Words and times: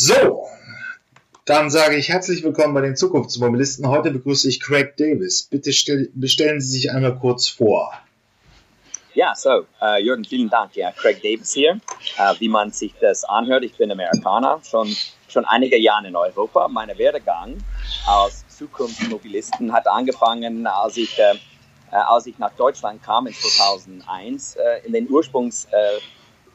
So, 0.00 0.46
dann 1.44 1.70
sage 1.70 1.96
ich 1.96 2.08
herzlich 2.08 2.44
willkommen 2.44 2.72
bei 2.72 2.82
den 2.82 2.94
Zukunftsmobilisten. 2.94 3.88
Heute 3.88 4.12
begrüße 4.12 4.48
ich 4.48 4.60
Craig 4.60 4.96
Davis. 4.96 5.42
Bitte 5.42 5.72
stell, 5.72 6.08
bestellen 6.14 6.60
Sie 6.60 6.68
sich 6.70 6.92
einmal 6.92 7.18
kurz 7.18 7.48
vor. 7.48 7.92
Ja, 9.14 9.34
so, 9.34 9.66
uh, 9.82 9.96
Jürgen, 10.00 10.24
vielen 10.24 10.48
Dank. 10.50 10.76
Ja, 10.76 10.92
Craig 10.92 11.20
Davis 11.20 11.52
hier. 11.52 11.80
Uh, 12.16 12.32
wie 12.38 12.48
man 12.48 12.70
sich 12.70 12.94
das 13.00 13.24
anhört, 13.24 13.64
ich 13.64 13.76
bin 13.76 13.90
Amerikaner, 13.90 14.60
schon, 14.62 14.94
schon 15.26 15.44
einige 15.46 15.76
Jahre 15.76 16.06
in 16.06 16.14
Europa. 16.14 16.68
Mein 16.68 16.96
Werdegang 16.96 17.56
als 18.06 18.46
Zukunftsmobilisten 18.56 19.72
hat 19.72 19.88
angefangen, 19.88 20.64
als 20.68 20.96
ich, 20.96 21.18
äh, 21.18 21.34
als 21.90 22.26
ich 22.26 22.38
nach 22.38 22.52
Deutschland 22.52 23.02
kam 23.02 23.26
in 23.26 23.34
2001, 23.34 24.54
äh, 24.54 24.86
in 24.86 24.92
den 24.92 25.10
Ursprungs, 25.10 25.66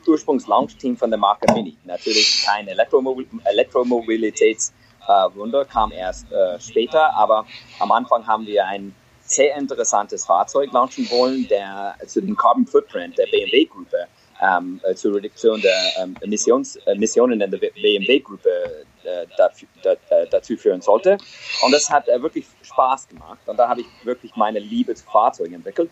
Ursprungs-Launch-Team 0.08 0.96
von 0.98 1.10
der 1.10 1.18
Marke 1.20 1.52
Mini. 1.54 1.76
Natürlich 1.84 2.44
kein 2.46 2.68
Elektromobil 2.68 3.26
Elektromobilitätswunder, 3.46 5.66
kam 5.66 5.92
erst 5.92 6.32
äh, 6.32 6.60
später, 6.60 7.16
aber 7.16 7.48
am 7.80 7.92
Anfang 7.92 8.28
haben 8.28 8.46
wir 8.46 8.66
ein 8.66 8.94
sehr 9.26 9.56
interessantes 9.56 10.26
Fahrzeug 10.26 10.74
launchen 10.74 11.10
wollen, 11.10 11.48
der 11.48 11.96
zu 12.06 12.22
dem 12.22 12.36
Carbon 12.36 12.68
Footprint 12.68 13.18
der 13.18 13.28
BMW-Gruppe 13.28 14.08
ähm, 14.42 14.82
äh, 14.84 14.96
zur 14.96 15.16
Reduktion 15.16 15.62
der 15.62 15.78
ähm, 16.02 16.18
Emissions, 16.22 16.76
Emissionen 16.86 17.40
in 17.40 17.52
der 17.52 17.58
BMW-Gruppe 17.58 18.86
äh, 19.04 19.26
dazu, 19.38 19.66
äh, 19.84 20.28
dazu 20.30 20.58
führen 20.58 20.82
sollte. 20.82 21.18
Und 21.64 21.72
das 21.72 21.90
hat 21.90 22.08
äh, 22.08 22.22
wirklich 22.22 22.46
Spaß 22.62 23.08
gemacht. 23.08 23.40
Und 23.46 23.58
da 23.58 23.70
habe 23.70 23.82
ich 23.82 23.88
wirklich 24.04 24.36
meine 24.36 24.60
Liebe 24.60 24.94
zu 24.96 25.06
Fahrzeugen 25.06 25.56
entwickelt. 25.56 25.90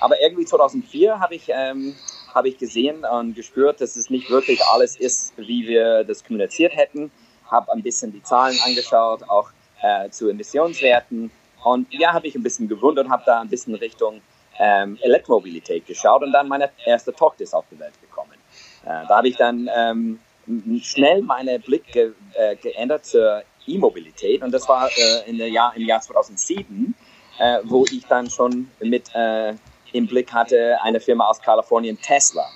Aber 0.00 0.20
irgendwie 0.20 0.44
2004 0.44 1.20
habe 1.20 1.34
ich, 1.34 1.48
ähm, 1.48 1.94
hab 2.34 2.44
ich 2.44 2.58
gesehen 2.58 3.04
und 3.04 3.34
gespürt, 3.34 3.80
dass 3.80 3.96
es 3.96 4.10
nicht 4.10 4.30
wirklich 4.30 4.62
alles 4.72 4.96
ist, 4.96 5.32
wie 5.36 5.66
wir 5.66 6.04
das 6.04 6.24
kommuniziert 6.24 6.74
hätten. 6.76 7.10
Habe 7.50 7.72
ein 7.72 7.82
bisschen 7.82 8.12
die 8.12 8.22
Zahlen 8.22 8.58
angeschaut, 8.64 9.22
auch 9.28 9.50
äh, 9.82 10.08
zu 10.10 10.28
Emissionswerten. 10.28 11.30
Und 11.64 11.92
ja, 11.92 12.12
habe 12.12 12.26
ich 12.26 12.34
ein 12.34 12.42
bisschen 12.42 12.68
gewundert, 12.68 13.08
habe 13.08 13.22
da 13.26 13.40
ein 13.40 13.48
bisschen 13.48 13.74
Richtung 13.74 14.20
ähm, 14.58 14.98
Elektromobilität 15.00 15.86
geschaut 15.86 16.22
und 16.22 16.32
dann 16.32 16.48
meine 16.48 16.70
erste 16.84 17.12
Tochter 17.12 17.44
ist 17.44 17.54
auf 17.54 17.64
die 17.70 17.78
Welt 17.78 17.94
gekommen. 18.00 18.34
Äh, 18.84 19.06
da 19.08 19.16
habe 19.16 19.28
ich 19.28 19.36
dann 19.36 19.68
ähm, 19.74 20.20
schnell 20.82 21.22
meinen 21.22 21.60
Blick 21.62 21.86
ge 21.92 22.12
äh, 22.34 22.56
geändert 22.56 23.06
zur 23.06 23.42
E-Mobilität 23.66 24.42
und 24.42 24.52
das 24.52 24.68
war 24.68 24.88
äh, 24.88 25.30
in 25.30 25.38
der 25.38 25.48
Jahr, 25.48 25.74
im 25.76 25.82
Jahr 25.82 26.00
2007, 26.00 26.94
äh, 27.38 27.58
wo 27.64 27.84
ich 27.84 28.04
dann 28.06 28.28
schon 28.28 28.70
mit 28.80 29.14
äh, 29.14 29.54
im 29.92 30.06
Blick 30.06 30.32
hatte 30.32 30.76
eine 30.82 31.00
Firma 31.00 31.28
aus 31.28 31.40
Kalifornien, 31.40 31.98
Tesla. 32.00 32.46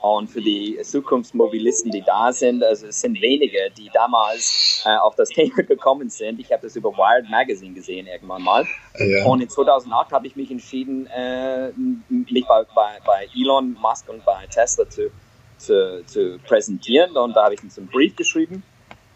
Und 0.00 0.30
für 0.30 0.40
die 0.40 0.78
Zukunftsmobilisten, 0.82 1.90
die 1.90 2.00
da 2.00 2.32
sind, 2.32 2.64
also 2.64 2.86
es 2.86 3.02
sind 3.02 3.20
wenige, 3.20 3.70
die 3.76 3.90
damals 3.92 4.82
äh, 4.86 4.96
auf 4.96 5.14
das 5.14 5.28
Thema 5.34 5.62
gekommen 5.62 6.08
sind. 6.08 6.40
Ich 6.40 6.50
habe 6.50 6.62
das 6.62 6.74
über 6.74 6.90
Wired 6.92 7.28
Magazine 7.28 7.74
gesehen 7.74 8.06
irgendwann 8.06 8.42
mal. 8.42 8.66
Ja. 8.98 9.26
Und 9.26 9.42
in 9.42 9.50
2008 9.50 10.12
habe 10.12 10.26
ich 10.26 10.36
mich 10.36 10.50
entschieden, 10.50 11.06
äh, 11.08 11.70
mich 12.08 12.46
bei, 12.46 12.64
bei, 12.74 12.98
bei 13.04 13.28
Elon 13.36 13.74
Musk 13.74 14.08
und 14.08 14.24
bei 14.24 14.46
Tesla 14.46 14.88
zu, 14.88 15.10
zu, 15.58 16.02
zu 16.06 16.38
präsentieren. 16.46 17.14
Und 17.18 17.36
da 17.36 17.44
habe 17.44 17.54
ich 17.54 17.60
einen 17.60 17.88
Brief 17.88 18.16
geschrieben 18.16 18.62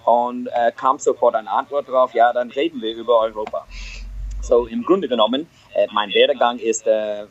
und 0.05 0.48
äh, 0.48 0.70
kam 0.72 0.98
sofort 0.98 1.34
eine 1.34 1.50
Antwort 1.50 1.88
drauf, 1.88 2.12
ja, 2.14 2.32
dann 2.32 2.50
reden 2.50 2.80
wir 2.82 2.94
über 2.94 3.20
Europa. 3.20 3.66
So 4.42 4.66
im 4.66 4.82
Grunde 4.84 5.08
genommen, 5.08 5.47
mein 5.92 6.11
Werdegang 6.11 6.58
ist, 6.58 6.86
äh, 6.86 7.25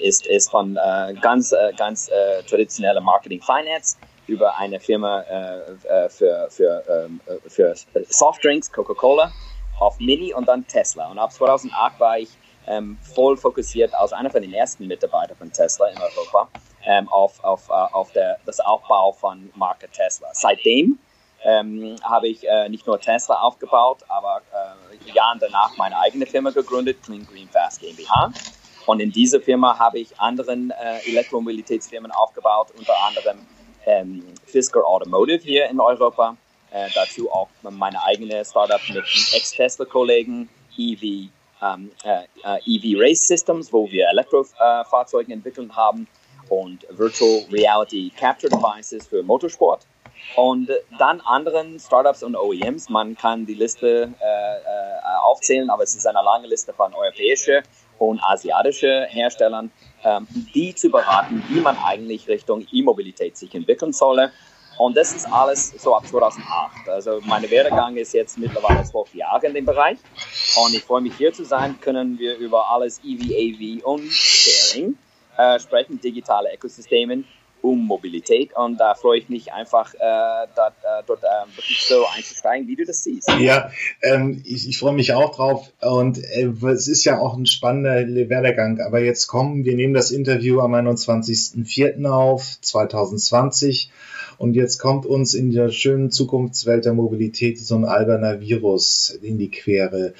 ist, 0.00 0.26
ist 0.26 0.50
von 0.50 0.76
äh, 0.76 1.14
ganz, 1.20 1.52
äh, 1.52 1.72
ganz 1.76 2.08
äh, 2.08 2.42
traditioneller 2.44 3.00
Marketing 3.00 3.42
Finance 3.42 3.96
über 4.26 4.56
eine 4.56 4.80
Firma 4.80 5.20
äh, 5.22 6.08
für, 6.08 6.48
für, 6.50 6.82
ähm, 6.88 7.20
für 7.46 7.74
Softdrinks, 8.08 8.72
Coca-Cola, 8.72 9.30
auf 9.78 9.98
Mini 9.98 10.32
und 10.32 10.48
dann 10.48 10.66
Tesla. 10.66 11.10
Und 11.10 11.18
ab 11.18 11.32
2008 11.32 12.00
war 12.00 12.18
ich 12.18 12.30
ähm, 12.66 12.96
voll 13.02 13.36
fokussiert 13.36 13.94
als 13.94 14.12
einer 14.12 14.30
von 14.30 14.40
den 14.40 14.54
ersten 14.54 14.86
Mitarbeitern 14.86 15.36
von 15.36 15.52
Tesla 15.52 15.88
in 15.88 15.98
Europa 15.98 16.48
ähm, 16.86 17.08
auf, 17.08 17.42
auf, 17.44 17.68
auf 17.68 18.12
der, 18.12 18.38
das 18.46 18.60
Aufbau 18.60 19.12
von 19.12 19.50
Marke 19.56 19.88
Tesla. 19.90 20.28
Seitdem 20.32 20.98
ähm, 21.44 21.96
habe 22.02 22.28
ich 22.28 22.46
äh, 22.48 22.68
nicht 22.68 22.86
nur 22.86 23.00
Tesla 23.00 23.40
aufgebaut, 23.40 23.98
aber 24.08 24.40
äh, 24.52 25.12
Jahren 25.12 25.38
danach 25.38 25.76
meine 25.76 25.98
eigene 25.98 26.26
Firma 26.26 26.50
gegründet, 26.50 27.02
Clean 27.02 27.26
Green 27.26 27.48
Fast 27.48 27.80
GmbH. 27.80 28.32
Und 28.86 29.00
in 29.00 29.12
dieser 29.12 29.40
Firma 29.40 29.78
habe 29.78 29.98
ich 29.98 30.18
anderen 30.18 30.70
äh, 30.70 31.08
Elektromobilitätsfirmen 31.08 32.10
aufgebaut, 32.10 32.68
unter 32.76 32.94
anderem 33.06 33.38
ähm, 33.86 34.24
Fisker 34.46 34.84
Automotive 34.86 35.42
hier 35.42 35.68
in 35.68 35.80
Europa. 35.80 36.36
Äh, 36.70 36.88
dazu 36.94 37.30
auch 37.30 37.48
meine 37.62 38.02
eigene 38.02 38.44
Startup 38.44 38.80
mit 38.88 39.04
Ex-Tesla-Kollegen, 39.32 40.48
EV, 40.76 41.30
ähm, 41.62 41.90
äh, 42.04 42.24
äh, 42.42 42.60
EV 42.66 43.00
Race 43.00 43.26
Systems, 43.26 43.72
wo 43.72 43.88
wir 43.90 44.08
Elektrofahrzeuge 44.08 45.32
entwickelt 45.32 45.74
haben 45.74 46.06
und 46.48 46.86
Virtual 46.90 47.44
Reality 47.50 48.12
Capture 48.16 48.50
Devices 48.50 49.06
für 49.06 49.22
Motorsport. 49.22 49.86
Und 50.36 50.70
dann 50.98 51.20
anderen 51.20 51.78
Startups 51.78 52.22
und 52.22 52.36
OEMs. 52.36 52.88
Man 52.88 53.16
kann 53.16 53.46
die 53.46 53.54
Liste 53.54 54.10
äh, 54.20 54.56
äh, 54.56 55.16
aufzählen, 55.22 55.70
aber 55.70 55.84
es 55.84 55.94
ist 55.94 56.06
eine 56.06 56.22
lange 56.22 56.48
Liste 56.48 56.72
von 56.72 56.92
europäischen 56.94 57.62
und 57.98 58.20
asiatischen 58.22 59.06
Herstellern, 59.06 59.70
ähm, 60.02 60.26
die 60.54 60.74
zu 60.74 60.90
beraten, 60.90 61.42
wie 61.48 61.60
man 61.60 61.76
eigentlich 61.78 62.26
Richtung 62.28 62.66
E-Mobilität 62.72 63.36
sich 63.36 63.54
entwickeln 63.54 63.92
solle. 63.92 64.32
Und 64.76 64.96
das 64.96 65.14
ist 65.14 65.26
alles 65.26 65.70
so 65.70 65.94
ab 65.94 66.06
2008. 66.06 66.88
Also 66.88 67.20
mein 67.24 67.48
Werdegang 67.48 67.96
ist 67.96 68.12
jetzt 68.12 68.36
mittlerweile 68.38 68.82
zwölf 68.82 69.14
Jahre 69.14 69.46
in 69.46 69.54
dem 69.54 69.64
Bereich. 69.64 69.98
Und 70.56 70.74
ich 70.74 70.82
freue 70.82 71.00
mich 71.00 71.16
hier 71.16 71.32
zu 71.32 71.44
sein, 71.44 71.78
können 71.80 72.18
wir 72.18 72.36
über 72.38 72.68
alles 72.70 73.00
EV, 73.04 73.22
AV 73.22 73.86
und 73.86 74.10
Sharing 74.10 74.98
äh, 75.36 75.60
sprechen, 75.60 76.00
digitale 76.00 76.52
Ökosystemen 76.54 77.24
um 77.64 77.86
Mobilität 77.86 78.50
und 78.54 78.78
da 78.78 78.94
freue 78.94 79.18
ich 79.18 79.30
mich 79.30 79.52
einfach, 79.52 79.94
äh, 79.94 79.98
da, 79.98 80.68
äh, 80.68 81.02
dort 81.06 81.24
äh, 81.24 81.56
wirklich 81.56 81.82
so 81.82 82.04
einzusteigen, 82.14 82.68
wie 82.68 82.76
du 82.76 82.84
das 82.84 83.02
siehst. 83.02 83.28
Ja, 83.40 83.70
ähm, 84.02 84.42
ich, 84.44 84.68
ich 84.68 84.78
freue 84.78 84.92
mich 84.92 85.14
auch 85.14 85.34
drauf 85.34 85.72
und 85.80 86.18
äh, 86.18 86.52
es 86.68 86.88
ist 86.88 87.04
ja 87.04 87.18
auch 87.18 87.36
ein 87.36 87.46
spannender 87.46 88.06
Werdegang, 88.28 88.80
aber 88.80 89.00
jetzt 89.00 89.28
kommen, 89.28 89.64
wir 89.64 89.74
nehmen 89.74 89.94
das 89.94 90.10
Interview 90.10 90.60
am 90.60 90.74
21.04. 90.74 92.06
auf, 92.06 92.58
2020 92.60 93.90
und 94.38 94.54
jetzt 94.54 94.78
kommt 94.78 95.06
uns 95.06 95.34
in 95.34 95.50
der 95.50 95.70
schönen 95.70 96.10
Zukunftswelt 96.10 96.84
der 96.84 96.94
Mobilität 96.94 97.58
so 97.58 97.76
ein 97.76 97.84
alberner 97.84 98.40
Virus 98.40 99.16
in 99.22 99.38
die 99.38 99.50
Quere. 99.50 100.14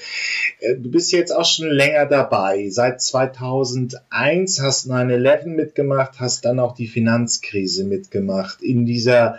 Äh, 0.61 0.77
du 0.77 0.91
bist 0.91 1.13
jetzt 1.13 1.35
auch 1.35 1.45
schon 1.45 1.69
länger 1.69 2.07
dabei. 2.07 2.69
Seit 2.71 3.03
2001 3.03 4.61
hast 4.61 4.91
9-11 4.91 5.47
mitgemacht, 5.47 6.21
hast 6.21 6.45
dann 6.45 6.61
auch 6.61 6.75
die 6.75 6.89
Finanzkrise 7.35 7.85
mitgemacht. 7.85 8.63
In 8.63 8.87
dieser 8.87 9.39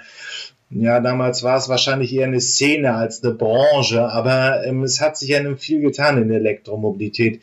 ja, 0.71 0.99
damals 0.99 1.43
war 1.43 1.57
es 1.57 1.69
wahrscheinlich 1.69 2.13
eher 2.13 2.25
eine 2.25 2.41
Szene 2.41 2.95
als 2.95 3.23
eine 3.23 3.33
Branche, 3.33 4.09
aber 4.09 4.65
ähm, 4.65 4.83
es 4.83 4.99
hat 4.99 5.15
sich 5.15 5.29
ja 5.29 5.55
viel 5.55 5.79
getan 5.79 6.17
in 6.17 6.27
der 6.27 6.39
Elektromobilität. 6.39 7.41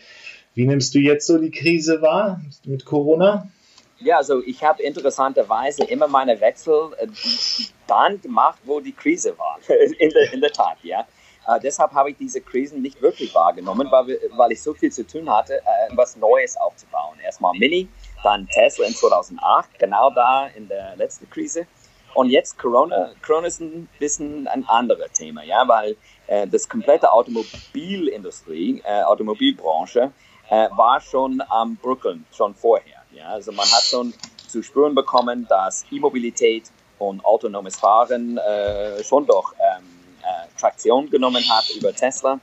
Wie 0.55 0.67
nimmst 0.67 0.95
du 0.95 0.99
jetzt 0.99 1.29
so 1.29 1.39
die 1.39 1.53
Krise 1.53 2.03
wahr 2.03 2.43
mit 2.65 2.85
Corona? 2.85 3.49
Ja, 4.01 4.17
also 4.17 4.43
ich 4.43 4.63
habe 4.65 4.83
interessanterweise 4.83 5.85
immer 5.85 6.09
meine 6.09 6.41
Wechsel 6.41 6.91
äh, 6.99 7.07
dann 7.87 8.21
gemacht, 8.21 8.59
wo 8.65 8.81
die 8.81 8.93
Krise 8.93 9.39
war. 9.39 9.59
in, 9.99 10.11
der, 10.11 10.33
in 10.33 10.41
der 10.41 10.53
Tat, 10.53 10.79
ja. 10.83 11.07
Äh, 11.47 11.61
deshalb 11.61 11.93
habe 11.93 12.11
ich 12.11 12.17
diese 12.17 12.41
Krisen 12.41 12.83
nicht 12.83 13.01
wirklich 13.01 13.35
wahrgenommen, 13.35 13.89
weil, 13.91 14.19
weil 14.37 14.53
ich 14.53 14.61
so 14.61 14.75
viel 14.75 14.91
zu 14.91 15.07
tun 15.07 15.31
hatte, 15.31 15.55
äh, 15.55 15.97
was 15.97 16.17
Neues 16.17 16.57
aufzubauen. 16.57 17.19
Erstmal 17.25 17.57
Mini, 17.57 17.89
dann 18.23 18.47
Tesla 18.49 18.87
in 18.87 18.95
2008, 18.95 19.79
genau 19.79 20.11
da 20.11 20.47
in 20.49 20.69
der 20.69 20.97
letzten 20.97 21.29
Krise. 21.31 21.67
Und 22.15 22.29
jetzt 22.29 22.59
Corona, 22.59 23.11
Corona 23.25 23.47
ist 23.47 23.61
ein 23.61 23.89
bisschen 23.99 24.47
ein 24.47 24.69
anderes 24.69 25.13
Thema, 25.13 25.43
ja, 25.43 25.67
weil 25.67 25.97
äh, 26.27 26.47
das 26.47 26.69
komplette 26.69 27.11
Automobilindustrie, 27.11 28.83
äh, 28.85 29.03
Automobilbranche 29.03 30.13
äh, 30.51 30.69
war 30.77 31.01
schon 31.01 31.43
am 31.49 31.77
Brückeln, 31.77 32.27
schon 32.31 32.55
vorher. 32.55 33.03
Ja, 33.13 33.29
also 33.29 33.53
man 33.53 33.67
hat 33.67 33.83
schon 33.85 34.13
zu 34.49 34.63
spüren 34.63 34.95
bekommen, 34.95 35.47
dass 35.49 35.85
E-Mobilität 35.91 36.65
und 36.99 37.25
autonomes 37.25 37.77
Fahren 37.77 38.37
äh, 38.39 39.03
schon 39.03 39.27
doch 39.27 39.55
ähm, 39.55 39.85
äh, 40.23 40.61
Traktion 40.61 41.11
genommen 41.11 41.43
hat 41.49 41.71
über 41.71 41.95
Tesla, 41.95 42.39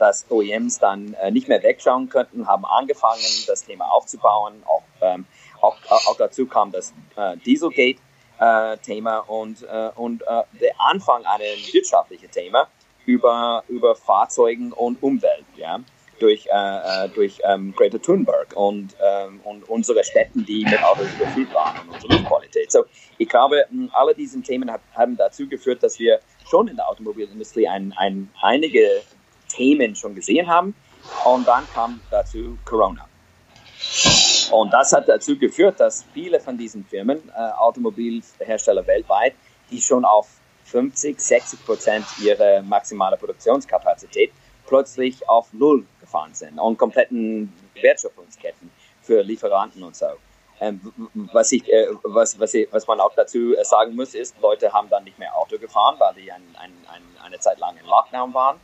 dass 0.00 0.30
OEMs 0.30 0.78
dann 0.78 1.14
äh, 1.14 1.30
nicht 1.30 1.46
mehr 1.48 1.62
wegschauen 1.62 2.08
könnten, 2.08 2.46
haben 2.46 2.64
angefangen, 2.64 3.20
das 3.46 3.64
Thema 3.64 3.84
aufzubauen. 3.92 4.62
Auch, 4.66 4.82
ähm, 5.02 5.26
auch, 5.60 5.76
auch 5.88 6.16
dazu 6.16 6.46
kam 6.46 6.72
das 6.72 6.94
äh, 7.16 7.36
Dieselgate-Thema 7.36 9.18
äh, 9.18 9.30
und, 9.30 9.62
äh, 9.62 9.90
und 9.94 10.22
äh, 10.22 10.42
der 10.60 10.72
Anfang 10.78 11.24
eines 11.26 11.72
wirtschaftlichen 11.72 12.30
Thema 12.30 12.68
über, 13.04 13.62
über 13.68 13.94
Fahrzeugen 13.94 14.72
und 14.72 15.02
Umwelt. 15.02 15.44
Ja? 15.56 15.80
durch, 16.20 16.46
äh, 16.46 17.04
äh, 17.04 17.08
durch 17.08 17.40
ähm, 17.44 17.74
Greta 17.74 17.98
Thunberg 17.98 18.54
und, 18.54 18.94
ähm, 19.02 19.40
und 19.42 19.68
unsere 19.68 20.04
Städten, 20.04 20.44
die 20.44 20.64
mit 20.64 20.82
Autos 20.82 21.06
überfüllt 21.16 21.52
waren 21.54 21.78
und 21.88 21.94
unsere 21.94 22.12
Luftqualität. 22.12 22.70
So, 22.70 22.84
ich 23.18 23.28
glaube, 23.28 23.64
alle 23.92 24.14
diese 24.14 24.40
Themen 24.42 24.70
haben 24.94 25.16
dazu 25.16 25.48
geführt, 25.48 25.82
dass 25.82 25.98
wir 25.98 26.20
schon 26.48 26.68
in 26.68 26.76
der 26.76 26.88
Automobilindustrie 26.88 27.68
ein, 27.68 27.94
ein, 27.96 28.30
einige 28.40 29.02
Themen 29.50 29.94
schon 29.94 30.14
gesehen 30.14 30.48
haben. 30.48 30.74
Und 31.24 31.46
dann 31.46 31.66
kam 31.74 32.00
dazu 32.10 32.58
Corona. 32.64 33.06
Und 34.50 34.72
das 34.72 34.92
hat 34.92 35.08
dazu 35.08 35.38
geführt, 35.38 35.80
dass 35.80 36.04
viele 36.12 36.40
von 36.40 36.58
diesen 36.58 36.84
Firmen, 36.84 37.20
äh, 37.36 37.52
Automobilhersteller 37.58 38.86
weltweit, 38.86 39.34
die 39.70 39.80
schon 39.80 40.04
auf 40.04 40.28
50, 40.64 41.20
60 41.20 41.64
Prozent 41.64 42.06
ihrer 42.22 42.62
maximale 42.62 43.16
Produktionskapazität 43.16 44.32
plötzlich 44.66 45.28
auf 45.28 45.52
Null 45.52 45.84
gefahren 46.00 46.34
sind 46.34 46.58
und 46.58 46.78
kompletten 46.78 47.52
Wertschöpfungsketten 47.80 48.70
für 49.02 49.22
Lieferanten 49.22 49.82
und 49.82 49.96
so. 49.96 50.06
Ähm, 50.60 50.80
was, 51.32 51.52
ich, 51.52 51.66
äh, 51.72 51.88
was, 52.02 52.38
was, 52.38 52.52
ich, 52.54 52.68
was 52.70 52.86
man 52.86 53.00
auch 53.00 53.14
dazu 53.14 53.56
äh, 53.56 53.64
sagen 53.64 53.96
muss, 53.96 54.14
ist, 54.14 54.36
Leute 54.40 54.72
haben 54.72 54.90
dann 54.90 55.04
nicht 55.04 55.18
mehr 55.18 55.34
Auto 55.36 55.58
gefahren, 55.58 55.96
weil 55.98 56.14
die 56.14 56.30
ein, 56.30 56.42
ein, 56.60 56.72
ein, 56.92 57.02
eine 57.24 57.38
Zeit 57.38 57.58
lang 57.58 57.76
in 57.78 57.86
Lockdown 57.86 58.34
waren. 58.34 58.60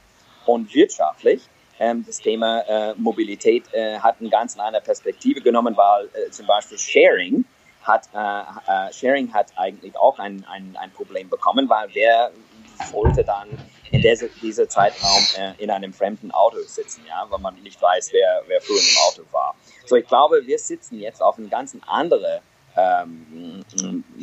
Und 0.46 0.72
wirtschaftlich 0.74 1.42
ähm, 1.78 2.04
das 2.06 2.20
Thema 2.20 2.60
äh, 2.60 2.94
Mobilität 2.96 3.64
äh, 3.72 3.98
hat 3.98 4.16
eine 4.20 4.30
ganz 4.30 4.58
andere 4.58 4.82
Perspektive 4.82 5.40
genommen, 5.40 5.76
weil 5.76 6.06
äh, 6.06 6.30
zum 6.30 6.46
Beispiel 6.46 6.78
Sharing 6.78 7.44
hat, 7.82 8.08
äh, 8.14 8.88
äh, 8.88 8.92
Sharing 8.92 9.32
hat 9.32 9.48
eigentlich 9.56 9.96
auch 9.96 10.18
ein, 10.18 10.44
ein, 10.50 10.76
ein 10.80 10.90
Problem 10.92 11.28
bekommen, 11.28 11.68
weil 11.68 11.88
wer 11.92 12.30
wollte 12.92 13.24
dann 13.24 13.48
in 13.90 14.02
dieser, 14.02 14.28
dieser 14.42 14.68
Zeitraum 14.68 15.22
äh, 15.38 15.52
in 15.62 15.70
einem 15.70 15.92
fremden 15.92 16.30
Auto 16.30 16.58
sitzen, 16.66 17.04
ja, 17.08 17.26
weil 17.28 17.40
man 17.40 17.54
nicht 17.62 17.80
weiß, 17.80 18.10
wer, 18.12 18.42
wer 18.46 18.60
früher 18.60 18.78
im 18.78 18.98
Auto 19.08 19.22
war. 19.32 19.54
So, 19.84 19.96
ich 19.96 20.06
glaube, 20.06 20.46
wir 20.46 20.58
sitzen 20.58 20.98
jetzt 20.98 21.22
auf 21.22 21.38
einem 21.38 21.48
ganz 21.48 21.76
anderen 21.86 22.40
ähm, 22.76 23.64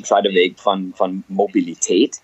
Scheideweg 0.04 0.60
von, 0.60 0.94
von 0.94 1.24
Mobilität, 1.28 2.18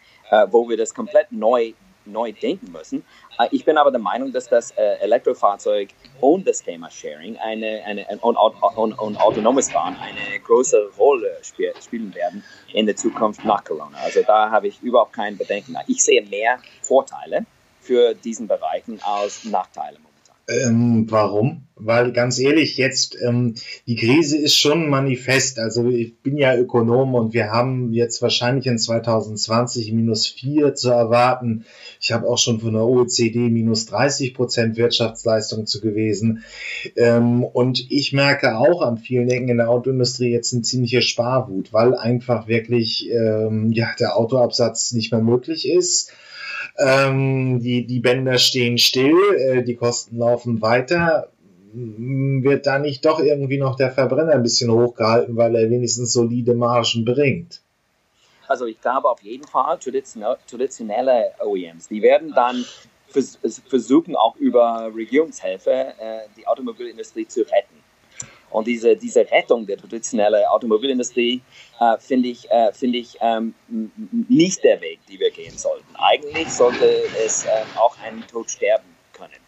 wo 0.51 0.69
wir 0.69 0.77
das 0.77 0.93
komplett 0.93 1.31
neu 1.31 1.73
neu 2.05 2.31
denken 2.31 2.71
müssen. 2.71 3.05
Äh, 3.37 3.47
ich 3.51 3.65
bin 3.65 3.77
aber 3.77 3.91
der 3.91 3.99
Meinung, 3.99 4.31
dass 4.31 4.47
das 4.47 4.71
äh, 4.71 4.95
Elektrofahrzeug 4.99 5.89
und 6.21 6.47
das 6.47 6.63
Thema 6.63 6.89
Sharing 6.89 7.37
eine, 7.37 7.83
eine, 7.85 8.05
und, 8.21 8.35
und, 8.35 8.93
und 8.99 9.17
autonomes 9.21 9.71
Fahren 9.71 9.95
eine 10.01 10.39
große 10.39 10.91
Rolle 10.97 11.37
spielen 11.43 12.13
werden 12.15 12.43
in 12.73 12.85
der 12.85 12.95
Zukunft 12.95 13.43
nach 13.45 13.63
Corona. 13.63 13.97
Also 14.03 14.21
da 14.23 14.49
habe 14.49 14.67
ich 14.67 14.81
überhaupt 14.81 15.13
kein 15.13 15.37
Bedenken. 15.37 15.75
Ich 15.87 16.03
sehe 16.03 16.21
mehr 16.23 16.59
Vorteile 16.81 17.45
für 17.81 18.13
diesen 18.13 18.47
Bereichen 18.47 18.99
als 19.03 19.45
Nachteile 19.45 19.97
ähm, 20.49 21.05
warum? 21.09 21.63
Weil 21.81 22.11
ganz 22.11 22.39
ehrlich, 22.39 22.75
jetzt 22.75 23.17
ähm, 23.21 23.55
die 23.87 23.95
Krise 23.95 24.37
ist 24.37 24.55
schon 24.55 24.89
manifest. 24.89 25.59
Also 25.59 25.87
ich 25.87 26.19
bin 26.21 26.37
ja 26.37 26.53
Ökonom 26.57 27.15
und 27.15 27.33
wir 27.33 27.51
haben 27.51 27.93
jetzt 27.93 28.21
wahrscheinlich 28.21 28.67
in 28.67 28.77
2020 28.77 29.93
minus 29.93 30.27
vier 30.27 30.75
zu 30.75 30.89
erwarten. 30.89 31.65
Ich 32.01 32.11
habe 32.11 32.27
auch 32.27 32.37
schon 32.37 32.59
von 32.59 32.73
der 32.73 32.83
OECD 32.83 33.49
minus 33.49 33.85
30 33.85 34.33
Prozent 34.33 34.75
Wirtschaftsleistung 34.75 35.67
zu 35.67 35.79
gewesen. 35.79 36.43
Ähm, 36.97 37.45
und 37.45 37.89
ich 37.89 38.11
merke 38.11 38.57
auch 38.57 38.81
an 38.81 38.97
vielen 38.97 39.29
Ecken 39.29 39.47
in 39.47 39.57
der 39.57 39.69
Autoindustrie 39.69 40.31
jetzt 40.31 40.51
eine 40.51 40.63
ziemliche 40.63 41.01
Sparwut, 41.01 41.71
weil 41.71 41.95
einfach 41.95 42.49
wirklich 42.49 43.09
ähm, 43.09 43.71
ja 43.71 43.87
der 43.97 44.17
Autoabsatz 44.17 44.91
nicht 44.91 45.13
mehr 45.13 45.21
möglich 45.21 45.69
ist 45.69 46.11
ähm, 46.77 47.59
die, 47.61 47.85
die 47.85 47.99
Bänder 47.99 48.37
stehen 48.37 48.77
still, 48.77 49.17
äh, 49.37 49.63
die 49.63 49.75
Kosten 49.75 50.17
laufen 50.17 50.61
weiter. 50.61 51.29
Wird 51.71 52.65
da 52.65 52.79
nicht 52.79 53.05
doch 53.05 53.19
irgendwie 53.19 53.59
noch 53.59 53.75
der 53.75 53.91
Verbrenner 53.91 54.33
ein 54.33 54.43
bisschen 54.43 54.71
hochgehalten, 54.71 55.37
weil 55.37 55.55
er 55.55 55.69
wenigstens 55.69 56.13
solide 56.13 56.55
Margen 56.55 57.05
bringt? 57.05 57.61
Also 58.47 58.65
ich 58.65 58.81
glaube 58.81 59.07
auf 59.07 59.21
jeden 59.21 59.45
Fall 59.45 59.77
traditionelle 59.77 61.31
OEMs, 61.45 61.87
die 61.87 62.01
werden 62.01 62.33
dann 62.33 62.65
versuchen 63.67 64.15
auch 64.15 64.35
über 64.37 64.91
Regierungshilfe 64.95 65.71
äh, 65.71 66.21
die 66.35 66.47
Automobilindustrie 66.47 67.27
zu 67.27 67.41
retten. 67.41 67.75
Und 68.51 68.67
diese, 68.67 68.95
diese 68.95 69.29
Rettung 69.31 69.65
der 69.65 69.77
traditionellen 69.77 70.45
Automobilindustrie 70.45 71.41
äh, 71.79 71.97
finde 71.99 72.29
ich, 72.29 72.49
äh, 72.49 72.71
find 72.73 72.95
ich 72.95 73.17
ähm, 73.21 73.53
nicht 74.27 74.63
der 74.63 74.81
Weg, 74.81 74.99
den 75.07 75.19
wir 75.19 75.31
gehen 75.31 75.57
sollten. 75.57 75.95
Eigentlich 75.95 76.49
sollte 76.49 76.85
es 77.25 77.45
äh, 77.45 77.49
auch 77.77 77.95
einen 77.99 78.25
Tod 78.27 78.49
sterben 78.49 78.95
können, 79.13 79.39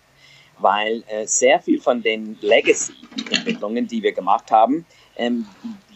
weil 0.59 1.03
äh, 1.07 1.25
sehr 1.25 1.59
viel 1.59 1.81
von 1.81 2.01
den 2.01 2.37
Legacy-Entwicklungen, 2.41 3.87
die 3.87 4.03
wir 4.03 4.11
gemacht 4.11 4.51
haben, 4.51 4.85
ähm, 5.17 5.45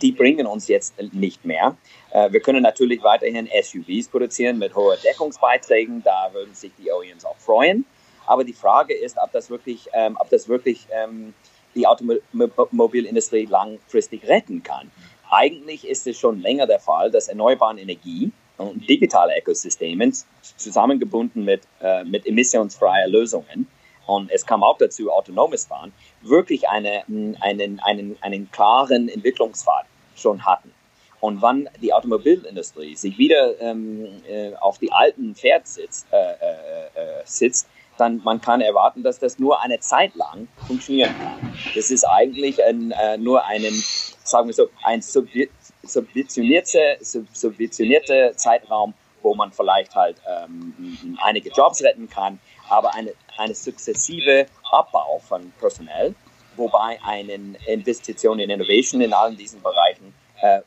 die 0.01 0.11
bringen 0.11 0.45
uns 0.45 0.67
jetzt 0.67 0.95
nicht 1.13 1.45
mehr. 1.45 1.77
Äh, 2.11 2.31
wir 2.31 2.39
können 2.39 2.63
natürlich 2.63 3.03
weiterhin 3.03 3.47
SUVs 3.61 4.07
produzieren 4.07 4.57
mit 4.57 4.75
hohen 4.75 4.97
Deckungsbeiträgen, 5.03 6.03
da 6.03 6.29
würden 6.33 6.53
sich 6.53 6.71
die 6.77 6.91
OEMs 6.91 7.25
auch 7.25 7.37
freuen. 7.37 7.85
Aber 8.27 8.43
die 8.43 8.53
Frage 8.53 8.93
ist, 8.95 9.17
ob 9.17 9.31
das 9.31 9.49
wirklich, 9.49 9.87
ähm, 9.93 10.17
ob 10.19 10.29
das 10.29 10.47
wirklich 10.47 10.87
ähm, 10.91 11.33
die 11.75 11.87
Automobilindustrie 11.87 13.45
langfristig 13.45 14.27
retten 14.27 14.63
kann. 14.63 14.91
Eigentlich 15.29 15.87
ist 15.87 16.07
es 16.07 16.17
schon 16.17 16.41
länger 16.41 16.67
der 16.67 16.79
Fall, 16.79 17.11
dass 17.11 17.27
erneuerbare 17.27 17.79
Energie 17.79 18.31
und 18.57 18.87
digitale 18.87 19.37
Ökosysteme 19.37 20.11
zusammengebunden 20.57 21.43
mit, 21.43 21.61
äh, 21.81 22.03
mit 22.03 22.25
emissionsfreien 22.25 23.11
Lösungen 23.11 23.67
und 24.05 24.31
es 24.31 24.45
kam 24.45 24.63
auch 24.63 24.77
dazu, 24.77 25.11
autonomes 25.11 25.65
Fahren, 25.65 25.93
wirklich 26.21 26.67
eine, 26.69 27.03
einen, 27.41 27.79
einen, 27.79 28.17
einen 28.21 28.51
klaren 28.51 29.09
Entwicklungspfad 29.09 29.85
schon 30.15 30.45
hatten. 30.45 30.71
Und 31.19 31.41
wann 31.41 31.67
die 31.81 31.91
Automobilindustrie 31.91 32.95
sich 32.95 33.17
wieder 33.17 33.59
ähm, 33.59 34.21
äh, 34.27 34.53
auf 34.55 34.77
die 34.77 34.91
alten 34.91 35.33
Pferd 35.33 35.65
sitzt, 35.65 36.05
äh, 36.11 36.17
äh, 36.17 37.19
äh 37.21 37.23
sitzt 37.25 37.67
dann 37.97 38.21
man 38.23 38.41
kann 38.41 38.61
erwarten, 38.61 39.03
dass 39.03 39.19
das 39.19 39.39
nur 39.39 39.61
eine 39.61 39.79
Zeit 39.79 40.15
lang 40.15 40.47
funktionieren 40.67 41.13
kann. 41.17 41.53
Das 41.75 41.91
ist 41.91 42.03
eigentlich 42.03 42.63
ein, 42.63 42.91
äh, 42.91 43.17
nur 43.17 43.45
einen, 43.45 43.73
sagen 44.23 44.47
wir 44.47 44.53
so, 44.53 44.69
ein 44.83 45.01
subventionierter, 45.01 46.97
subventionierter 47.01 48.35
Zeitraum, 48.37 48.93
wo 49.21 49.35
man 49.35 49.51
vielleicht 49.51 49.95
halt 49.95 50.17
ähm, 50.27 51.17
einige 51.21 51.49
Jobs 51.49 51.83
retten 51.83 52.09
kann, 52.09 52.39
aber 52.69 52.93
eine, 52.93 53.13
eine 53.37 53.55
sukzessive 53.55 54.45
Abbau 54.71 55.19
von 55.27 55.51
Personal, 55.59 56.13
wobei 56.55 56.99
eine 57.03 57.57
Investition 57.67 58.39
in 58.39 58.49
Innovation 58.49 59.01
in 59.01 59.13
allen 59.13 59.35
diesen 59.35 59.61
Bereichen 59.61 60.13
äh, 60.41 60.61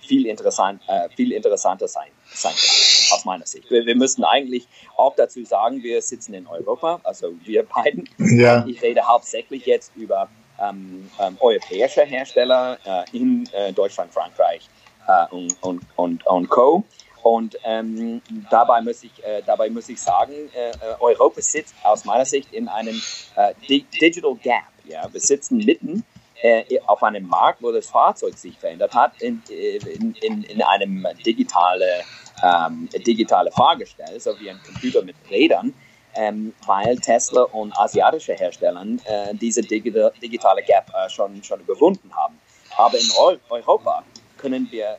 viel, 0.00 0.26
interessant, 0.26 0.82
äh, 0.86 1.08
viel 1.10 1.32
interessanter 1.32 1.88
sein, 1.88 2.10
sein 2.36 2.52
kann, 2.52 3.16
aus 3.16 3.24
meiner 3.24 3.46
Sicht. 3.46 3.70
Wir, 3.70 3.86
wir 3.86 3.96
müssen 3.96 4.24
eigentlich 4.24 4.66
auch 4.96 5.14
dazu 5.16 5.44
sagen, 5.44 5.82
wir 5.82 6.00
sitzen 6.02 6.34
in 6.34 6.46
Europa, 6.46 7.00
also 7.04 7.32
wir 7.44 7.64
beiden. 7.64 8.08
Ja. 8.18 8.64
Ich 8.66 8.82
rede 8.82 9.02
hauptsächlich 9.06 9.66
jetzt 9.66 9.92
über 9.96 10.28
ähm, 10.60 11.10
ähm, 11.20 11.36
europäische 11.40 12.02
Hersteller 12.02 12.78
äh, 12.84 13.16
in 13.16 13.48
äh, 13.52 13.72
Deutschland, 13.72 14.12
Frankreich 14.12 14.68
äh, 15.06 15.26
und, 15.30 15.56
und, 15.62 15.82
und, 15.96 16.26
und 16.26 16.48
Co. 16.48 16.84
Und 17.22 17.56
ähm, 17.64 18.20
dabei, 18.50 18.82
muss 18.82 19.02
ich, 19.02 19.24
äh, 19.24 19.40
dabei 19.46 19.70
muss 19.70 19.88
ich 19.88 20.00
sagen, 20.00 20.34
äh, 20.52 20.72
Europa 21.00 21.40
sitzt 21.40 21.74
aus 21.82 22.04
meiner 22.04 22.26
Sicht 22.26 22.52
in 22.52 22.68
einem 22.68 23.00
äh, 23.36 23.54
Digital 23.66 24.34
Gap. 24.34 24.64
Ja? 24.84 25.08
Wir 25.10 25.20
sitzen 25.20 25.56
mitten 25.56 26.04
äh, 26.42 26.78
auf 26.86 27.02
einem 27.02 27.26
Markt, 27.26 27.62
wo 27.62 27.72
das 27.72 27.86
Fahrzeug 27.86 28.36
sich 28.36 28.58
verändert 28.58 28.94
hat, 28.94 29.22
in, 29.22 29.42
in, 29.48 30.14
in, 30.20 30.42
in 30.42 30.62
einem 30.62 31.06
digitale, 31.24 32.02
ähm, 32.42 32.88
digitale 33.06 33.50
Fahrgestell, 33.50 34.18
so 34.18 34.38
wie 34.40 34.50
ein 34.50 34.60
Computer 34.64 35.02
mit 35.02 35.16
Rädern, 35.30 35.74
ähm, 36.14 36.54
weil 36.66 36.96
Tesla 36.96 37.42
und 37.42 37.76
asiatische 37.78 38.34
Hersteller 38.34 38.84
äh, 39.04 39.34
diese 39.34 39.62
digitale, 39.62 40.12
digitale 40.22 40.62
Gap 40.62 40.90
äh, 40.94 41.08
schon, 41.08 41.42
schon 41.42 41.60
überwunden 41.60 42.14
haben. 42.14 42.38
Aber 42.76 42.98
in 42.98 43.08
Europa 43.50 44.04
können 44.38 44.68
wir, 44.70 44.98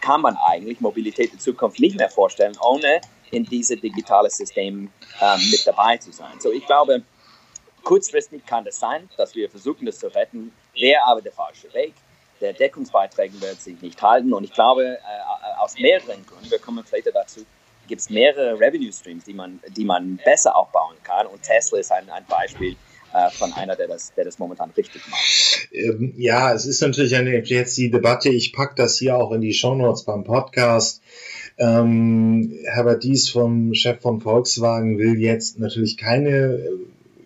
kann 0.00 0.22
man 0.22 0.36
eigentlich 0.36 0.80
Mobilität 0.80 1.32
in 1.32 1.38
Zukunft 1.38 1.78
nicht 1.78 1.96
mehr 1.96 2.10
vorstellen, 2.10 2.56
ohne 2.60 3.00
in 3.30 3.44
dieses 3.44 3.80
digitale 3.80 4.30
System 4.30 4.90
äh, 5.20 5.36
mit 5.50 5.66
dabei 5.66 5.96
zu 5.98 6.12
sein. 6.12 6.40
So, 6.40 6.52
ich 6.52 6.66
glaube, 6.66 7.02
kurzfristig 7.82 8.44
kann 8.44 8.66
es 8.66 8.78
sein, 8.78 9.08
dass 9.16 9.34
wir 9.34 9.48
versuchen, 9.48 9.86
das 9.86 9.98
zu 9.98 10.08
retten 10.08 10.52
wäre 10.74 11.02
aber 11.04 11.20
der 11.20 11.32
falsche 11.32 11.72
Weg. 11.74 11.94
Der 12.42 12.52
Deckungsbeitrag 12.52 13.30
wird 13.40 13.60
sich 13.60 13.80
nicht 13.80 14.02
halten 14.02 14.34
und 14.34 14.44
ich 14.44 14.52
glaube, 14.52 14.84
äh, 14.84 15.60
aus 15.60 15.78
mehreren 15.78 16.26
Gründen, 16.26 16.50
wir 16.50 16.58
kommen 16.58 16.84
vielleicht 16.84 17.06
dazu, 17.14 17.46
gibt 17.88 18.00
es 18.00 18.10
mehrere 18.10 18.58
Revenue 18.58 18.92
Streams, 18.92 19.24
die 19.24 19.32
man, 19.32 19.60
die 19.76 19.84
man 19.84 20.18
besser 20.24 20.54
aufbauen 20.54 20.96
kann 21.04 21.26
und 21.28 21.42
Tesla 21.42 21.78
ist 21.78 21.92
ein, 21.92 22.10
ein 22.10 22.24
Beispiel, 22.26 22.76
äh, 23.12 23.30
von 23.30 23.52
einer, 23.52 23.76
der 23.76 23.88
das, 23.88 24.12
der 24.14 24.24
das 24.24 24.38
momentan 24.38 24.70
richtig 24.76 25.02
macht. 25.08 25.68
Ähm, 25.72 26.14
ja, 26.16 26.52
es 26.52 26.66
ist 26.66 26.80
natürlich 26.80 27.14
eine, 27.14 27.38
jetzt 27.44 27.76
die 27.76 27.90
Debatte, 27.90 28.30
ich 28.30 28.52
packe 28.52 28.74
das 28.76 28.98
hier 28.98 29.16
auch 29.16 29.32
in 29.32 29.40
die 29.40 29.52
Show 29.52 29.74
Notes 29.74 30.04
beim 30.04 30.24
Podcast. 30.24 31.02
Ähm, 31.58 32.58
Herbert 32.64 33.04
Dies 33.04 33.28
vom 33.28 33.74
Chef 33.74 34.00
von 34.00 34.20
Volkswagen 34.20 34.98
will 34.98 35.20
jetzt 35.20 35.58
natürlich 35.58 35.96
keine 35.96 36.70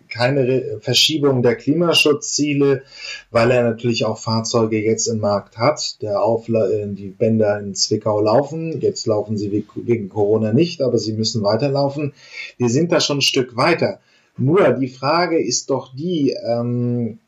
keine 0.09 0.79
Verschiebung 0.81 1.41
der 1.41 1.55
Klimaschutzziele, 1.55 2.83
weil 3.31 3.51
er 3.51 3.63
natürlich 3.63 4.05
auch 4.05 4.17
Fahrzeuge 4.17 4.81
jetzt 4.81 5.07
im 5.07 5.19
Markt 5.19 5.57
hat. 5.57 6.01
Der 6.01 6.21
Aufla 6.21 6.69
äh, 6.69 6.87
die 6.87 7.09
Bänder 7.09 7.59
in 7.59 7.75
Zwickau 7.75 8.21
laufen. 8.21 8.79
Jetzt 8.81 9.05
laufen 9.07 9.37
sie 9.37 9.65
wegen 9.75 10.09
Corona 10.09 10.53
nicht, 10.53 10.81
aber 10.81 10.97
sie 10.97 11.13
müssen 11.13 11.43
weiterlaufen. 11.43 12.13
Wir 12.57 12.69
sind 12.69 12.91
da 12.91 12.99
schon 12.99 13.19
ein 13.19 13.21
Stück 13.21 13.55
weiter. 13.55 13.99
Nur 14.37 14.69
die 14.73 14.87
Frage 14.87 15.41
ist 15.43 15.69
doch 15.69 15.95
die, 15.95 16.35
ähm, 16.45 17.19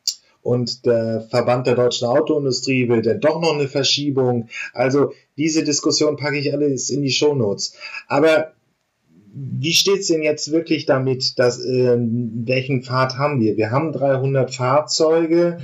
und 0.41 0.85
der 0.85 1.21
Verband 1.29 1.67
der 1.67 1.75
deutschen 1.75 2.07
Autoindustrie 2.07 2.87
will 2.87 3.01
denn 3.01 3.19
doch 3.19 3.41
noch 3.41 3.53
eine 3.53 3.67
Verschiebung. 3.67 4.47
Also 4.73 5.13
diese 5.37 5.63
Diskussion 5.63 6.17
packe 6.17 6.37
ich 6.37 6.53
alles 6.53 6.89
in 6.89 7.01
die 7.01 7.11
Shownotes. 7.11 7.75
Aber 8.07 8.53
wie 9.33 9.73
steht's 9.73 10.07
denn 10.07 10.23
jetzt 10.23 10.51
wirklich 10.51 10.85
damit, 10.85 11.37
dass, 11.39 11.63
äh, 11.63 11.97
welchen 11.99 12.83
Pfad 12.83 13.17
haben 13.17 13.39
wir? 13.39 13.57
Wir 13.57 13.71
haben 13.71 13.91
300 13.91 14.53
Fahrzeuge. 14.53 15.59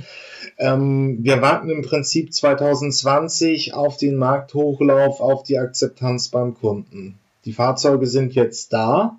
Ähm, 0.58 1.18
wir 1.22 1.42
warten 1.42 1.70
im 1.70 1.82
Prinzip 1.82 2.32
2020 2.32 3.74
auf 3.74 3.96
den 3.96 4.16
Markthochlauf, 4.16 5.20
auf 5.20 5.42
die 5.42 5.58
Akzeptanz 5.58 6.28
beim 6.28 6.54
Kunden. 6.54 7.18
Die 7.44 7.52
Fahrzeuge 7.52 8.06
sind 8.06 8.34
jetzt 8.34 8.72
da 8.72 9.18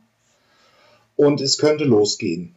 und 1.16 1.42
es 1.42 1.58
könnte 1.58 1.84
losgehen. 1.84 2.56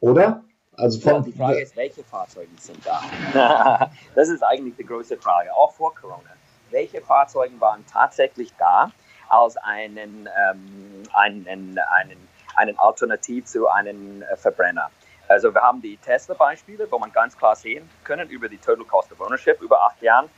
Oder? 0.00 0.42
Also 0.74 1.00
von, 1.00 1.12
ja, 1.12 1.20
die 1.20 1.32
Frage 1.32 1.60
ist, 1.60 1.76
welche 1.76 2.02
Fahrzeuge 2.02 2.48
sind 2.58 2.78
da? 2.84 3.90
das 4.14 4.28
ist 4.28 4.42
eigentlich 4.42 4.74
die 4.76 4.84
größte 4.86 5.16
Frage, 5.18 5.54
auch 5.54 5.72
vor 5.72 5.94
Corona. 5.94 6.30
Welche 6.70 7.02
Fahrzeuge 7.02 7.60
waren 7.60 7.84
tatsächlich 7.86 8.50
da 8.58 8.90
als 9.32 9.56
einen, 9.56 10.28
ähm, 10.50 11.02
einen, 11.14 11.78
einen, 11.78 12.28
einen 12.54 12.78
Alternativ 12.78 13.46
zu 13.46 13.68
einem 13.68 14.22
äh, 14.22 14.36
Verbrenner? 14.36 14.90
Also 15.28 15.54
wir 15.54 15.62
haben 15.62 15.80
die 15.80 15.96
Tesla-Beispiele, 15.96 16.86
wo 16.90 16.98
man 16.98 17.10
ganz 17.12 17.36
klar 17.36 17.56
sehen 17.56 17.88
können 18.04 18.28
über 18.28 18.48
die 18.48 18.58
Total 18.58 18.84
Cost 18.84 19.10
of 19.12 19.20
Ownership 19.20 19.60
über 19.62 19.82
acht 19.82 20.02
Jahren, 20.02 20.28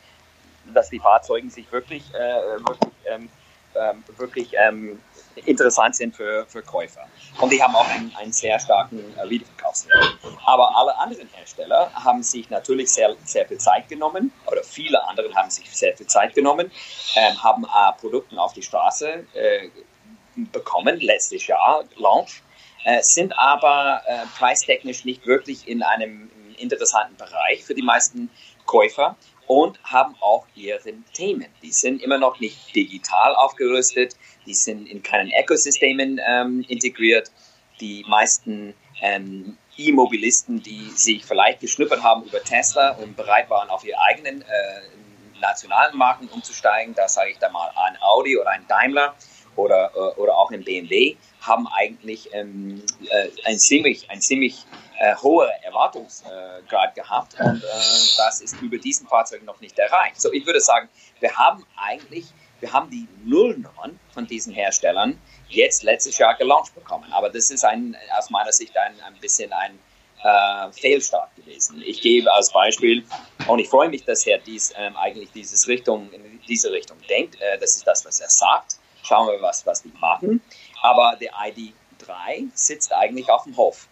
dass 0.73 0.91
die 0.91 1.01
Fahrzeuge 1.01 1.51
sich 1.51 1.71
wirklich, 1.73 2.15
äh, 2.15 2.19
wirklich, 2.19 2.93
ähm, 3.07 3.29
ähm, 3.77 4.05
wirklich 4.17 4.53
ähm, 4.55 5.01
interessant 5.37 5.97
sind 5.97 6.15
für, 6.15 6.47
für 6.47 6.63
Käufer. 6.63 7.07
Und 7.41 7.53
die 7.53 7.63
haben 7.63 7.75
auch 7.75 7.89
einen, 7.89 8.15
einen 8.17 8.33
sehr 8.33 8.59
starken 8.59 9.01
äh, 9.19 9.29
Wiederverkaufswert. 9.29 10.19
Aber 10.45 10.77
alle 10.77 10.97
anderen 10.97 11.29
Hersteller 11.33 11.91
haben 11.95 12.23
sich 12.23 12.51
natürlich 12.51 12.93
sehr, 12.93 13.17
sehr 13.25 13.47
viel 13.47 13.59
Zeit 13.59 13.89
genommen, 13.89 14.33
oder 14.47 14.63
viele 14.63 15.03
andere 15.09 15.35
haben 15.35 15.51
sich 15.51 15.69
sehr 15.75 15.97
viel 15.97 16.07
Zeit 16.07 16.35
genommen, 16.35 16.71
ähm, 17.17 17.43
haben 17.43 17.65
äh, 17.65 18.01
Produkte 18.01 18.39
auf 18.39 18.53
die 18.53 18.63
Straße 18.63 19.27
äh, 19.35 19.69
bekommen, 20.37 21.01
letztes 21.01 21.47
Jahr, 21.47 21.85
Launch, 21.97 22.43
äh, 22.85 23.03
sind 23.03 23.37
aber 23.39 24.03
äh, 24.07 24.27
preistechnisch 24.37 25.05
nicht 25.05 25.27
wirklich 25.27 25.67
in 25.69 25.83
einem 25.83 26.31
interessanten 26.57 27.17
Bereich 27.17 27.65
für 27.65 27.75
die 27.75 27.83
meisten 27.83 28.31
Käufer 28.67 29.17
und 29.47 29.83
haben 29.85 30.15
auch 30.21 30.47
ihre 30.55 30.93
Themen. 31.13 31.47
Die 31.63 31.73
sind 31.73 32.03
immer 32.03 32.19
noch 32.19 32.41
nicht 32.41 32.75
digital 32.75 33.35
aufgerüstet, 33.35 34.17
die 34.47 34.55
sind 34.55 34.87
in 34.87 35.03
keinen 35.03 35.31
Ökosystemen 35.33 36.21
ähm, 36.27 36.65
integriert. 36.69 37.31
Die 37.81 38.05
meisten 38.09 38.75
ähm, 39.01 39.57
E-Mobilisten, 39.77 40.63
die 40.63 40.91
sich 40.91 41.25
vielleicht 41.25 41.61
geschnuppert 41.61 42.03
haben 42.03 42.25
über 42.25 42.43
Tesla 42.43 42.91
und 42.93 43.17
bereit 43.17 43.51
waren, 43.51 43.69
auf 43.71 43.85
ihre 43.85 44.01
eigenen 44.01 44.43
äh, 44.43 44.45
nationalen 45.41 45.97
Marken 45.97 46.29
umzusteigen, 46.29 46.95
da 46.95 47.09
sage 47.09 47.31
ich 47.33 47.39
da 47.39 47.51
mal 47.51 47.71
ein 47.75 47.97
Audi 48.01 48.39
oder 48.39 48.51
ein 48.51 48.67
Daimler 48.69 49.15
oder, 49.57 49.91
äh, 49.95 50.21
oder 50.21 50.37
auch 50.37 50.51
ein 50.51 50.65
BMW, 50.65 51.17
haben 51.41 51.67
eigentlich 51.69 52.31
ähm, 52.33 52.83
äh, 53.11 53.29
ein 53.45 53.59
ziemlich, 53.59 54.11
ein 54.11 54.21
ziemlich 54.21 54.65
äh, 54.99 55.15
hoher 55.17 55.51
Erwartungsgrad 55.63 56.95
gehabt 56.95 57.35
und 57.41 57.63
äh, 57.63 57.67
das 58.17 58.41
ist 58.41 58.61
über 58.61 58.79
diesen 58.79 59.07
Fahrzeugen 59.07 59.45
noch 59.45 59.61
nicht 59.61 59.79
erreicht. 59.79 60.21
So, 60.21 60.33
ich 60.33 60.47
würde 60.47 60.61
sagen, 60.61 60.89
wir 61.21 61.35
haben 61.37 61.65
eigentlich, 61.77 62.27
wir 62.61 62.73
haben 62.73 62.91
die 62.91 63.09
Nullnummern 63.25 63.99
von 64.13 64.27
diesen 64.27 64.53
Herstellern 64.53 65.21
jetzt 65.49 65.83
letztes 65.83 66.19
Jahr 66.19 66.35
gelauncht 66.35 66.75
bekommen. 66.75 67.13
Aber 67.13 67.31
das 67.31 67.51
ist 67.51 67.65
ein, 67.65 67.97
aus 68.17 68.31
meiner 68.31 68.53
Sicht 68.53 68.77
ein, 68.77 68.95
ein 69.07 69.15
bisschen 69.21 69.53
ein 69.53 69.79
äh, 70.23 70.73
Fehlstart 70.73 71.35
gewesen. 71.37 71.83
Ich 71.85 72.01
gebe 72.01 72.33
als 72.33 72.53
Beispiel, 72.53 73.05
und 73.47 73.59
ich 73.59 73.69
freue 73.69 73.89
mich, 73.89 74.05
dass 74.05 74.25
Herr 74.27 74.39
Dies 74.39 74.73
ähm, 74.77 74.97
eigentlich 74.97 75.31
dieses 75.33 75.69
Richtung, 75.69 76.11
in 76.13 76.41
diese 76.49 76.73
Richtung 76.73 76.99
denkt. 77.09 77.41
Äh, 77.41 77.59
das 77.59 77.77
ist 77.77 77.87
das, 77.87 78.05
was 78.05 78.21
er 78.21 78.31
sagt. 78.31 78.77
Schauen 79.03 79.29
wir, 79.29 79.43
was, 79.43 79.67
was 79.67 79.83
die 79.83 79.93
machen. 80.01 80.41
Aber 80.81 81.17
der 81.21 81.33
ID3 81.33 82.49
sitzt 82.55 82.93
eigentlich 82.93 83.29
auf 83.29 83.45
dem 83.45 83.57
Hof 83.57 83.89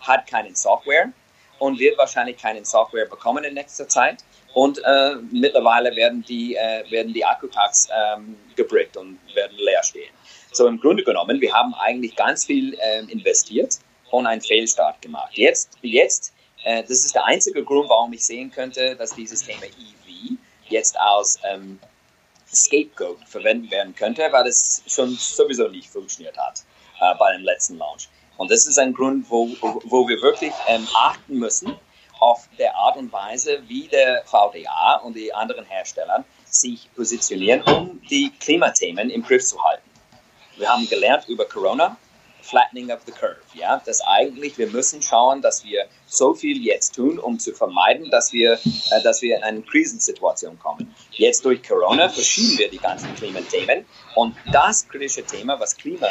hat 0.00 0.26
keinen 0.26 0.54
Software 0.54 1.12
und 1.58 1.78
wird 1.78 1.98
wahrscheinlich 1.98 2.36
keinen 2.36 2.64
Software 2.64 3.06
bekommen 3.06 3.44
in 3.44 3.54
nächster 3.54 3.88
Zeit. 3.88 4.24
Und 4.54 4.78
äh, 4.84 5.16
mittlerweile 5.30 5.94
werden 5.94 6.24
die, 6.26 6.56
äh, 6.56 6.90
werden 6.90 7.12
die 7.12 7.24
Akkupacks 7.24 7.88
ähm, 7.92 8.36
gebrickt 8.56 8.96
und 8.96 9.18
werden 9.34 9.56
leer 9.58 9.82
stehen. 9.82 10.10
So 10.52 10.66
im 10.66 10.80
Grunde 10.80 11.04
genommen, 11.04 11.40
wir 11.40 11.52
haben 11.52 11.74
eigentlich 11.74 12.16
ganz 12.16 12.46
viel 12.46 12.74
äh, 12.74 13.00
investiert 13.10 13.78
und 14.10 14.26
einen 14.26 14.40
Fehlstart 14.40 15.02
gemacht. 15.02 15.30
Jetzt, 15.34 15.76
jetzt 15.82 16.32
äh, 16.64 16.82
das 16.82 17.04
ist 17.04 17.14
der 17.14 17.24
einzige 17.24 17.64
Grund, 17.64 17.88
warum 17.88 18.12
ich 18.12 18.24
sehen 18.24 18.50
könnte, 18.50 18.96
dass 18.96 19.14
dieses 19.14 19.42
Thema 19.42 19.64
EV 19.64 20.36
jetzt 20.68 20.98
als 20.98 21.38
ähm, 21.44 21.78
Scapegoat 22.52 23.18
verwendet 23.26 23.70
werden 23.70 23.94
könnte, 23.94 24.26
weil 24.30 24.46
es 24.46 24.82
schon 24.86 25.10
sowieso 25.10 25.68
nicht 25.68 25.88
funktioniert 25.88 26.36
hat 26.38 26.62
äh, 27.00 27.14
bei 27.18 27.32
dem 27.32 27.42
letzten 27.42 27.78
Launch. 27.78 28.08
Und 28.38 28.52
das 28.52 28.66
ist 28.66 28.78
ein 28.78 28.94
Grund, 28.94 29.26
wo, 29.28 29.48
wo 29.84 30.08
wir 30.08 30.22
wirklich 30.22 30.52
ähm, 30.68 30.86
achten 30.94 31.38
müssen 31.38 31.76
auf 32.20 32.48
der 32.56 32.74
Art 32.76 32.96
und 32.96 33.12
Weise, 33.12 33.62
wie 33.66 33.88
der 33.88 34.22
VDA 34.24 35.00
und 35.04 35.14
die 35.16 35.34
anderen 35.34 35.64
Hersteller 35.64 36.24
sich 36.44 36.88
positionieren, 36.94 37.62
um 37.62 38.00
die 38.08 38.32
Klimathemen 38.40 39.10
im 39.10 39.22
Griff 39.22 39.44
zu 39.44 39.62
halten. 39.62 39.82
Wir 40.56 40.68
haben 40.68 40.88
gelernt 40.88 41.28
über 41.28 41.44
Corona, 41.44 41.96
Flattening 42.40 42.92
of 42.92 43.00
the 43.06 43.12
Curve. 43.12 43.40
Ja, 43.54 43.82
dass 43.84 44.00
eigentlich 44.00 44.56
wir 44.56 44.68
müssen 44.68 45.02
schauen, 45.02 45.42
dass 45.42 45.64
wir 45.64 45.86
so 46.06 46.32
viel 46.32 46.64
jetzt 46.64 46.94
tun, 46.94 47.18
um 47.18 47.38
zu 47.38 47.52
vermeiden, 47.52 48.08
dass 48.10 48.32
wir, 48.32 48.52
äh, 48.54 49.02
dass 49.02 49.20
wir 49.20 49.36
in 49.36 49.42
eine 49.42 49.62
Krisensituation 49.62 50.58
kommen. 50.58 50.94
Jetzt 51.10 51.44
durch 51.44 51.62
Corona 51.62 52.08
verschieben 52.08 52.58
wir 52.58 52.70
die 52.70 52.78
ganzen 52.78 53.14
Klimathemen 53.16 53.84
und 54.14 54.34
das 54.52 54.88
kritische 54.88 55.24
Thema, 55.24 55.60
was 55.60 55.76
Klima 55.76 56.06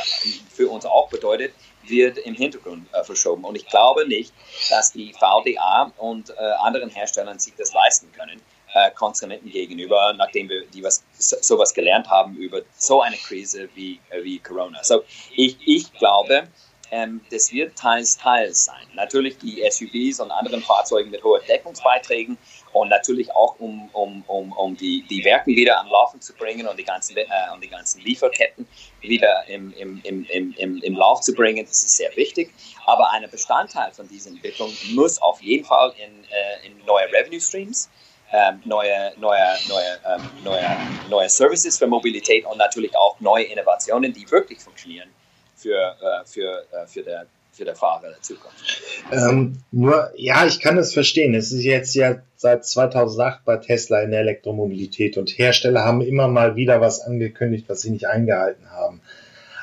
für 0.53 0.69
uns 0.69 0.85
auch 0.85 1.09
bedeutet, 1.09 1.53
wird 1.89 2.17
im 2.19 2.33
Hintergrund 2.33 2.87
äh, 2.93 3.03
verschoben. 3.03 3.43
Und 3.43 3.55
ich 3.55 3.65
glaube 3.67 4.07
nicht, 4.07 4.33
dass 4.69 4.91
die 4.91 5.13
VDA 5.13 5.91
und 5.97 6.29
äh, 6.29 6.33
anderen 6.59 6.89
Herstellern 6.89 7.39
sich 7.39 7.53
das 7.57 7.73
leisten 7.73 8.11
können, 8.11 8.41
äh, 8.73 8.91
Konsumenten 8.91 9.49
gegenüber, 9.49 10.13
nachdem 10.13 10.49
wir 10.49 10.65
die 10.67 10.83
was, 10.83 11.03
so, 11.17 11.37
sowas 11.41 11.73
gelernt 11.73 12.09
haben 12.09 12.35
über 12.35 12.61
so 12.77 13.01
eine 13.01 13.17
Krise 13.17 13.69
wie, 13.75 13.99
äh, 14.09 14.23
wie 14.23 14.39
Corona. 14.39 14.83
So, 14.83 15.03
ich, 15.35 15.57
ich 15.65 15.91
glaube, 15.93 16.47
ähm, 16.91 17.21
das 17.31 17.51
wird 17.51 17.77
teils, 17.77 18.17
teils 18.17 18.65
sein. 18.65 18.87
Natürlich 18.93 19.37
die 19.37 19.63
SUVs 19.69 20.19
und 20.19 20.31
anderen 20.31 20.61
Fahrzeugen 20.61 21.11
mit 21.11 21.23
hohen 21.23 21.41
Deckungsbeiträgen 21.47 22.37
und 22.73 22.89
natürlich 22.89 23.31
auch, 23.31 23.59
um, 23.59 23.89
um, 23.93 24.23
um, 24.27 24.51
um 24.53 24.77
die, 24.77 25.03
die 25.09 25.23
Werken 25.25 25.55
wieder 25.55 25.79
am 25.79 25.87
Laufen 25.87 26.21
zu 26.21 26.33
bringen 26.33 26.67
und 26.67 26.77
die 26.77 26.83
ganzen, 26.83 27.17
äh, 27.17 27.25
und 27.53 27.63
die 27.63 27.69
ganzen 27.69 28.01
Lieferketten 28.01 28.67
wieder 29.01 29.47
im, 29.47 29.73
im, 29.73 30.01
im, 30.03 30.25
im, 30.57 30.77
im 30.81 30.95
Lauf 30.95 31.21
zu 31.21 31.33
bringen. 31.33 31.65
Das 31.65 31.83
ist 31.83 31.97
sehr 31.97 32.15
wichtig. 32.15 32.53
Aber 32.85 33.11
ein 33.11 33.29
Bestandteil 33.29 33.91
von 33.91 34.07
dieser 34.07 34.29
Entwicklung 34.29 34.71
muss 34.93 35.21
auf 35.21 35.41
jeden 35.41 35.65
Fall 35.65 35.93
in, 35.97 36.23
äh, 36.23 36.67
in 36.67 36.85
neue 36.85 37.11
Revenue 37.11 37.41
Streams 37.41 37.89
ähm, 38.33 38.61
neue, 38.65 39.13
neue, 39.17 39.39
neue, 39.69 39.99
ähm, 40.05 40.29
neue, 40.43 40.77
neue 41.09 41.29
Services 41.29 41.77
für 41.77 41.87
Mobilität 41.87 42.45
und 42.45 42.57
natürlich 42.57 42.93
auch 42.97 43.17
neue 43.21 43.45
Innovationen, 43.45 44.11
die 44.11 44.29
wirklich 44.29 44.59
funktionieren 44.59 45.09
für, 45.57 45.75
äh, 45.75 46.25
für, 46.25 46.63
äh, 46.71 46.87
für, 46.87 47.03
der, 47.03 47.25
für 47.51 47.65
der 47.65 47.75
Fahrer 47.75 48.09
der 48.09 48.21
Zukunft. 48.21 48.81
Ähm, 49.11 49.57
nur, 49.71 50.11
ja, 50.15 50.45
ich 50.45 50.59
kann 50.59 50.77
es 50.77 50.93
verstehen. 50.93 51.33
Es 51.33 51.51
ist 51.51 51.63
jetzt 51.63 51.95
ja 51.95 52.21
seit 52.35 52.65
2008 52.65 53.43
bei 53.43 53.57
Tesla 53.57 54.01
in 54.01 54.11
der 54.11 54.21
Elektromobilität 54.21 55.17
und 55.17 55.37
Hersteller 55.37 55.83
haben 55.83 56.01
immer 56.01 56.27
mal 56.27 56.55
wieder 56.55 56.79
was 56.79 57.01
angekündigt, 57.01 57.65
was 57.67 57.81
sie 57.81 57.89
nicht 57.89 58.07
eingehalten 58.07 58.69
haben. 58.71 59.01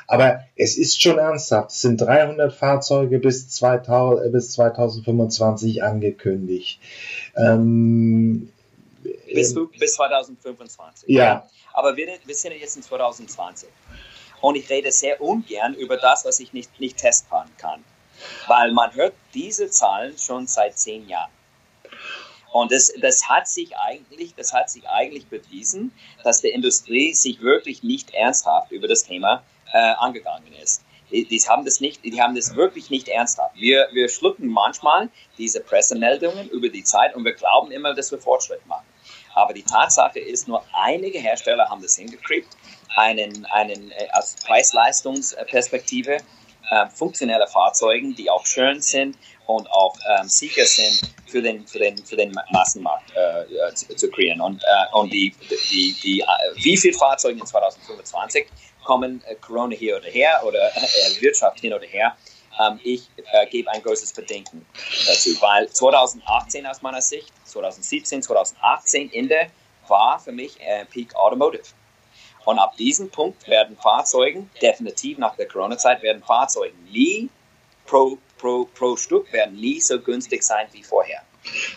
Aber 0.07 0.41
es 0.55 0.77
ist 0.77 1.01
schon 1.01 1.17
ernsthaft. 1.17 1.71
Es 1.71 1.81
sind 1.81 1.99
300 1.99 2.53
Fahrzeuge 2.53 3.17
bis, 3.17 3.49
2000, 3.49 4.31
bis 4.31 4.51
2025 4.51 5.81
angekündigt. 5.81 6.79
Ähm, 7.35 8.51
bis, 9.33 9.55
bis 9.79 9.95
2025. 9.95 11.09
Ja. 11.09 11.47
Aber 11.73 11.95
wir, 11.97 12.07
wir 12.25 12.35
sind 12.35 12.53
jetzt 12.53 12.75
in 12.75 12.83
2020. 12.83 13.69
Und 14.45 14.53
ich 14.53 14.69
rede 14.69 14.91
sehr 14.91 15.21
ungern 15.21 15.73
über 15.73 15.97
das, 15.97 16.23
was 16.23 16.39
ich 16.39 16.53
nicht, 16.53 16.79
nicht 16.79 16.97
testfahren 16.97 17.49
kann. 17.57 17.83
Weil 18.45 18.73
man 18.73 18.93
hört 18.93 19.15
diese 19.33 19.71
Zahlen 19.71 20.15
schon 20.19 20.45
seit 20.45 20.77
zehn 20.77 21.09
Jahren. 21.09 21.31
Und 22.53 22.71
das, 22.71 22.93
das, 23.01 23.27
hat 23.27 23.47
sich 23.47 23.75
eigentlich, 23.75 24.35
das 24.35 24.53
hat 24.53 24.69
sich 24.69 24.87
eigentlich 24.87 25.25
bewiesen, 25.25 25.91
dass 26.23 26.41
die 26.41 26.49
Industrie 26.49 27.15
sich 27.15 27.41
wirklich 27.41 27.81
nicht 27.81 28.13
ernsthaft 28.13 28.71
über 28.71 28.87
das 28.87 29.03
Thema 29.03 29.43
äh, 29.73 29.79
angegangen 29.79 30.53
ist. 30.61 30.83
die, 31.09 31.25
die, 31.25 31.39
haben 31.39 31.65
das 31.65 31.81
nicht, 31.81 32.05
die 32.05 32.21
haben 32.21 32.35
das 32.35 32.55
wirklich 32.55 32.91
nicht 32.91 33.07
ernsthaft. 33.07 33.55
Wir, 33.55 33.89
wir 33.93 34.09
schlucken 34.09 34.49
manchmal 34.49 35.09
diese 35.39 35.59
Pressemeldungen 35.59 36.49
über 36.49 36.69
die 36.69 36.83
Zeit 36.83 37.15
und 37.15 37.25
wir 37.25 37.33
glauben 37.33 37.71
immer, 37.71 37.95
dass 37.95 38.11
wir 38.11 38.19
Fortschritt 38.19 38.63
machen. 38.67 38.85
Aber 39.35 39.53
die 39.53 39.63
Tatsache 39.63 40.19
ist, 40.19 40.47
nur 40.47 40.63
einige 40.73 41.19
Hersteller 41.19 41.69
haben 41.69 41.81
das 41.81 41.95
hingekriegt, 41.97 42.47
einen, 42.95 43.45
einen 43.51 43.91
äh, 43.91 44.07
aus 44.13 44.35
Preis-Leistungsperspektive 44.45 46.17
äh, 46.71 46.85
funktionelle 46.87 47.45
Fahrzeuge, 47.47 48.13
die 48.13 48.29
auch 48.29 48.45
schön 48.45 48.81
sind 48.81 49.17
und 49.45 49.69
auch 49.69 49.95
ähm, 50.17 50.27
sicher 50.27 50.65
sind 50.65 51.01
für 51.27 51.41
den, 51.41 51.67
für 51.67 51.79
den, 51.79 51.97
für 51.97 52.15
den 52.15 52.33
Massenmarkt 52.51 53.11
äh, 53.15 53.41
äh 53.41 53.73
zu, 53.75 53.95
zu, 53.95 54.09
kreieren. 54.09 54.41
Und, 54.41 54.63
äh, 54.63 54.95
und 54.95 55.11
die, 55.11 55.35
die, 55.69 55.95
die, 56.01 56.21
äh, 56.21 56.25
wie 56.55 56.77
viele 56.77 56.97
Fahrzeuge 56.97 57.39
in 57.39 57.45
2025 57.45 58.47
kommen, 58.83 59.21
Corona 59.41 59.75
hier 59.75 59.97
oder 59.97 60.07
her 60.07 60.41
oder 60.45 60.59
Wirtschaft 61.19 61.59
hin 61.59 61.73
oder 61.73 61.85
her, 61.85 62.15
ähm, 62.59 62.79
ich 62.83 63.09
gebe 63.51 63.71
ein 63.71 63.81
großes 63.81 64.13
Bedenken 64.13 64.65
dazu, 65.07 65.29
weil 65.41 65.69
2018 65.69 66.65
aus 66.65 66.81
meiner 66.81 67.01
Sicht, 67.01 67.31
2017, 67.45 68.23
2018 68.23 69.11
Ende 69.13 69.47
war 69.87 70.19
für 70.19 70.31
mich 70.31 70.57
Peak 70.91 71.15
Automotive. 71.15 71.63
Und 72.45 72.59
ab 72.59 72.77
diesem 72.77 73.09
Punkt 73.09 73.47
werden 73.47 73.75
Fahrzeuge, 73.75 74.45
definitiv 74.61 75.17
nach 75.17 75.35
der 75.35 75.47
Corona-Zeit, 75.47 76.01
werden 76.03 76.23
Fahrzeuge 76.23 76.75
nie 76.91 77.29
pro, 77.85 78.17
pro, 78.37 78.65
pro 78.65 78.95
Stück 78.95 79.31
werden 79.33 79.55
nie 79.55 79.81
so 79.81 79.99
günstig 79.99 80.43
sein 80.43 80.67
wie 80.71 80.83
vorher. 80.83 81.21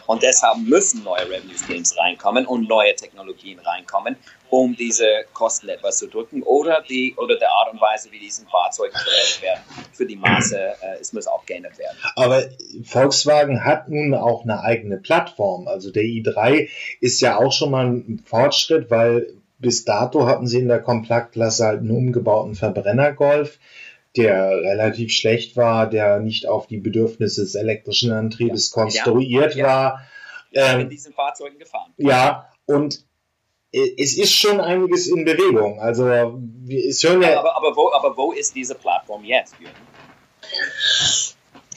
Und 0.07 0.23
deshalb 0.23 0.59
müssen 0.59 1.05
neue 1.05 1.29
Revenue 1.29 1.57
Streams 1.57 1.97
reinkommen 1.99 2.47
und 2.47 2.69
neue 2.69 2.95
Technologien 2.95 3.59
reinkommen, 3.59 4.17
um 4.51 4.77
diese 4.77 5.07
Kosten 5.33 5.69
etwas 5.69 5.99
zu 5.99 6.07
drücken 6.07 6.43
oder, 6.43 6.83
die, 6.89 7.15
oder 7.17 7.39
der 7.39 7.51
Art 7.51 7.73
und 7.73 7.81
Weise, 7.81 8.11
wie 8.13 8.19
diese 8.19 8.47
Fahrzeuge 8.47 8.93
verwendet 8.93 9.43
werden, 9.43 9.61
für 9.93 10.07
die 10.07 10.17
Maße, 10.17 10.59
äh, 10.59 11.01
es 11.01 11.13
muss 11.13 11.27
auch 11.27 11.45
geändert 11.47 11.79
werden. 11.79 11.97
Aber 12.17 12.43
Volkswagen 12.85 13.65
hat 13.65 13.89
nun 13.89 14.15
auch 14.15 14.45
eine 14.45 14.61
eigene 14.61 14.99
Plattform. 14.99 15.69
Also 15.69 15.91
der 15.91 16.05
i3 16.05 16.69
ist 17.01 17.21
ja 17.21 17.37
auch 17.37 17.53
schon 17.53 17.71
mal 17.71 17.87
ein 17.87 18.23
Fortschritt, 18.25 18.91
weil 18.91 19.35
bis 19.59 19.85
dato 19.85 20.27
hatten 20.27 20.47
sie 20.47 20.61
in 20.61 20.69
der 20.69 20.81
Kompaktklasse 20.81 21.65
halt 21.65 21.81
einen 21.81 21.91
umgebauten 21.91 22.55
Verbrennergolf 22.55 23.59
der 24.17 24.63
relativ 24.63 25.13
schlecht 25.13 25.57
war, 25.57 25.89
der 25.89 26.19
nicht 26.19 26.49
auf 26.49 26.67
die 26.67 26.79
Bedürfnisse 26.79 27.43
des 27.43 27.55
elektrischen 27.55 28.11
Antriebes 28.11 28.71
ja. 28.71 28.83
konstruiert 28.83 29.55
ja. 29.55 29.67
war. 29.67 30.07
Ich 30.51 30.61
ähm, 30.61 30.81
in 30.81 30.89
diesen 30.89 31.13
Fahrzeugen 31.13 31.59
gefahren. 31.59 31.93
Ja, 31.99 32.51
und 32.67 33.05
es 33.73 34.17
ist 34.17 34.33
schon 34.33 34.61
einiges 34.61 35.09
in 35.09 35.25
Bewegung. 35.25 35.81
Also 35.81 36.09
es 36.09 37.03
hören 37.05 37.23
ja. 37.23 37.39
Aber, 37.39 37.57
aber, 37.57 37.77
wo, 37.77 37.93
aber 37.93 38.17
wo 38.17 38.33
ist 38.33 38.55
diese 38.55 38.75
Plattform 38.75 39.25
jetzt, 39.25 39.55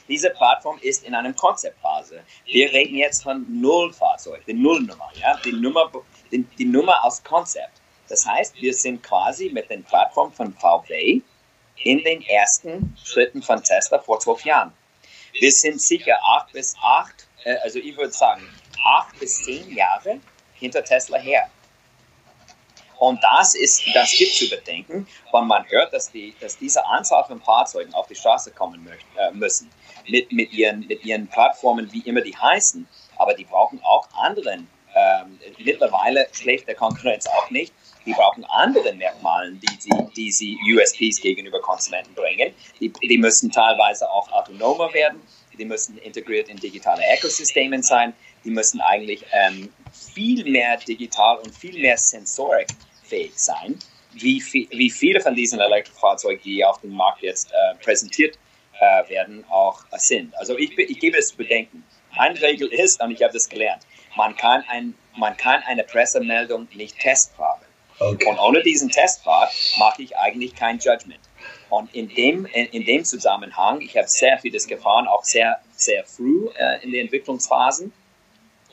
Diese 0.08 0.30
Plattform 0.30 0.78
ist 0.82 1.06
in 1.06 1.16
einer 1.16 1.34
Konzeptphase. 1.34 2.22
Wir 2.46 2.72
reden 2.72 2.96
jetzt 2.96 3.24
von 3.24 3.46
Nullfahrzeug, 3.62 4.46
die 4.46 4.54
Nullnummer, 4.54 5.10
ja, 5.16 5.38
die 5.44 5.54
Nummer, 5.54 5.92
die, 6.32 6.44
die 6.58 6.66
Nummer 6.66 7.04
aus 7.04 7.24
Konzept. 7.24 7.82
Das 8.10 8.26
heißt, 8.26 8.56
wir 8.62 8.74
sind 8.74 9.04
quasi 9.04 9.50
mit 9.50 9.70
den 9.70 9.84
Plattformen 9.84 10.34
von 10.34 10.54
VW 10.54 11.22
in 11.78 12.04
den 12.04 12.22
ersten 12.24 12.96
Schritten 13.04 13.42
von 13.42 13.64
Tesla 13.64 14.00
vor 14.00 14.20
zwölf 14.20 14.44
Jahren. 14.44 14.74
Wir 15.40 15.52
sind 15.52 15.82
sicher 15.82 16.18
acht 16.36 16.52
bis 16.52 16.76
acht, 16.82 17.28
äh, 17.46 17.56
also 17.64 17.80
ich 17.80 17.96
würde 17.96 18.12
sagen, 18.12 18.42
acht 18.86 19.18
bis 19.20 19.44
zehn 19.44 19.74
Jahre 19.74 20.20
hinter 20.54 20.84
Tesla 20.84 21.18
her. 21.18 21.50
Und 23.02 23.20
das 23.24 23.56
ist, 23.56 23.84
das 23.96 24.12
gibt 24.12 24.36
zu 24.36 24.48
bedenken, 24.48 25.08
wenn 25.32 25.48
man 25.48 25.68
hört, 25.70 25.92
dass, 25.92 26.12
die, 26.12 26.36
dass 26.40 26.60
diese 26.60 26.86
Anzahl 26.86 27.24
von 27.26 27.42
Fahrzeugen 27.42 27.92
auf 27.96 28.06
die 28.06 28.14
Straße 28.14 28.52
kommen 28.52 28.84
möchten, 28.84 29.18
äh, 29.18 29.32
müssen, 29.32 29.72
mit, 30.08 30.32
mit, 30.32 30.54
ihren, 30.54 30.86
mit 30.86 31.04
ihren 31.04 31.28
Plattformen, 31.28 31.92
wie 31.92 32.02
immer 32.02 32.22
die 32.22 32.38
heißen. 32.38 32.88
Aber 33.18 33.34
die 33.34 33.46
brauchen 33.46 33.82
auch 33.84 34.08
anderen. 34.14 34.68
Ähm, 34.94 35.40
mittlerweile 35.58 36.28
schläft 36.32 36.68
der 36.68 36.76
Konkurrenz 36.76 37.26
auch 37.26 37.50
nicht 37.50 37.74
die 38.06 38.14
brauchen 38.14 38.44
andere 38.46 38.94
Merkmale, 38.94 39.52
die 39.52 39.78
sie, 39.80 39.90
die 40.16 40.32
sie 40.32 40.58
USPs 40.76 41.22
gegenüber 41.22 41.62
Konsumenten 41.62 42.14
bringen. 42.14 42.54
Die, 42.80 42.92
die 42.92 43.18
müssen 43.18 43.52
teilweise 43.52 44.10
auch 44.10 44.32
autonomer 44.32 44.94
werden, 44.94 45.22
die 45.58 45.66
müssen 45.66 45.98
integriert 46.00 46.50
in 46.50 46.58
digitale 46.58 47.04
Ökosystemen 47.18 47.84
sein, 47.84 48.14
die 48.44 48.50
müssen 48.50 48.82
eigentlich 48.82 49.24
ähm, 49.32 49.70
viel 49.92 50.50
mehr 50.50 50.78
digital 50.78 51.38
und 51.38 51.56
viel 51.56 51.80
mehr 51.80 51.98
sensorikfähig 53.12 53.34
sein, 53.36 53.78
wie, 54.14 54.44
wie 54.72 54.90
viele 54.90 55.22
von 55.22 55.36
diesen 55.36 55.60
Elektrofahrzeugen, 55.60 56.42
die 56.44 56.66
auf 56.66 56.82
dem 56.82 56.92
Markt 56.92 57.22
jetzt 57.22 57.52
äh, 57.52 57.76
präsentiert 57.84 58.38
äh, 58.80 59.10
werden, 59.10 59.46
auch 59.50 59.84
sind. 59.98 60.36
Also 60.38 60.58
ich, 60.58 60.78
ich 60.78 61.00
gebe 61.00 61.18
es 61.18 61.30
zu 61.30 61.38
bedenken. 61.38 61.84
Eine 62.18 62.42
Regel 62.42 62.68
ist, 62.68 63.02
und 63.02 63.12
ich 63.12 63.24
habe 63.24 63.34
das 63.34 63.48
gelernt, 63.48 63.84
man 64.18 64.36
kann, 64.36 64.64
ein, 64.68 64.96
man 65.16 65.38
kann 65.38 65.64
eine 65.64 65.84
Pressemeldung 65.84 66.68
nicht 66.74 67.00
testfahren. 67.00 67.62
Okay. 68.00 68.26
Und 68.26 68.40
ohne 68.40 68.64
diesen 68.64 68.90
Testfahrt 68.90 69.54
mache 69.78 70.02
ich 70.02 70.18
eigentlich 70.18 70.56
kein 70.56 70.80
Judgment. 70.80 71.22
Und 71.70 71.94
in 71.94 72.10
dem, 72.10 72.46
in, 72.48 72.66
in 72.68 72.84
dem 72.84 73.06
Zusammenhang, 73.06 73.80
ich 73.80 73.96
habe 73.96 74.08
sehr 74.08 74.40
vieles 74.40 74.68
gefahren, 74.68 75.08
auch 75.08 75.24
sehr, 75.24 75.60
sehr 75.74 76.04
früh 76.04 76.50
äh, 76.58 76.84
in 76.84 76.92
den 76.92 77.02
Entwicklungsphasen. 77.02 77.94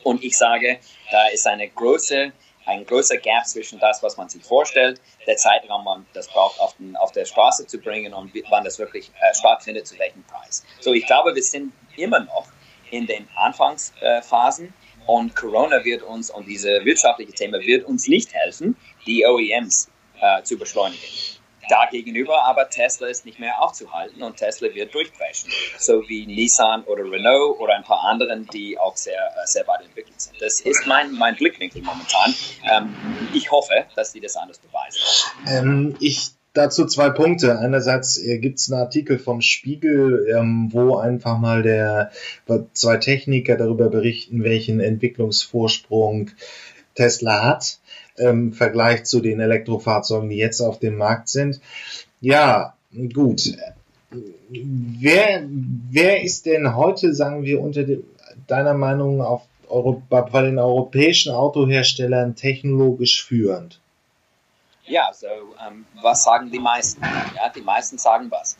Und 0.03 0.23
ich 0.23 0.35
sage, 0.35 0.79
da 1.11 1.27
ist 1.27 1.45
eine 1.45 1.69
große, 1.69 2.33
ein 2.69 2.85
großer 2.85 3.17
Gap 3.17 3.45
zwischen 3.45 3.79
das, 3.79 4.01
was 4.03 4.15
man 4.15 4.29
sich 4.29 4.43
vorstellt, 4.43 5.01
der 5.25 5.37
Zeitraum, 5.37 5.83
man 5.83 6.05
das 6.13 6.27
braucht, 6.27 6.59
auf, 6.59 6.75
den, 6.77 6.95
auf 6.95 7.11
der 7.11 7.25
Straße 7.25 7.65
zu 7.65 7.79
bringen 7.79 8.13
und 8.13 8.31
wann 8.49 8.63
das 8.63 8.77
wirklich 8.77 9.11
äh, 9.19 9.33
stattfindet, 9.33 9.87
zu 9.87 9.97
welchem 9.97 10.23
Preis. 10.23 10.63
So, 10.79 10.93
ich 10.93 11.05
glaube, 11.05 11.33
wir 11.33 11.43
sind 11.43 11.73
immer 11.97 12.19
noch 12.19 12.47
in 12.91 13.07
den 13.07 13.27
Anfangsphasen 13.35 14.73
und 15.07 15.35
Corona 15.35 15.83
wird 15.83 16.03
uns 16.03 16.29
und 16.29 16.47
diese 16.47 16.85
wirtschaftliche 16.85 17.33
Thema 17.33 17.59
wird 17.59 17.85
uns 17.85 18.07
nicht 18.07 18.33
helfen, 18.33 18.75
die 19.05 19.25
OEMs 19.25 19.89
äh, 20.21 20.43
zu 20.43 20.57
beschleunigen. 20.57 21.38
Dagegenüber 21.69 22.43
aber 22.43 22.69
Tesla 22.69 23.07
ist 23.07 23.25
nicht 23.25 23.39
mehr 23.39 23.61
aufzuhalten 23.61 24.21
und 24.23 24.37
Tesla 24.37 24.73
wird 24.73 24.93
durchbrechen, 24.93 25.51
so 25.77 26.03
wie 26.07 26.25
Nissan 26.25 26.83
oder 26.83 27.03
Renault 27.03 27.59
oder 27.59 27.75
ein 27.75 27.83
paar 27.83 28.03
anderen, 28.03 28.47
die 28.47 28.77
auch 28.77 28.97
sehr, 28.97 29.19
äh, 29.19 29.45
sehr 29.45 29.67
weit 29.67 29.85
entwickelt 29.85 30.19
sind. 30.19 30.41
Das 30.41 30.61
ist 30.61 30.87
mein, 30.87 31.13
mein 31.13 31.35
Blickwinkel 31.35 31.81
momentan. 31.81 32.33
Ähm, 32.63 32.95
ich 33.33 33.51
hoffe, 33.51 33.85
dass 33.95 34.11
die 34.11 34.19
das 34.19 34.35
anders 34.35 34.59
beweisen. 34.59 34.99
Ähm, 35.47 35.95
ich 35.99 36.31
dazu 36.53 36.85
zwei 36.85 37.09
Punkte. 37.09 37.59
Einerseits 37.59 38.17
äh, 38.17 38.39
gibt 38.39 38.59
es 38.59 38.71
einen 38.71 38.81
Artikel 38.81 39.19
vom 39.19 39.41
Spiegel, 39.41 40.27
ähm, 40.35 40.69
wo 40.71 40.97
einfach 40.97 41.37
mal 41.37 41.63
der 41.63 42.11
zwei 42.73 42.97
Techniker 42.97 43.55
darüber 43.55 43.89
berichten, 43.89 44.43
welchen 44.43 44.79
Entwicklungsvorsprung 44.79 46.31
Tesla 46.95 47.43
hat 47.43 47.79
im 48.19 48.53
Vergleich 48.53 49.05
zu 49.05 49.19
den 49.19 49.39
Elektrofahrzeugen, 49.39 50.29
die 50.29 50.37
jetzt 50.37 50.61
auf 50.61 50.79
dem 50.79 50.97
Markt 50.97 51.29
sind. 51.29 51.59
Ja, 52.21 52.75
gut. 53.13 53.57
Wer, 54.49 55.43
wer 55.89 56.23
ist 56.23 56.45
denn 56.45 56.75
heute, 56.75 57.13
sagen 57.13 57.43
wir, 57.43 57.61
unter 57.61 57.83
de, 57.83 58.03
deiner 58.47 58.73
Meinung 58.73 59.21
auf 59.21 59.43
Euro, 59.69 60.01
bei 60.09 60.41
den 60.41 60.57
europäischen 60.57 61.31
Autoherstellern 61.31 62.35
technologisch 62.35 63.23
führend? 63.23 63.79
Ja, 64.85 65.11
so 65.13 65.27
ähm, 65.27 65.85
was 66.01 66.23
sagen 66.23 66.49
die 66.51 66.59
meisten? 66.59 67.01
Ja, 67.35 67.49
die 67.55 67.61
meisten 67.61 67.99
sagen 67.99 68.31
was. 68.31 68.57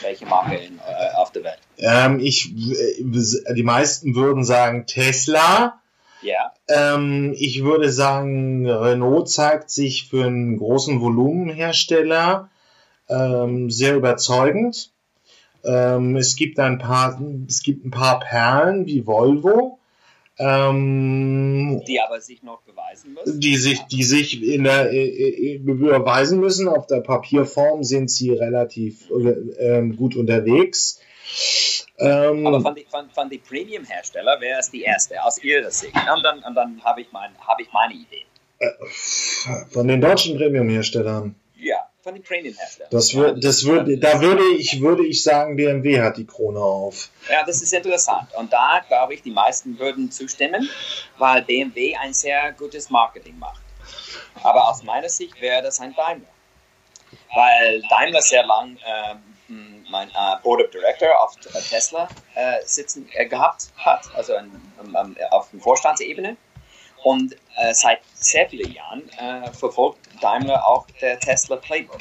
Welche 0.00 0.24
Marke 0.24 0.56
in, 0.56 0.78
äh, 0.78 1.14
auf 1.16 1.30
der 1.32 1.44
Welt? 1.44 1.58
Ähm, 1.76 2.20
ich, 2.20 2.54
die 2.54 3.62
meisten 3.62 4.14
würden 4.14 4.44
sagen 4.44 4.86
Tesla. 4.86 5.78
Ja. 6.22 6.52
Ähm, 6.68 7.34
ich 7.36 7.62
würde 7.62 7.90
sagen, 7.90 8.68
Renault 8.68 9.30
zeigt 9.30 9.70
sich 9.70 10.08
für 10.08 10.26
einen 10.26 10.56
großen 10.58 11.00
Volumenhersteller 11.00 12.50
ähm, 13.08 13.70
sehr 13.70 13.96
überzeugend. 13.96 14.92
Ähm, 15.64 16.16
es 16.16 16.36
gibt 16.36 16.58
ein 16.58 16.78
paar, 16.78 17.20
es 17.48 17.62
gibt 17.62 17.84
ein 17.84 17.90
paar 17.90 18.20
Perlen 18.20 18.86
wie 18.86 19.06
Volvo. 19.06 19.78
Ähm, 20.40 21.82
die 21.88 22.00
aber 22.00 22.20
sich 22.20 22.44
noch 22.44 22.62
beweisen 22.62 23.14
müssen. 23.14 23.40
Die 23.40 23.56
sich, 23.56 23.82
die 23.86 24.04
sich 24.04 24.40
in 24.40 24.64
der, 24.64 24.92
äh, 24.92 25.54
äh 25.54 25.58
beweisen 25.58 26.38
müssen. 26.38 26.68
Auf 26.68 26.86
der 26.86 27.00
Papierform 27.00 27.82
sind 27.82 28.08
sie 28.08 28.30
relativ 28.30 29.10
äh, 29.10 29.82
gut 29.88 30.14
unterwegs. 30.14 31.00
Ähm, 32.00 32.46
Aber 32.46 32.60
von 32.60 32.74
den 32.74 32.86
von, 32.86 33.10
von 33.10 33.28
die 33.28 33.38
Premium-Hersteller 33.38 34.40
wäre 34.40 34.60
es 34.60 34.70
die 34.70 34.82
erste, 34.82 35.22
aus 35.22 35.42
ihrer 35.42 35.70
Sicht. 35.70 35.94
Und 35.94 36.22
dann, 36.22 36.42
und 36.42 36.54
dann 36.54 36.82
habe 36.84 37.00
ich, 37.00 37.10
mein, 37.10 37.30
hab 37.46 37.60
ich 37.60 37.72
meine 37.72 37.94
Idee. 37.94 38.24
Äh, 38.60 38.70
von 39.70 39.88
den 39.88 40.00
deutschen 40.00 40.36
Premium-Herstellern? 40.36 41.34
Ja, 41.56 41.88
von 42.02 42.14
den 42.14 42.22
Premium-Herstellern. 42.22 42.90
Das 42.92 43.14
wird, 43.14 43.42
das 43.42 43.64
wird, 43.64 44.02
da 44.02 44.20
würde 44.20 44.44
ich, 44.56 44.80
würde 44.80 45.04
ich 45.04 45.22
sagen, 45.24 45.56
BMW 45.56 46.00
hat 46.00 46.16
die 46.16 46.26
Krone 46.26 46.60
auf. 46.60 47.10
Ja, 47.28 47.44
das 47.44 47.62
ist 47.62 47.72
interessant. 47.72 48.28
Und 48.36 48.52
da 48.52 48.80
glaube 48.86 49.14
ich, 49.14 49.22
die 49.22 49.32
meisten 49.32 49.78
würden 49.78 50.10
zustimmen, 50.12 50.68
weil 51.18 51.42
BMW 51.42 51.96
ein 51.96 52.14
sehr 52.14 52.52
gutes 52.52 52.90
Marketing 52.90 53.38
macht. 53.38 53.62
Aber 54.42 54.68
aus 54.68 54.84
meiner 54.84 55.08
Sicht 55.08 55.40
wäre 55.40 55.62
das 55.62 55.80
ein 55.80 55.94
Daimler. 55.94 56.28
Weil 57.34 57.82
Daimler 57.90 58.22
sehr 58.22 58.46
lang 58.46 58.78
ähm, 58.86 59.18
mein 59.48 60.08
äh, 60.10 60.42
Board 60.42 60.62
of 60.62 60.70
Director 60.70 61.08
auf 61.20 61.34
Tesla 61.36 62.08
äh, 62.34 62.58
sitzen 62.64 63.08
äh, 63.14 63.26
gehabt 63.26 63.68
hat, 63.76 64.08
also 64.14 64.36
an, 64.36 64.50
an, 64.94 65.16
auf 65.30 65.48
der 65.50 65.60
Vorstandsebene. 65.60 66.36
Und 67.04 67.34
äh, 67.56 67.72
seit 67.72 68.00
sehr 68.14 68.48
vielen 68.48 68.72
Jahren 68.72 69.08
äh, 69.18 69.52
verfolgt 69.52 70.08
Daimler 70.20 70.66
auch 70.66 70.86
der 71.00 71.18
Tesla 71.20 71.56
Playbook. 71.56 72.00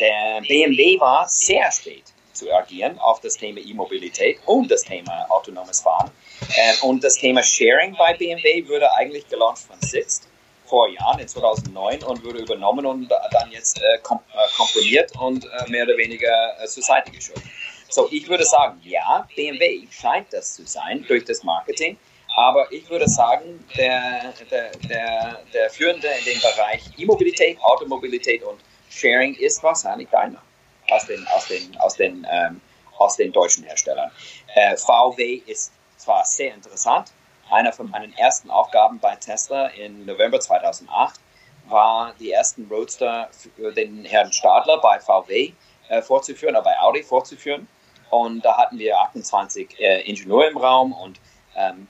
Der 0.00 0.40
BMW 0.40 0.98
war 0.98 1.28
sehr 1.28 1.70
spät 1.70 2.04
zu 2.32 2.52
agieren 2.52 2.98
auf 2.98 3.20
das 3.20 3.36
Thema 3.36 3.60
E-Mobilität 3.60 4.40
und 4.46 4.70
das 4.70 4.82
Thema 4.82 5.26
autonomes 5.28 5.80
Fahren. 5.80 6.10
Äh, 6.56 6.86
und 6.86 7.04
das 7.04 7.14
Thema 7.14 7.42
Sharing 7.42 7.94
bei 7.96 8.14
BMW 8.14 8.66
wurde 8.68 8.92
eigentlich 8.94 9.28
gelauncht 9.28 9.62
von 9.62 9.80
Sixt 9.80 10.28
vor 10.66 10.88
Jahren, 10.88 11.20
in 11.20 11.28
2009, 11.28 12.02
und 12.02 12.24
wurde 12.24 12.40
übernommen 12.40 12.86
und 12.86 13.08
dann 13.08 13.50
jetzt 13.50 13.78
äh, 13.78 13.98
kom 14.02 14.20
äh, 14.32 14.56
komprimiert 14.56 15.12
und 15.18 15.44
äh, 15.44 15.70
mehr 15.70 15.84
oder 15.84 15.96
weniger 15.96 16.56
äh, 16.62 16.66
zur 16.66 16.82
Seite 16.82 17.10
geschoben. 17.10 17.42
So, 17.88 18.08
ich 18.10 18.28
würde 18.28 18.44
sagen, 18.44 18.80
ja, 18.82 19.26
BMW 19.36 19.86
scheint 19.90 20.32
das 20.32 20.54
zu 20.54 20.66
sein 20.66 21.04
durch 21.06 21.24
das 21.24 21.44
Marketing, 21.44 21.96
aber 22.36 22.70
ich 22.72 22.88
würde 22.90 23.08
sagen, 23.08 23.64
der, 23.76 24.32
der, 24.50 24.70
der, 24.88 25.38
der 25.52 25.70
Führende 25.70 26.08
in 26.08 26.24
dem 26.24 26.40
Bereich 26.40 26.82
E-Mobilität, 26.98 27.60
Automobilität 27.60 28.42
und 28.42 28.58
Sharing 28.90 29.34
ist 29.34 29.62
wahrscheinlich 29.62 30.08
Daimler 30.08 30.42
aus 30.90 31.06
den, 31.06 31.26
aus 31.28 31.46
den, 31.46 31.76
aus 31.78 31.94
den, 31.94 32.26
ähm, 32.30 32.60
aus 32.98 33.16
den 33.16 33.32
deutschen 33.32 33.64
Herstellern. 33.64 34.10
Äh, 34.54 34.76
VW 34.76 35.42
ist 35.46 35.72
zwar 35.96 36.24
sehr 36.24 36.54
interessant, 36.54 37.12
einer 37.50 37.72
von 37.72 37.90
meinen 37.90 38.16
ersten 38.16 38.50
Aufgaben 38.50 38.98
bei 38.98 39.16
Tesla 39.16 39.68
im 39.68 40.06
November 40.06 40.40
2008 40.40 41.20
war, 41.68 42.14
die 42.18 42.30
ersten 42.30 42.66
Roadster 42.70 43.28
für 43.32 43.72
den 43.72 44.04
Herrn 44.04 44.32
Stadler 44.32 44.78
bei 44.78 45.00
VW 45.00 45.52
äh, 45.88 46.02
vorzuführen, 46.02 46.54
oder 46.54 46.64
bei 46.64 46.78
Audi 46.80 47.02
vorzuführen. 47.02 47.68
Und 48.10 48.44
da 48.44 48.56
hatten 48.56 48.78
wir 48.78 48.98
28 49.00 49.80
äh, 49.80 50.02
Ingenieure 50.02 50.48
im 50.50 50.58
Raum 50.58 50.92
und 50.92 51.20
ähm, 51.56 51.88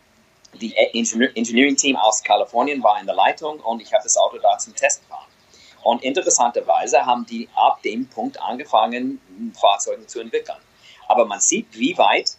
die 0.61 0.73
Ingenieur 0.93 1.31
Engineering-Team 1.37 1.97
aus 1.97 2.23
Kalifornien 2.23 2.83
war 2.83 3.01
in 3.01 3.07
der 3.07 3.15
Leitung 3.15 3.61
und 3.61 3.83
ich 3.83 3.93
habe 3.93 4.05
das 4.05 4.17
Auto 4.17 4.39
da 4.39 4.57
zum 4.59 4.75
Test 4.75 5.03
gefahren. 5.03 5.27
Und 5.83 6.03
interessanterweise 6.03 7.05
haben 7.05 7.27
die 7.27 7.49
ab 7.55 7.83
dem 7.83 8.09
Punkt 8.09 8.41
angefangen, 8.41 9.21
Fahrzeuge 9.61 10.07
zu 10.07 10.21
entwickeln. 10.21 10.59
Aber 11.09 11.27
man 11.27 11.41
sieht, 11.41 11.67
wie 11.73 11.99
weit 11.99 12.37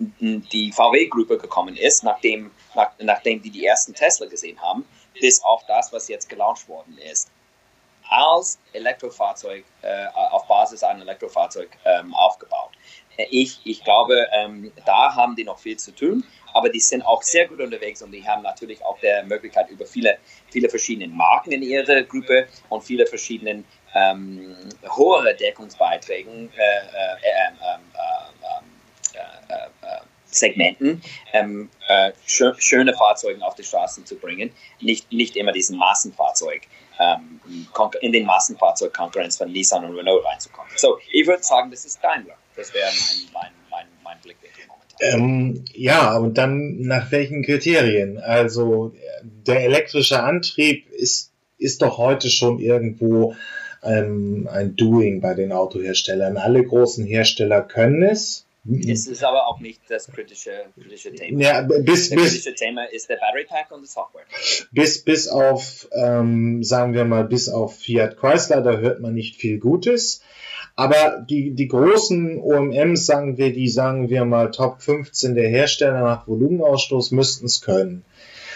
die 0.00 0.72
VW-Gruppe 0.72 1.38
gekommen 1.38 1.76
ist, 1.76 2.02
nachdem, 2.04 2.50
nach, 2.74 2.90
nachdem 2.98 3.42
die 3.42 3.50
die 3.50 3.66
ersten 3.66 3.94
Tesla 3.94 4.26
gesehen 4.26 4.60
haben, 4.60 4.84
bis 5.20 5.42
auf 5.44 5.64
das, 5.66 5.92
was 5.92 6.08
jetzt 6.08 6.28
gelauncht 6.28 6.68
worden 6.68 6.98
ist. 6.98 7.30
Als 8.08 8.58
Elektrofahrzeug, 8.72 9.64
äh, 9.82 10.06
auf 10.14 10.46
Basis 10.48 10.82
eines 10.82 11.02
Elektrofahrzeug 11.02 11.68
ähm, 11.84 12.14
aufgebaut. 12.14 12.70
Ich, 13.30 13.60
ich 13.64 13.84
glaube, 13.84 14.26
ähm, 14.32 14.72
da 14.86 15.14
haben 15.14 15.36
die 15.36 15.44
noch 15.44 15.58
viel 15.58 15.76
zu 15.76 15.94
tun, 15.94 16.24
aber 16.54 16.70
die 16.70 16.80
sind 16.80 17.02
auch 17.02 17.22
sehr 17.22 17.46
gut 17.46 17.60
unterwegs 17.60 18.02
und 18.02 18.10
die 18.12 18.26
haben 18.26 18.42
natürlich 18.42 18.82
auch 18.84 18.98
die 19.00 19.26
Möglichkeit, 19.26 19.68
über 19.70 19.86
viele, 19.86 20.18
viele 20.50 20.68
verschiedene 20.68 21.08
Marken 21.08 21.52
in 21.52 21.62
ihrer 21.62 22.02
Gruppe 22.02 22.48
und 22.68 22.82
viele 22.82 23.06
verschiedene 23.06 23.62
ähm, 23.94 24.56
hohe 24.88 25.34
Deckungsbeiträgen 25.34 26.50
äh, 26.52 26.62
äh, 26.62 27.16
äh, 27.22 27.50
äh, 27.60 27.74
äh, 27.74 28.29
Segmenten 30.30 31.02
ähm, 31.32 31.68
äh, 31.88 32.12
schö 32.26 32.52
schöne 32.58 32.94
Fahrzeuge 32.94 33.44
auf 33.44 33.54
die 33.54 33.64
Straßen 33.64 34.06
zu 34.06 34.16
bringen, 34.16 34.52
nicht, 34.80 35.12
nicht 35.12 35.36
immer 35.36 35.52
diesen 35.52 35.76
Massenfahrzeug, 35.78 36.62
ähm, 36.98 37.40
in 38.00 38.12
den 38.12 38.26
Massenfahrzeugkonkurrenz 38.26 39.36
von 39.36 39.50
Nissan 39.50 39.84
und 39.84 39.96
Renault 39.96 40.24
reinzukommen. 40.24 40.70
So, 40.76 40.98
ich 41.12 41.26
würde 41.26 41.42
sagen, 41.42 41.70
das 41.70 41.84
ist 41.84 42.02
Daimler. 42.02 42.34
Das 42.56 42.74
wäre 42.74 42.86
mein, 42.86 43.32
mein, 43.32 43.52
mein, 43.70 43.86
mein 44.04 44.18
Blickwinkel 44.22 44.64
momentan. 44.68 45.20
Ähm, 45.20 45.64
ja, 45.72 46.16
und 46.16 46.36
dann 46.36 46.82
nach 46.82 47.10
welchen 47.10 47.42
Kriterien? 47.42 48.18
Also 48.18 48.92
der 49.22 49.64
elektrische 49.64 50.22
Antrieb 50.22 50.90
ist, 50.90 51.32
ist 51.58 51.82
doch 51.82 51.98
heute 51.98 52.28
schon 52.28 52.58
irgendwo 52.58 53.34
ähm, 53.82 54.48
ein 54.52 54.76
Doing 54.76 55.20
bei 55.20 55.34
den 55.34 55.52
Autoherstellern. 55.52 56.36
Alle 56.36 56.62
großen 56.62 57.06
Hersteller 57.06 57.62
können 57.62 58.02
es 58.02 58.46
es 58.64 59.06
ist 59.06 59.24
aber 59.24 59.46
auch 59.46 59.58
nicht 59.60 59.80
das 59.88 60.06
kritische, 60.06 60.66
kritische 60.74 61.14
Thema. 61.14 61.40
Ja, 61.40 61.62
bis, 61.62 62.10
das 62.10 62.10
bis, 62.10 62.10
kritische 62.10 62.54
Thema 62.54 62.84
ist 62.84 63.08
der 63.08 63.16
Battery 63.16 63.46
Pack 63.46 63.70
und 63.70 63.82
die 63.82 63.86
Software. 63.88 64.24
Bis, 64.70 65.02
bis 65.02 65.28
auf, 65.28 65.88
ähm, 65.92 66.62
sagen 66.62 66.92
wir 66.92 67.04
mal, 67.04 67.24
bis 67.24 67.48
auf 67.48 67.76
Fiat 67.76 68.18
Chrysler, 68.18 68.60
da 68.60 68.76
hört 68.76 69.00
man 69.00 69.14
nicht 69.14 69.36
viel 69.36 69.58
Gutes. 69.58 70.20
Aber 70.76 71.24
die, 71.28 71.54
die 71.54 71.68
großen 71.68 72.38
OMMs, 72.38 73.06
sagen 73.06 73.38
wir, 73.38 73.52
die 73.52 73.68
sagen 73.68 74.08
wir 74.08 74.24
mal 74.24 74.50
Top 74.50 74.82
15 74.82 75.34
der 75.34 75.48
Hersteller 75.48 76.02
nach 76.02 76.28
Volumenausstoß 76.28 77.12
müssten 77.12 77.46
es 77.46 77.60
können. 77.60 78.04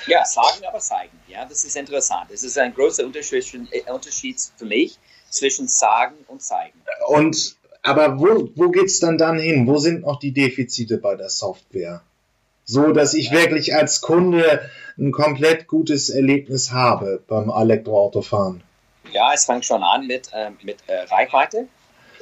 Ja, 0.07 0.25
sagen, 0.25 0.65
aber 0.69 0.81
zeigen. 0.81 1.19
Ja, 1.29 1.47
das 1.47 1.65
ist 1.65 1.77
interessant. 1.77 2.31
Es 2.31 2.43
ist 2.43 2.59
ein 2.59 2.75
großer 2.75 3.05
Unterschied, 3.05 3.69
äh, 3.73 3.91
Unterschied 3.91 4.37
für 4.57 4.67
mich 4.67 4.99
zwischen 5.31 5.67
sagen 5.67 6.17
und 6.29 6.43
zeigen. 6.43 6.79
Und 7.09 7.57
aber 7.85 8.19
wo, 8.19 8.49
wo 8.57 8.71
geht's 8.71 8.99
dann 8.99 9.19
dann 9.19 9.39
hin? 9.39 9.67
Wo 9.67 9.77
sind 9.77 10.03
noch 10.03 10.19
die 10.19 10.33
Defizite 10.33 10.97
bei 10.97 11.15
der 11.15 11.29
Software? 11.29 12.03
So, 12.65 12.93
dass 12.93 13.13
ich 13.13 13.31
wirklich 13.31 13.75
als 13.75 14.01
Kunde 14.01 14.69
ein 14.99 15.13
komplett 15.13 15.67
gutes 15.69 16.09
Erlebnis 16.09 16.73
habe 16.73 17.23
beim 17.29 17.51
Elektroautofahren. 17.51 18.63
Ja, 19.13 19.33
es 19.35 19.45
fängt 19.45 19.67
schon 19.67 19.83
an 19.83 20.07
mit, 20.07 20.31
äh, 20.33 20.51
mit 20.63 20.79
äh, 20.87 21.01
Reichweite. 21.03 21.69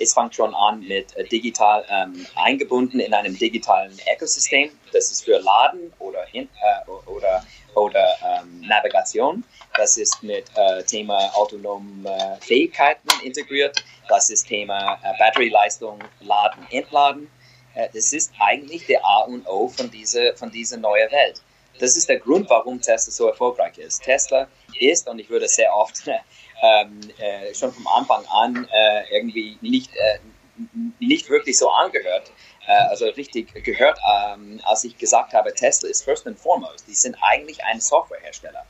Es 0.01 0.15
fängt 0.15 0.35
schon 0.35 0.53
an 0.53 0.81
mit 0.81 1.17
äh, 1.17 1.25
digital 1.29 1.85
ähm, 1.89 2.27
eingebunden 2.35 2.99
in 2.99 3.15
einem 3.15 3.39
digitalen 3.39 3.93
Ökosystem. 4.13 4.71
Das 4.93 5.13
ist 5.13 5.25
für 5.25 5.39
Laden 5.39 5.93
oder, 6.01 6.25
in, 6.33 6.45
äh, 6.45 6.91
oder, 7.09 7.45
oder 7.77 8.05
ähm, 8.25 8.67
Navigation. 8.67 9.45
Das 9.77 9.97
ist 9.97 10.23
mit 10.23 10.45
äh, 10.55 10.83
Thema 10.85 11.31
autonome 11.35 12.39
Fähigkeiten 12.41 13.09
integriert. 13.25 13.83
Das 14.09 14.29
ist 14.31 14.47
Thema 14.47 14.99
äh, 15.03 15.17
Batterieleistung, 15.19 15.99
Laden, 16.21 16.67
Entladen. 16.71 17.31
Äh, 17.75 17.89
das 17.95 18.13
ist 18.13 18.33
eigentlich 18.39 18.87
der 18.87 19.05
A 19.05 19.23
und 19.23 19.47
O 19.49 19.69
von 19.69 19.91
dieser, 19.91 20.35
von 20.37 20.51
dieser 20.51 20.77
neuen 20.77 21.11
Welt. 21.11 21.43
Das 21.79 21.97
ist 21.97 22.09
der 22.09 22.19
Grund, 22.19 22.51
warum 22.51 22.81
Tesla 22.81 23.13
so 23.13 23.29
erfolgreich 23.29 23.79
ist. 23.79 24.03
Tesla 24.03 24.47
ist, 24.79 25.09
und 25.09 25.19
ich 25.19 25.31
würde 25.31 25.49
sehr 25.49 25.75
oft 25.75 26.07
ähm, 26.63 27.01
äh, 27.19 27.55
schon 27.55 27.73
vom 27.73 27.87
Anfang 27.89 28.25
an 28.27 28.69
äh, 28.71 29.17
irgendwie 29.17 29.57
nicht, 29.63 29.91
äh, 29.97 30.19
nicht 31.01 31.31
wirklich 31.31 31.59
so 31.59 31.71
angehört, 31.71 32.31
äh, 32.67 32.73
also 32.89 33.07
richtig 33.07 33.53
gehört, 33.65 33.99
ähm, 34.15 34.61
als 34.65 34.85
ich 34.85 34.97
gesagt 34.99 35.33
habe, 35.33 35.53
Tesla 35.55 35.89
ist 35.89 36.05
first 36.05 36.27
and 36.27 36.39
foremost, 36.39 36.87
die 36.87 36.95
sind 36.95 37.17
eigentlich 37.23 37.65
ein 37.65 37.81
Softwarehersteller. 37.81 38.65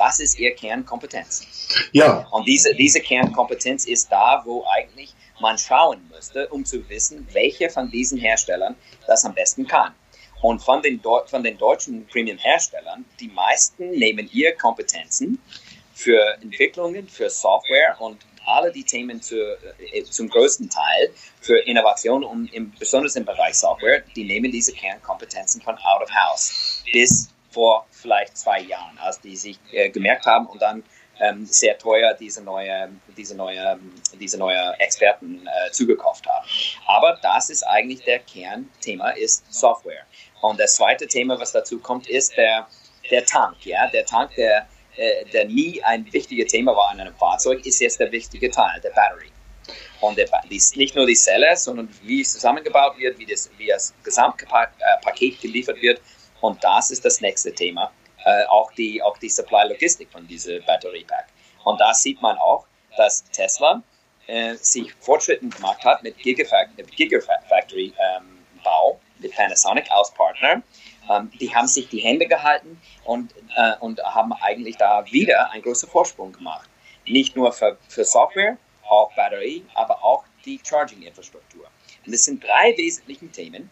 Was 0.00 0.18
ist 0.18 0.38
ihre 0.38 0.54
Kernkompetenz? 0.54 1.46
Ja. 1.92 2.26
Und 2.30 2.48
diese, 2.48 2.74
diese 2.74 3.00
Kernkompetenz 3.00 3.84
ist 3.84 4.10
da, 4.10 4.42
wo 4.46 4.64
eigentlich 4.64 5.14
man 5.40 5.58
schauen 5.58 6.00
müsste, 6.10 6.48
um 6.48 6.64
zu 6.64 6.88
wissen, 6.88 7.28
welche 7.32 7.68
von 7.68 7.90
diesen 7.90 8.18
Herstellern 8.18 8.76
das 9.06 9.26
am 9.26 9.34
besten 9.34 9.66
kann. 9.66 9.94
Und 10.40 10.62
von 10.62 10.80
den, 10.80 11.02
von 11.26 11.42
den 11.42 11.58
deutschen 11.58 12.06
Premium-Herstellern, 12.06 13.04
die 13.20 13.28
meisten 13.28 13.90
nehmen 13.90 14.26
ihre 14.32 14.54
Kompetenzen 14.54 15.38
für 15.92 16.38
Entwicklungen, 16.40 17.06
für 17.06 17.28
Software 17.28 18.00
und 18.00 18.24
alle 18.46 18.72
die 18.72 18.84
Themen 18.84 19.20
zu, 19.20 19.36
äh, 19.36 20.02
zum 20.04 20.30
größten 20.30 20.70
Teil 20.70 21.12
für 21.42 21.58
Innovation 21.58 22.24
und 22.24 22.50
im, 22.54 22.72
besonders 22.78 23.16
im 23.16 23.26
Bereich 23.26 23.56
Software, 23.56 24.02
die 24.16 24.24
nehmen 24.24 24.50
diese 24.50 24.72
Kernkompetenzen 24.72 25.60
von 25.60 25.76
out 25.76 26.02
of 26.02 26.10
house 26.10 26.82
bis 26.90 27.28
vor 27.50 27.86
vielleicht 27.90 28.36
zwei 28.36 28.60
Jahren, 28.60 28.98
als 28.98 29.20
die 29.20 29.36
sich 29.36 29.58
äh, 29.72 29.90
gemerkt 29.90 30.26
haben 30.26 30.46
und 30.46 30.62
dann 30.62 30.82
ähm, 31.20 31.44
sehr 31.44 31.76
teuer 31.78 32.14
diese 32.14 32.42
neue, 32.42 32.88
diese 33.16 33.36
neue, 33.36 33.78
diese 34.18 34.38
neue 34.38 34.74
Experten 34.78 35.46
äh, 35.46 35.70
zugekauft 35.70 36.26
haben. 36.26 36.46
Aber 36.86 37.18
das 37.22 37.50
ist 37.50 37.62
eigentlich 37.62 38.02
der 38.04 38.20
Kernthema, 38.20 39.10
ist 39.10 39.52
Software. 39.52 40.04
Und 40.40 40.58
das 40.58 40.76
zweite 40.76 41.06
Thema, 41.06 41.38
was 41.38 41.52
dazu 41.52 41.78
kommt, 41.78 42.08
ist 42.08 42.36
der, 42.36 42.66
der 43.10 43.26
Tank. 43.26 43.66
Ja? 43.66 43.88
Der 43.88 44.06
Tank, 44.06 44.34
der, 44.36 44.66
äh, 44.96 45.26
der 45.26 45.44
nie 45.44 45.82
ein 45.82 46.10
wichtiges 46.12 46.50
Thema 46.50 46.74
war 46.74 46.92
in 46.94 47.00
einem 47.00 47.14
Fahrzeug, 47.14 47.66
ist 47.66 47.80
jetzt 47.80 48.00
der 48.00 48.10
wichtige 48.10 48.50
Teil, 48.50 48.80
der 48.80 48.90
Battery. 48.90 49.30
Und 50.00 50.16
der, 50.16 50.26
die, 50.50 50.60
nicht 50.76 50.96
nur 50.96 51.06
die 51.06 51.14
Zelle, 51.14 51.54
sondern 51.56 51.90
wie 52.02 52.22
es 52.22 52.32
zusammengebaut 52.32 52.98
wird, 52.98 53.18
wie 53.18 53.26
das, 53.26 53.50
wie 53.58 53.66
das 53.66 53.92
Gesamtpaket 54.02 55.34
äh, 55.34 55.42
geliefert 55.42 55.82
wird 55.82 56.00
und 56.40 56.64
das 56.64 56.90
ist 56.90 57.04
das 57.04 57.20
nächste 57.20 57.54
Thema, 57.54 57.92
äh, 58.24 58.46
auch, 58.46 58.72
die, 58.72 59.00
auch 59.02 59.18
die 59.18 59.28
Supply-Logistik 59.28 60.10
von 60.10 60.26
diesem 60.26 60.64
Batteriepack. 60.64 61.26
Und 61.64 61.78
da 61.80 61.92
sieht 61.94 62.20
man 62.22 62.38
auch, 62.38 62.66
dass 62.96 63.24
Tesla 63.30 63.82
äh, 64.26 64.54
sich 64.54 64.92
Fortschritte 64.94 65.46
gemacht 65.48 65.84
hat 65.84 66.02
mit 66.02 66.18
Gigafactory-Bau, 66.18 68.90
ähm, 68.92 68.98
mit 69.18 69.34
Panasonic 69.34 69.90
als 69.90 70.10
Partner. 70.12 70.62
Ähm, 71.10 71.30
die 71.40 71.54
haben 71.54 71.66
sich 71.66 71.88
die 71.88 72.00
Hände 72.00 72.26
gehalten 72.26 72.78
und, 73.04 73.34
äh, 73.56 73.76
und 73.80 74.02
haben 74.02 74.34
eigentlich 74.34 74.76
da 74.76 75.04
wieder 75.10 75.50
einen 75.50 75.62
großen 75.62 75.88
Vorsprung 75.88 76.32
gemacht. 76.32 76.68
Nicht 77.06 77.34
nur 77.36 77.52
für, 77.52 77.78
für 77.88 78.04
Software, 78.04 78.58
auch 78.88 79.10
Batterie, 79.14 79.64
aber 79.74 80.04
auch 80.04 80.24
die 80.44 80.60
Charging-Infrastruktur. 80.62 81.66
Und 82.04 82.12
das 82.12 82.24
sind 82.24 82.44
drei 82.44 82.76
wesentliche 82.76 83.28
Themen, 83.28 83.70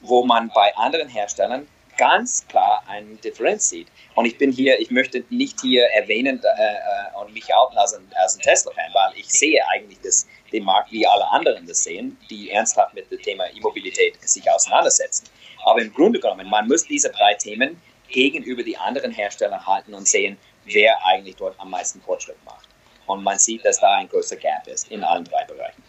wo 0.00 0.24
man 0.24 0.50
bei 0.54 0.76
anderen 0.76 1.08
Herstellern 1.08 1.68
ganz 1.96 2.46
klar 2.48 2.82
eine 2.86 3.14
Differenz 3.16 3.68
sieht. 3.68 3.88
Und 4.14 4.26
ich 4.26 4.38
bin 4.38 4.52
hier, 4.52 4.78
ich 4.80 4.90
möchte 4.90 5.24
nicht 5.30 5.60
hier 5.60 5.84
erwähnen 5.94 6.40
äh, 6.42 6.74
äh 6.74 7.20
und 7.20 7.32
mich 7.32 7.52
outen 7.54 7.76
als 7.78 7.94
ein, 7.94 8.06
ein 8.10 8.40
Tesla-Fan, 8.40 8.92
weil 8.92 9.12
ich 9.16 9.28
sehe 9.28 9.60
eigentlich 9.68 9.98
das, 10.02 10.26
den 10.52 10.64
Markt, 10.64 10.92
wie 10.92 11.06
alle 11.06 11.28
anderen 11.30 11.66
das 11.66 11.82
sehen, 11.84 12.16
die 12.30 12.50
ernsthaft 12.50 12.94
mit 12.94 13.10
dem 13.10 13.20
Thema 13.22 13.44
E-Mobilität 13.54 14.20
sich 14.22 14.48
auseinandersetzen. 14.50 15.26
Aber 15.64 15.80
im 15.80 15.92
Grunde 15.92 16.20
genommen, 16.20 16.48
man 16.48 16.68
muss 16.68 16.84
diese 16.84 17.10
drei 17.10 17.34
Themen 17.34 17.80
gegenüber 18.08 18.62
die 18.62 18.76
anderen 18.76 19.10
Hersteller 19.10 19.64
halten 19.66 19.94
und 19.94 20.06
sehen, 20.06 20.36
wer 20.66 21.04
eigentlich 21.04 21.36
dort 21.36 21.58
am 21.58 21.70
meisten 21.70 22.00
Fortschritt 22.00 22.42
macht. 22.44 22.68
Und 23.06 23.22
man 23.22 23.38
sieht, 23.38 23.64
dass 23.64 23.80
da 23.80 23.96
ein 23.96 24.08
großer 24.08 24.36
Gap 24.36 24.66
ist 24.66 24.90
in 24.90 25.02
allen 25.02 25.24
drei 25.24 25.44
Bereichen. 25.44 25.82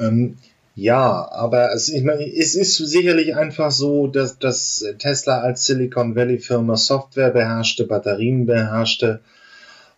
Ähm, 0.00 0.38
ja, 0.76 1.26
aber 1.32 1.72
es, 1.72 1.88
ich 1.88 2.04
meine, 2.04 2.22
es 2.22 2.54
ist 2.54 2.76
sicherlich 2.76 3.34
einfach 3.34 3.70
so, 3.70 4.08
dass, 4.08 4.38
dass 4.38 4.84
Tesla 4.98 5.40
als 5.40 5.64
Silicon 5.64 6.14
Valley 6.14 6.38
Firma 6.38 6.76
Software 6.76 7.30
beherrschte, 7.30 7.84
Batterien 7.84 8.44
beherrschte 8.44 9.20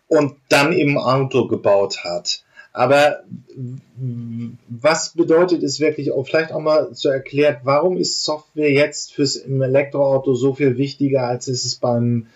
und 0.06 0.36
dann 0.48 0.72
im 0.72 0.96
Auto 0.96 1.48
gebaut 1.48 2.04
hat. 2.04 2.44
Aber 2.72 3.24
was 4.68 5.08
bedeutet 5.14 5.64
es 5.64 5.80
wirklich, 5.80 6.12
auch 6.12 6.22
vielleicht 6.22 6.52
auch 6.52 6.60
mal 6.60 6.92
zu 6.92 7.08
erklärt, 7.08 7.62
warum 7.64 7.96
ist 7.96 8.22
Software 8.22 8.70
jetzt 8.70 9.12
fürs 9.12 9.34
im 9.34 9.60
Elektroauto 9.60 10.34
so 10.34 10.54
viel 10.54 10.76
wichtiger, 10.76 11.26
als 11.26 11.48
es 11.48 11.74
beim, 11.74 12.28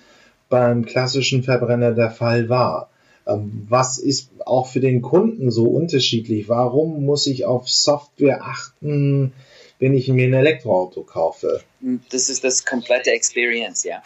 beim 0.49 0.85
klassischen 0.85 1.45
Verbrenner 1.45 1.93
der 1.93 2.11
Fall 2.11 2.49
war? 2.49 2.91
Ähm, 3.27 3.67
was 3.69 3.99
ist 3.99 4.31
auch 4.45 4.67
für 4.67 4.81
den 4.81 5.03
Kunden 5.03 5.51
so 5.51 5.65
unterschiedlich? 5.65 6.49
Warum 6.49 7.05
muss 7.05 7.27
ich 7.27 7.45
auf 7.45 7.69
Software 7.69 8.43
achten, 8.43 9.33
wenn 9.79 9.95
ich 9.95 10.09
mir 10.09 10.27
ein 10.27 10.35
Elektroauto 10.35 11.03
kaufe? 11.03 11.63
Das 12.11 12.29
ist 12.29 12.45
das 12.45 12.65
komplette 12.65 13.11
Experience, 13.13 13.85
ja. 13.85 14.03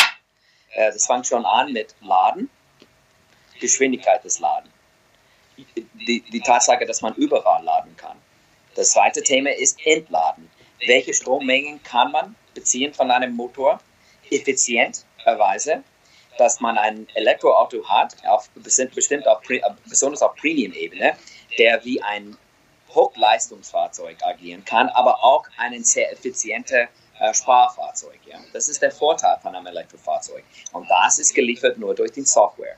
Äh, 0.74 0.92
das 0.92 1.07
fängt 1.07 1.26
schon 1.26 1.44
an 1.44 1.72
mit 1.72 1.94
Laden, 2.00 2.50
Geschwindigkeit 3.61 4.22
des 4.24 4.38
Laden, 4.38 4.70
die, 6.07 6.20
die 6.20 6.40
Tatsache, 6.40 6.85
dass 6.85 7.00
man 7.00 7.14
überall 7.14 7.64
laden 7.64 7.96
kann. 7.96 8.16
Das 8.74 8.90
zweite 8.90 9.22
Thema 9.22 9.57
ist 9.57 9.79
Entladen. 9.85 10.50
Welche 10.87 11.14
Strommengen 11.14 11.83
kann 11.83 12.12
man 12.12 12.37
beziehen 12.55 12.92
von 12.92 13.11
einem 13.11 13.35
Motor 13.35 13.81
effizienterweise 14.31 15.83
dass 16.38 16.61
man 16.61 16.79
ein 16.79 17.07
Elektroauto 17.14 17.85
hat, 17.88 18.16
auf, 18.27 18.49
bestimmt 18.55 19.27
auf, 19.27 19.49
äh, 19.51 19.61
besonders 19.88 20.22
auf 20.22 20.35
Premium-Ebene, 20.37 21.16
der 21.59 21.85
wie 21.85 22.03
ein 22.03 22.37
Hochleistungsfahrzeug 22.94 24.16
agieren 24.25 24.64
kann, 24.64 24.88
aber 24.90 25.22
auch 25.22 25.46
ein 25.59 25.85
sehr 25.85 26.12
effizienter 26.12 26.88
äh, 27.18 27.35
Sparfahrzeug. 27.35 28.18
Ja. 28.27 28.38
Das 28.53 28.68
ist 28.68 28.83
der 28.83 28.90
Vorteil 28.90 29.38
von 29.42 29.55
einem 29.55 29.66
Elektrofahrzeug. 29.66 30.44
Und 30.72 30.88
das 30.88 31.18
ist 31.18 31.35
geliefert 31.35 31.79
nur 31.79 31.94
durch 31.94 32.12
die 32.12 32.22
Software. 32.22 32.77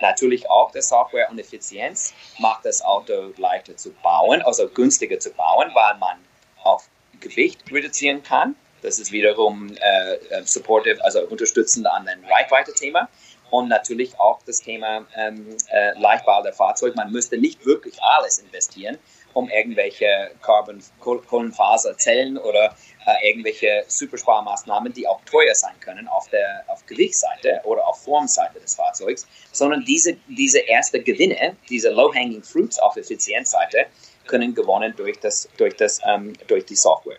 Natürlich 0.00 0.48
auch 0.50 0.72
die 0.72 0.82
Software 0.82 1.30
und 1.30 1.38
Effizienz 1.38 2.12
macht 2.38 2.64
das 2.64 2.82
Auto 2.82 3.32
leichter 3.36 3.76
zu 3.76 3.92
bauen, 4.02 4.42
also 4.42 4.68
günstiger 4.68 5.18
zu 5.20 5.30
bauen, 5.30 5.70
weil 5.72 5.96
man 5.98 6.18
auf 6.62 6.88
Gewicht 7.20 7.62
reduzieren 7.70 8.22
kann 8.22 8.56
das 8.84 8.98
ist 8.98 9.10
wiederum 9.12 9.74
äh, 9.74 10.14
äh, 10.14 10.42
supportive, 10.44 11.02
also 11.02 11.20
unterstützend 11.26 11.86
an 11.86 12.06
dem 12.06 12.24
Reichweite-Thema. 12.30 13.08
Und 13.50 13.68
natürlich 13.68 14.18
auch 14.18 14.40
das 14.46 14.60
Thema 14.60 15.06
ähm, 15.16 15.56
äh, 15.70 15.98
Leichtbau 15.98 16.42
der 16.42 16.52
Fahrzeug. 16.52 16.96
Man 16.96 17.12
müsste 17.12 17.38
nicht 17.38 17.64
wirklich 17.64 17.94
alles 18.02 18.38
investieren, 18.38 18.98
um 19.32 19.48
irgendwelche 19.48 20.32
Carbon 20.42 20.82
Kohlenfaserzellen 21.00 22.36
oder 22.38 22.74
äh, 23.06 23.28
irgendwelche 23.28 23.84
Supersparmaßnahmen, 23.86 24.92
die 24.92 25.06
auch 25.06 25.20
teuer 25.24 25.54
sein 25.54 25.78
können 25.80 26.08
auf 26.08 26.28
der 26.30 26.64
auf 26.68 26.84
Gewichtsseite 26.86 27.60
oder 27.64 27.86
auf 27.86 28.02
Formseite 28.02 28.58
des 28.60 28.74
Fahrzeugs, 28.74 29.26
sondern 29.52 29.84
diese 29.84 30.16
diese 30.28 30.58
erste 30.58 31.00
Gewinne, 31.00 31.56
diese 31.68 31.90
low-hanging 31.90 32.42
fruits 32.42 32.78
auf 32.78 32.96
Effizienzseite, 32.96 33.86
können 34.26 34.54
gewonnen 34.54 34.94
durch 34.96 35.20
das 35.20 35.48
durch 35.58 35.76
das 35.76 36.00
ähm, 36.06 36.32
durch 36.48 36.64
die 36.64 36.76
Software. 36.76 37.18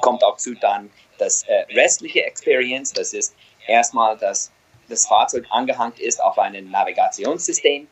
Kommt 0.00 0.24
auch 0.24 0.36
zu 0.36 0.54
dann 0.54 0.90
das 1.18 1.44
äh, 1.44 1.66
restliche 1.74 2.24
Experience, 2.24 2.92
das 2.92 3.12
ist 3.12 3.34
erstmal, 3.66 4.16
dass 4.18 4.50
das 4.88 5.06
Fahrzeug 5.06 5.46
angehangen 5.50 5.96
ist 5.98 6.22
auf 6.22 6.38
ein 6.38 6.70
Navigationssystem, 6.70 7.88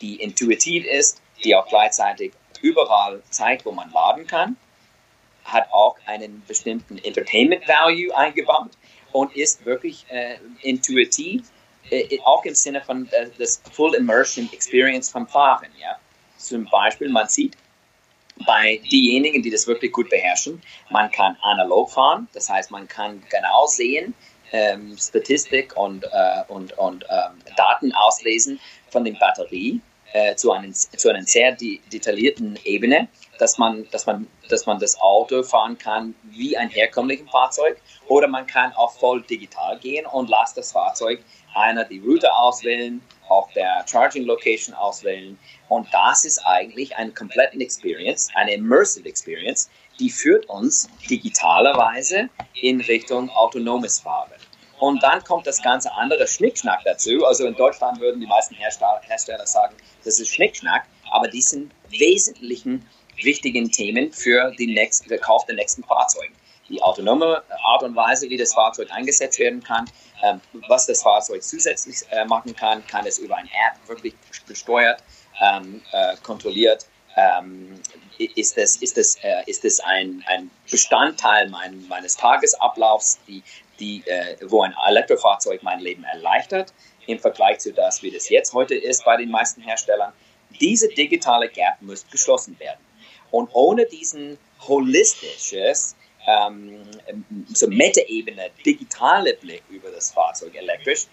die 0.00 0.16
intuitiv 0.16 0.84
ist, 0.84 1.20
die 1.44 1.54
auch 1.54 1.66
gleichzeitig 1.68 2.32
überall 2.62 3.22
zeigt, 3.30 3.64
wo 3.64 3.72
man 3.72 3.90
laden 3.90 4.26
kann, 4.26 4.56
hat 5.44 5.72
auch 5.72 5.96
einen 6.06 6.42
bestimmten 6.46 6.98
Entertainment 6.98 7.66
Value 7.66 8.16
eingebaut 8.16 8.70
und 9.12 9.34
ist 9.34 9.64
wirklich 9.64 10.06
äh, 10.08 10.36
intuitiv, 10.62 11.50
äh, 11.90 12.18
auch 12.24 12.44
im 12.44 12.54
Sinne 12.54 12.80
von 12.82 13.08
äh, 13.12 13.30
das 13.38 13.62
Full 13.72 13.94
Immersion 13.94 14.48
Experience 14.52 15.10
vom 15.10 15.26
Fahren. 15.26 15.68
Ja? 15.80 15.98
Zum 16.36 16.66
Beispiel, 16.66 17.08
man 17.08 17.28
sieht 17.28 17.56
bei 18.46 18.80
denjenigen, 18.90 19.42
die 19.42 19.50
das 19.50 19.66
wirklich 19.66 19.92
gut 19.92 20.08
beherrschen. 20.10 20.62
Man 20.90 21.10
kann 21.10 21.36
analog 21.42 21.90
fahren, 21.90 22.28
das 22.32 22.48
heißt, 22.48 22.70
man 22.70 22.88
kann 22.88 23.22
genau 23.30 23.66
sehen, 23.66 24.14
ähm, 24.52 24.96
Statistik 24.98 25.76
und, 25.76 26.04
äh, 26.04 26.42
und, 26.48 26.76
und 26.78 27.04
ähm, 27.08 27.38
Daten 27.56 27.92
auslesen 27.92 28.60
von 28.88 29.04
der 29.04 29.12
Batterie 29.12 29.80
äh, 30.12 30.34
zu, 30.34 30.52
einem, 30.52 30.72
zu 30.74 31.08
einer 31.08 31.22
sehr 31.22 31.52
detaillierten 31.52 32.58
Ebene, 32.64 33.08
dass 33.38 33.58
man, 33.58 33.88
dass, 33.90 34.06
man, 34.06 34.26
dass 34.48 34.66
man 34.66 34.78
das 34.78 35.00
Auto 35.00 35.42
fahren 35.42 35.78
kann 35.78 36.14
wie 36.24 36.56
ein 36.56 36.68
herkömmliches 36.68 37.30
Fahrzeug 37.30 37.80
oder 38.08 38.26
man 38.26 38.46
kann 38.46 38.72
auch 38.72 38.92
voll 38.92 39.22
digital 39.22 39.78
gehen 39.78 40.06
und 40.06 40.28
lässt 40.28 40.56
das 40.56 40.72
Fahrzeug 40.72 41.22
einer 41.54 41.84
die 41.84 42.00
Route 42.00 42.32
auswählen, 42.34 43.00
auch 43.30 43.50
der 43.52 43.84
Charging 43.88 44.24
Location 44.24 44.74
auswählen. 44.74 45.38
Und 45.68 45.88
das 45.92 46.24
ist 46.24 46.38
eigentlich 46.44 46.96
eine 46.96 47.12
komplette 47.12 47.58
Experience, 47.58 48.28
eine 48.34 48.54
immersive 48.54 49.08
Experience, 49.08 49.70
die 49.98 50.10
führt 50.10 50.46
uns 50.46 50.88
digitalerweise 51.08 52.28
in 52.54 52.80
Richtung 52.80 53.30
autonomes 53.30 54.00
Fahren. 54.00 54.30
Und 54.78 55.02
dann 55.02 55.22
kommt 55.24 55.46
das 55.46 55.62
ganze 55.62 55.92
andere 55.92 56.26
Schnickschnack 56.26 56.80
dazu. 56.84 57.24
Also 57.26 57.46
in 57.46 57.54
Deutschland 57.54 58.00
würden 58.00 58.20
die 58.20 58.26
meisten 58.26 58.54
Hersteller, 58.54 59.46
sagen, 59.46 59.76
das 60.04 60.18
ist 60.18 60.30
Schnickschnack, 60.30 60.86
aber 61.10 61.28
die 61.28 61.42
sind 61.42 61.70
wesentlichen 61.90 62.86
wichtigen 63.22 63.70
Themen 63.70 64.10
für 64.10 64.50
den, 64.52 64.72
nächsten, 64.72 65.08
den 65.10 65.20
Kauf 65.20 65.44
der 65.44 65.56
nächsten 65.56 65.84
Fahrzeuge 65.84 66.32
die 66.70 66.82
autonome 66.82 67.42
Art 67.64 67.82
und 67.82 67.94
Weise, 67.96 68.30
wie 68.30 68.36
das 68.36 68.54
Fahrzeug 68.54 68.90
eingesetzt 68.90 69.38
werden 69.38 69.62
kann, 69.62 69.90
ähm, 70.22 70.40
was 70.68 70.86
das 70.86 71.02
Fahrzeug 71.02 71.42
zusätzlich 71.42 71.98
äh, 72.10 72.24
machen 72.24 72.54
kann, 72.54 72.86
kann 72.86 73.06
es 73.06 73.18
über 73.18 73.36
eine 73.36 73.48
App 73.48 73.88
wirklich 73.88 74.14
gesteuert, 74.46 75.02
ähm, 75.40 75.82
äh, 75.92 76.16
kontrolliert. 76.22 76.86
Ähm, 77.16 77.80
ist 78.18 78.56
das, 78.56 78.76
ist 78.76 78.96
das, 78.96 79.16
äh, 79.22 79.42
ist 79.46 79.64
das 79.64 79.80
ein, 79.80 80.22
ein 80.26 80.50
Bestandteil 80.70 81.48
mein, 81.48 81.86
meines 81.88 82.16
Tagesablaufs, 82.16 83.18
die, 83.26 83.42
die, 83.80 84.02
äh, 84.06 84.36
wo 84.42 84.62
ein 84.62 84.74
Elektrofahrzeug 84.86 85.62
mein 85.62 85.80
Leben 85.80 86.04
erleichtert, 86.04 86.72
im 87.06 87.18
Vergleich 87.18 87.58
zu 87.58 87.72
das, 87.72 88.02
wie 88.02 88.10
das 88.10 88.28
jetzt 88.28 88.52
heute 88.52 88.74
ist 88.74 89.04
bei 89.04 89.16
den 89.16 89.30
meisten 89.30 89.62
Herstellern? 89.62 90.12
Diese 90.60 90.88
digitale 90.88 91.48
Gap 91.48 91.80
muss 91.80 92.06
geschlossen 92.10 92.58
werden. 92.60 92.80
Und 93.30 93.48
ohne 93.52 93.86
diesen 93.86 94.38
holistisches 94.68 95.96
ähm, 96.26 96.82
so 97.52 97.66
Meta-Ebene, 97.68 98.50
digitale 98.64 99.34
Blick 99.34 99.62
über 99.70 99.90
das 99.90 100.12
Fahrzeug 100.12 100.54
elektrisch, 100.54 101.06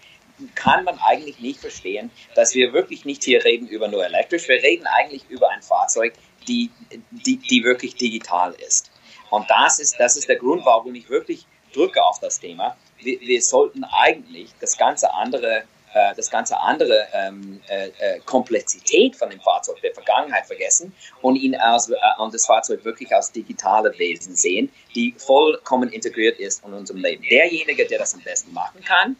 kann 0.54 0.84
man 0.84 0.98
eigentlich 1.00 1.40
nicht 1.40 1.60
verstehen, 1.60 2.10
dass 2.34 2.54
wir 2.54 2.72
wirklich 2.72 3.04
nicht 3.04 3.24
hier 3.24 3.44
reden 3.44 3.66
über 3.66 3.88
nur 3.88 4.04
elektrisch, 4.04 4.48
wir 4.48 4.62
reden 4.62 4.86
eigentlich 4.86 5.28
über 5.28 5.50
ein 5.50 5.62
Fahrzeug, 5.62 6.14
die, 6.46 6.70
die, 7.10 7.36
die 7.36 7.64
wirklich 7.64 7.96
digital 7.96 8.54
ist. 8.66 8.90
Und 9.30 9.50
das 9.50 9.78
ist, 9.78 9.96
das 9.98 10.16
ist 10.16 10.28
der 10.28 10.36
Grund, 10.36 10.64
warum 10.64 10.94
ich 10.94 11.10
wirklich 11.10 11.46
drücke 11.72 12.02
auf 12.02 12.18
das 12.20 12.40
Thema. 12.40 12.76
Wir, 12.98 13.20
wir 13.20 13.42
sollten 13.42 13.84
eigentlich 13.84 14.50
das 14.60 14.76
ganze 14.76 15.12
andere 15.12 15.64
äh, 15.94 16.14
das 16.14 16.30
ganze 16.30 16.58
andere 16.60 17.06
ähm, 17.12 17.60
äh, 17.68 17.88
äh, 17.98 18.20
Komplexität 18.20 19.16
von 19.16 19.30
dem 19.30 19.40
Fahrzeug 19.40 19.80
der 19.82 19.94
Vergangenheit 19.94 20.46
vergessen 20.46 20.94
und 21.22 21.36
ihn 21.36 21.54
als, 21.54 21.88
äh, 21.90 21.94
und 22.18 22.34
das 22.34 22.46
Fahrzeug 22.46 22.84
wirklich 22.84 23.12
als 23.14 23.32
digitale 23.32 23.96
Wesen 23.98 24.34
sehen, 24.34 24.70
die 24.94 25.14
vollkommen 25.16 25.90
integriert 25.90 26.38
ist 26.38 26.64
in 26.64 26.72
unserem 26.72 27.02
Leben. 27.02 27.24
Derjenige, 27.28 27.86
der 27.86 27.98
das 27.98 28.14
am 28.14 28.20
besten 28.20 28.52
machen 28.52 28.82
kann, 28.84 29.16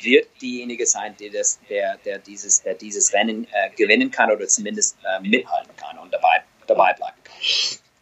wird 0.00 0.26
diejenige 0.40 0.86
sein, 0.86 1.14
der, 1.18 1.30
das, 1.30 1.58
der, 1.68 1.98
der, 2.04 2.18
dieses, 2.18 2.62
der 2.62 2.74
dieses 2.74 3.12
Rennen 3.12 3.46
äh, 3.52 3.70
gewinnen 3.76 4.10
kann 4.10 4.30
oder 4.30 4.46
zumindest 4.46 4.96
äh, 5.04 5.26
mithalten 5.26 5.74
kann 5.76 5.98
und 5.98 6.12
dabei, 6.12 6.42
dabei 6.66 6.92
bleiben 6.92 7.16
kann. 7.24 7.34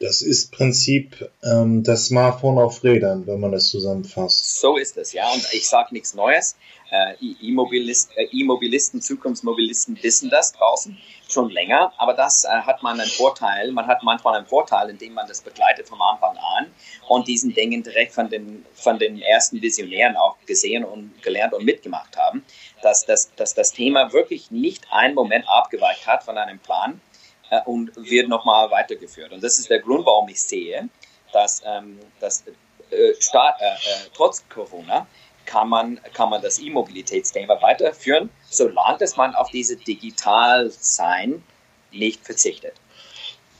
Das 0.00 0.20
ist 0.20 0.50
Prinzip 0.50 1.30
ähm, 1.44 1.84
das 1.84 2.06
Smartphone 2.06 2.58
auf 2.58 2.82
Rädern, 2.82 3.24
wenn 3.28 3.38
man 3.38 3.52
das 3.52 3.68
zusammenfasst. 3.68 4.60
So 4.60 4.76
ist 4.76 4.96
es, 4.96 5.12
ja. 5.12 5.30
Und 5.32 5.46
ich 5.52 5.68
sage 5.68 5.90
nichts 5.92 6.14
Neues. 6.14 6.56
Äh, 6.92 7.14
E-Mobilisten, 7.40 8.98
äh, 8.98 9.00
Zukunftsmobilisten 9.00 10.02
wissen 10.02 10.28
das 10.28 10.52
draußen 10.52 10.98
schon 11.26 11.48
länger. 11.48 11.90
Aber 11.96 12.12
das 12.12 12.44
äh, 12.44 12.48
hat 12.48 12.82
man 12.82 13.00
einen 13.00 13.08
Vorteil. 13.08 13.72
Man 13.72 13.86
hat 13.86 14.02
manchmal 14.02 14.36
einen 14.36 14.46
Vorteil, 14.46 14.90
indem 14.90 15.14
man 15.14 15.26
das 15.26 15.40
begleitet 15.40 15.88
vom 15.88 16.02
Anfang 16.02 16.36
an 16.36 16.66
und 17.08 17.28
diesen 17.28 17.54
Dingen 17.54 17.82
direkt 17.82 18.12
von 18.12 18.28
den, 18.28 18.66
von 18.74 18.98
den 18.98 19.22
ersten 19.22 19.62
Visionären 19.62 20.16
auch 20.16 20.36
gesehen 20.44 20.84
und 20.84 21.22
gelernt 21.22 21.54
und 21.54 21.64
mitgemacht 21.64 22.14
haben, 22.18 22.44
dass, 22.82 23.06
dass, 23.06 23.34
dass 23.36 23.54
das 23.54 23.72
Thema 23.72 24.12
wirklich 24.12 24.50
nicht 24.50 24.86
einen 24.90 25.14
Moment 25.14 25.46
abgeweicht 25.48 26.06
hat 26.06 26.22
von 26.24 26.36
einem 26.36 26.58
Plan 26.58 27.00
äh, 27.48 27.62
und 27.64 27.96
wird 27.96 28.28
nochmal 28.28 28.70
weitergeführt. 28.70 29.32
Und 29.32 29.42
das 29.42 29.58
ist 29.58 29.70
der 29.70 29.78
Grund, 29.78 30.04
warum 30.04 30.28
ich 30.28 30.42
sehe, 30.42 30.90
dass, 31.32 31.62
ähm, 31.64 31.98
dass 32.20 32.44
äh, 32.90 33.14
Staat, 33.18 33.58
äh, 33.62 33.74
trotz 34.14 34.46
Corona 34.50 35.06
kann 35.52 35.68
man, 35.68 36.00
kann 36.14 36.30
man 36.30 36.40
das 36.40 36.58
E-Mobilitätsthema 36.58 37.60
weiterführen, 37.60 38.30
solange 38.48 39.04
man 39.16 39.34
auf 39.34 39.50
diese 39.50 39.76
Digital-Sein 39.76 41.42
nicht 41.90 42.24
verzichtet. 42.24 42.72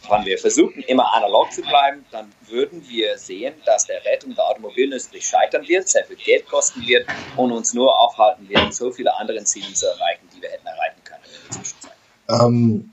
Wenn 0.09 0.24
wir 0.24 0.38
versuchen, 0.38 0.83
immer 0.83 1.12
analog 1.14 1.52
zu 1.52 1.61
bleiben, 1.61 2.05
dann 2.11 2.33
würden 2.48 2.83
wir 2.88 3.18
sehen, 3.18 3.55
dass 3.66 3.87
der 3.87 4.05
Rettung 4.05 4.35
der 4.35 4.46
Automobilindustrie 4.46 5.20
scheitern 5.20 5.68
wird, 5.68 5.87
sehr 5.88 6.05
viel 6.05 6.16
Geld 6.16 6.48
kosten 6.48 6.81
wird 6.87 7.07
und 7.37 7.52
uns 7.52 7.74
nur 7.74 8.00
aufhalten 8.00 8.48
wird, 8.48 8.72
so 8.72 8.90
viele 8.90 9.14
andere 9.16 9.44
Ziele 9.44 9.72
zu 9.74 9.87
erreichen, 9.87 10.28
die 10.35 10.42
wir 10.42 10.48
hätten 10.48 10.66
erreichen 10.66 11.05
können 11.05 11.22
in 11.24 11.42
der 11.42 11.50
Zwischenzeit. 11.50 11.92
Ähm, 12.28 12.92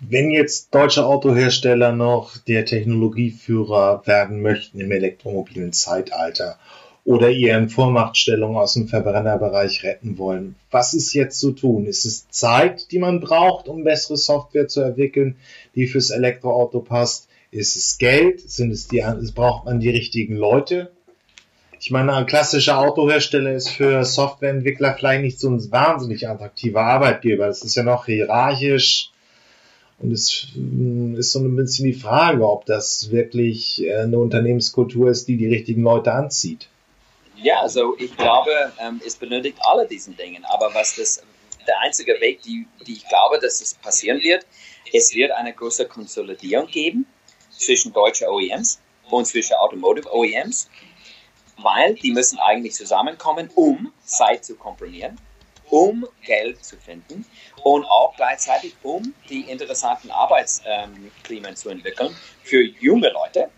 wenn 0.00 0.30
jetzt 0.30 0.74
deutsche 0.74 1.04
Autohersteller 1.04 1.92
noch 1.92 2.38
der 2.38 2.64
Technologieführer 2.64 4.06
werden 4.06 4.40
möchten 4.40 4.80
im 4.80 4.92
elektromobilen 4.92 5.72
Zeitalter 5.72 6.58
oder 7.04 7.30
ihren 7.30 7.68
Vormachtstellung 7.68 8.56
aus 8.56 8.74
dem 8.74 8.88
Verbrennerbereich 8.88 9.84
retten 9.84 10.16
wollen, 10.16 10.56
was 10.70 10.94
ist 10.94 11.12
jetzt 11.12 11.38
zu 11.38 11.52
tun? 11.52 11.86
Ist 11.86 12.04
es 12.04 12.28
Zeit, 12.30 12.90
die 12.90 12.98
man 12.98 13.20
braucht, 13.20 13.68
um 13.68 13.84
bessere 13.84 14.16
Software 14.16 14.68
zu 14.68 14.80
entwickeln, 14.80 15.36
die 15.74 15.86
fürs 15.86 16.10
Elektroauto 16.10 16.80
passt? 16.80 17.28
Ist 17.50 17.76
es 17.76 17.98
Geld? 17.98 18.40
Sind 18.40 18.72
es 18.72 18.88
die, 18.88 19.04
braucht 19.34 19.66
man 19.66 19.80
die 19.80 19.90
richtigen 19.90 20.36
Leute? 20.36 20.90
Ich 21.78 21.90
meine, 21.90 22.14
ein 22.14 22.26
klassischer 22.26 22.78
Autohersteller 22.78 23.52
ist 23.52 23.68
für 23.68 24.04
Softwareentwickler 24.04 24.94
vielleicht 24.94 25.22
nicht 25.22 25.38
so 25.38 25.50
ein 25.50 25.70
wahnsinnig 25.70 26.26
attraktiver 26.26 26.80
Arbeitgeber. 26.80 27.46
Das 27.46 27.62
ist 27.62 27.74
ja 27.74 27.82
noch 27.82 28.06
hierarchisch 28.06 29.10
und 29.98 30.12
es 30.12 30.48
hm, 30.54 31.16
ist 31.16 31.32
so 31.32 31.40
ein 31.40 31.56
bisschen 31.56 31.86
die 31.86 31.92
Frage, 31.92 32.48
ob 32.48 32.66
das 32.66 33.10
wirklich 33.10 33.84
äh, 33.84 33.96
eine 33.96 34.18
Unternehmenskultur 34.18 35.10
ist, 35.10 35.28
die 35.28 35.36
die 35.36 35.48
richtigen 35.48 35.82
Leute 35.82 36.12
anzieht. 36.12 36.68
Ja, 37.36 37.60
also 37.60 37.96
ich 37.98 38.16
glaube, 38.16 38.72
ähm, 38.78 39.00
es 39.04 39.16
benötigt 39.16 39.58
alle 39.60 39.86
diesen 39.86 40.16
Dingen. 40.16 40.44
Aber 40.44 40.72
was 40.74 40.96
das, 40.96 41.22
der 41.66 41.78
einzige 41.80 42.20
Weg, 42.20 42.42
die, 42.42 42.66
die 42.86 42.94
ich 42.94 43.08
glaube, 43.08 43.38
dass 43.40 43.60
es 43.60 43.74
passieren 43.74 44.20
wird, 44.22 44.46
es 44.92 45.14
wird 45.14 45.32
eine 45.32 45.52
große 45.52 45.86
Konsolidierung 45.88 46.66
geben 46.66 47.06
zwischen 47.50 47.92
deutschen 47.92 48.28
OEMs 48.28 48.80
und 49.10 49.26
zwischen 49.26 49.54
Automotive 49.54 50.12
OEMs, 50.12 50.68
weil 51.58 51.94
die 51.94 52.12
müssen 52.12 52.38
eigentlich 52.38 52.74
zusammenkommen, 52.74 53.50
um 53.54 53.92
Zeit 54.04 54.44
zu 54.44 54.56
komprimieren 54.56 55.18
um 55.70 56.06
Geld 56.24 56.64
zu 56.64 56.76
finden 56.76 57.24
und 57.62 57.84
auch 57.84 58.14
gleichzeitig 58.16 58.74
um 58.82 59.14
die 59.28 59.40
interessanten 59.42 60.10
Arbeitsklimen 60.10 61.56
zu 61.56 61.70
entwickeln 61.70 62.14
für 62.42 62.62
junge 62.62 63.10
Leute, 63.10 63.50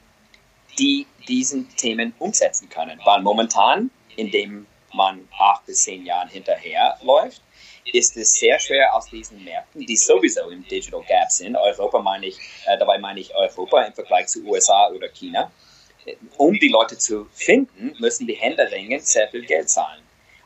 die 0.79 1.07
diesen 1.29 1.69
Themen 1.77 2.15
umsetzen 2.19 2.69
können. 2.69 3.01
Weil 3.05 3.23
momentan, 3.23 3.91
indem 4.17 4.67
man 4.93 5.29
acht 5.39 5.67
bis 5.67 5.83
zehn 5.83 6.05
Jahren 6.07 6.29
hinterherläuft, 6.29 7.43
ist 7.93 8.17
es 8.17 8.35
sehr 8.35 8.59
schwer 8.59 8.95
aus 8.95 9.07
diesen 9.07 9.45
Märkten, 9.45 9.87
die 9.87 9.97
sowieso 9.97 10.51
im 10.51 10.67
Digital 10.67 11.03
Gap 11.07 11.31
sind, 11.31 11.57
Europa 11.57 12.01
meine 12.01 12.27
ich, 12.27 12.39
äh, 12.67 12.77
dabei 12.79 12.99
meine 12.99 13.21
ich 13.21 13.35
Europa 13.35 13.83
im 13.83 13.93
Vergleich 13.93 14.27
zu 14.27 14.45
USA 14.45 14.91
oder 14.91 15.09
China, 15.09 15.51
um 16.37 16.55
die 16.55 16.69
Leute 16.69 16.99
zu 16.99 17.27
finden, 17.33 17.95
müssen 17.99 18.27
die 18.27 18.35
Händlerringen 18.35 19.01
sehr 19.01 19.29
viel 19.29 19.45
Geld 19.45 19.69
zahlen. 19.69 20.03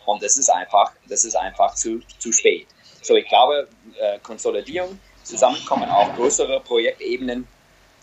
Und 0.06 0.22
das 0.22 0.38
ist 0.38 0.50
einfach, 0.50 0.92
das 1.08 1.24
ist 1.24 1.36
einfach 1.36 1.74
zu, 1.74 2.00
zu 2.18 2.32
spät. 2.32 2.66
So, 3.02 3.14
ich 3.16 3.28
glaube, 3.28 3.68
äh, 3.98 4.18
Konsolidierung, 4.20 4.98
Zusammenkommen 5.22 5.88
auf 5.88 6.14
größere 6.16 6.60
Projektebenen, 6.60 7.46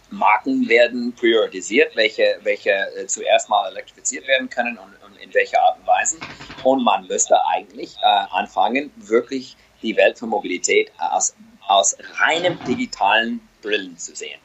Marken 0.09 0.67
werden 0.69 1.13
priorisiert, 1.15 1.95
welche, 1.95 2.39
welche 2.43 2.71
äh, 2.71 3.07
zuerst 3.07 3.49
mal 3.49 3.69
elektrifiziert 3.71 4.27
werden 4.27 4.49
können 4.49 4.77
und, 4.77 4.93
und, 5.05 5.17
in 5.21 5.33
welcher 5.33 5.61
Art 5.61 5.79
und 5.79 5.87
Weise. 5.87 6.17
Und 6.63 6.83
man 6.83 7.05
müsste 7.07 7.35
eigentlich 7.47 7.95
äh, 7.97 8.25
anfangen, 8.31 8.91
wirklich 8.95 9.57
die 9.81 9.95
Welt 9.95 10.17
von 10.17 10.29
Mobilität 10.29 10.91
aus, 10.97 11.35
aus 11.67 11.97
reinem 12.19 12.63
digitalen 12.63 13.47
Brillen 13.61 13.97
zu 13.97 14.15
sehen. 14.15 14.39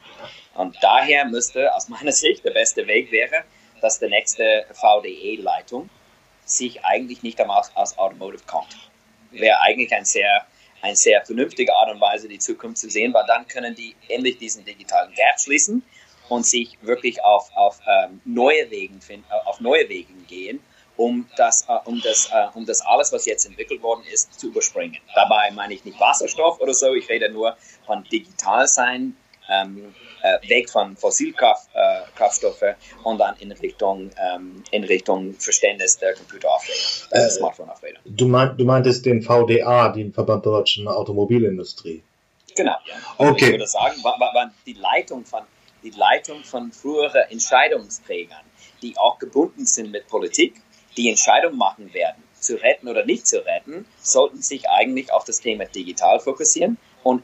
Und 0.55 0.75
daher 0.81 1.25
müsste 1.25 1.73
aus 1.73 1.89
meiner 1.89 2.11
Sicht 2.11 2.43
der 2.43 2.51
beste 2.51 2.85
Weg 2.87 3.11
wäre, 3.11 3.43
dass 3.81 3.99
die 3.99 4.07
nächste 4.07 4.65
VDE-Leitung 4.73 5.89
sich 6.45 6.83
eigentlich 6.85 7.23
nicht 7.23 7.39
einmal 7.39 7.59
aus, 7.59 7.71
aus 7.75 7.97
Automotive 7.97 8.43
kommt. 8.45 8.77
Wäre 9.31 9.59
eigentlich 9.61 9.93
ein 9.93 10.05
sehr, 10.05 10.45
eine 10.83 10.95
sehr 10.97 11.25
vernünftige 11.25 11.73
Art 11.73 11.91
und 11.91 12.01
Weise, 12.01 12.27
die 12.27 12.39
Zukunft 12.39 12.77
zu 12.77 12.89
sehen, 12.89 13.13
weil 13.13 13.25
dann 13.25 13.47
können 13.47 13.73
die 13.73 13.95
endlich 14.09 14.37
diesen 14.37 14.65
digitalen 14.65 15.13
Gap 15.13 15.39
schließen 15.39 15.81
und 16.27 16.45
sich 16.45 16.77
wirklich 16.81 17.23
auf, 17.23 17.49
auf, 17.55 17.79
ähm, 17.87 18.21
neue, 18.25 18.69
Wegen 18.69 19.01
finden, 19.01 19.25
äh, 19.31 19.47
auf 19.47 19.61
neue 19.61 19.87
Wege 19.87 20.13
gehen, 20.27 20.59
um 20.97 21.27
das, 21.37 21.65
äh, 21.69 21.79
um, 21.85 22.01
das, 22.01 22.29
äh, 22.31 22.47
um 22.53 22.65
das 22.65 22.81
alles, 22.81 23.13
was 23.13 23.25
jetzt 23.25 23.45
entwickelt 23.45 23.81
worden 23.81 24.03
ist, 24.11 24.37
zu 24.37 24.47
überspringen. 24.47 24.97
Dabei 25.15 25.51
meine 25.51 25.73
ich 25.73 25.85
nicht 25.85 25.99
Wasserstoff 26.01 26.59
oder 26.59 26.73
so, 26.73 26.93
ich 26.93 27.07
rede 27.07 27.29
nur 27.29 27.55
von 27.85 28.03
digital 28.03 28.67
sein, 28.67 29.15
ähm, 29.49 29.77
äh, 29.77 30.12
weg 30.47 30.69
von 30.69 30.95
Fossilkraftstoffe 30.95 32.61
äh, 32.61 32.75
und 33.03 33.17
dann 33.17 33.35
in 33.39 33.51
Richtung, 33.51 34.09
ähm, 34.17 34.63
in 34.71 34.83
Richtung 34.83 35.33
Verständnis 35.33 35.97
der 35.97 36.13
Computeraufräder, 36.13 37.09
der 37.11 37.25
äh, 37.25 37.29
Smartphone-Aufräder. 37.29 37.99
Du, 38.05 38.27
mein, 38.27 38.57
du 38.57 38.65
meintest 38.65 39.05
den 39.05 39.21
VDA, 39.21 39.89
den 39.89 40.13
Verband 40.13 40.45
der 40.45 40.53
deutschen 40.53 40.87
Automobilindustrie. 40.87 42.03
Genau. 42.55 42.75
Ja. 42.85 42.95
Okay. 43.17 43.45
Ich 43.45 43.51
würde 43.51 43.67
sagen, 43.67 44.03
war, 44.03 44.19
war 44.19 44.51
die 44.65 44.73
Leitung 44.73 45.25
von 45.25 45.43
die 45.83 45.89
Leitung 45.89 46.43
von 46.43 46.71
früheren 46.71 47.29
Entscheidungsträgern, 47.29 48.45
die 48.81 48.97
auch 48.97 49.19
gebunden 49.19 49.65
sind 49.65 49.91
mit 49.91 50.07
Politik, 50.07 50.55
die 50.95 51.09
Entscheidungen 51.09 51.57
machen 51.57 51.93
werden, 51.93 52.23
zu 52.39 52.55
retten 52.55 52.87
oder 52.87 53.05
nicht 53.05 53.27
zu 53.27 53.45
retten, 53.45 53.85
sollten 54.01 54.41
sich 54.41 54.69
eigentlich 54.69 55.11
auf 55.11 55.25
das 55.25 55.41
Thema 55.41 55.65
digital 55.65 56.19
fokussieren 56.19 56.77
und 57.03 57.23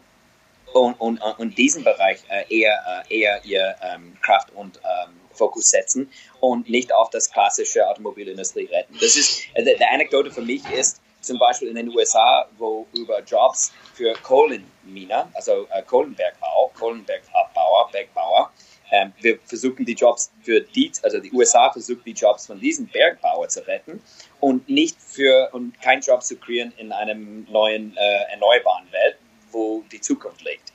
und, 0.74 0.94
und, 1.00 1.20
und 1.22 1.58
diesen 1.58 1.84
Bereich 1.84 2.20
äh, 2.30 2.44
eher, 2.50 3.06
äh, 3.10 3.20
eher 3.20 3.42
ihr 3.46 3.76
ähm, 3.82 4.18
Kraft 4.22 4.52
und 4.56 4.78
ähm, 4.78 5.20
Fokus 5.32 5.70
setzen 5.70 6.12
und 6.40 6.70
nicht 6.70 6.94
auf 6.94 7.10
das 7.10 7.32
klassische 7.32 7.88
Automobilindustrie 7.88 8.66
retten. 8.66 8.94
Das 9.00 9.16
ist, 9.16 9.42
äh, 9.54 9.64
der, 9.64 9.78
der 9.78 9.92
Anekdote 9.92 10.32
für 10.32 10.42
mich 10.42 10.62
ist 10.72 11.02
zum 11.22 11.38
Beispiel 11.38 11.70
in 11.70 11.76
den 11.76 11.90
USA, 11.90 12.48
wo 12.58 12.88
über 12.94 13.22
Jobs 13.22 13.74
für 13.94 14.14
Kohlenminer, 14.24 15.30
also 15.34 15.68
äh, 15.72 15.82
Kohlenbergbau, 15.84 16.72
Kohlenbergabbauer, 16.78 17.90
Bergbauer, 17.92 18.52
ähm, 18.92 19.14
wir 19.22 19.40
versuchen 19.46 19.86
die 19.86 19.94
Jobs 19.94 20.32
für 20.42 20.62
die, 20.62 20.92
also 21.04 21.20
die 21.20 21.32
USA 21.32 21.72
versucht 21.72 22.06
die 22.06 22.14
Jobs 22.14 22.48
von 22.48 22.60
diesen 22.60 22.88
Bergbauern 22.88 23.50
zu 23.50 23.66
retten 23.68 24.02
und 24.40 24.68
nicht 24.68 24.98
für 25.00 25.50
und 25.52 25.80
keinen 25.82 26.02
Job 26.02 26.24
zu 26.24 26.38
kreieren 26.38 26.74
in 26.78 26.92
einem 26.92 27.46
neuen 27.52 27.96
äh, 27.96 28.32
erneuerbaren 28.32 28.92
Welt, 28.92 29.18
wo 29.60 29.84
die 29.92 30.00
Zukunft 30.00 30.42
liegt. 30.44 30.72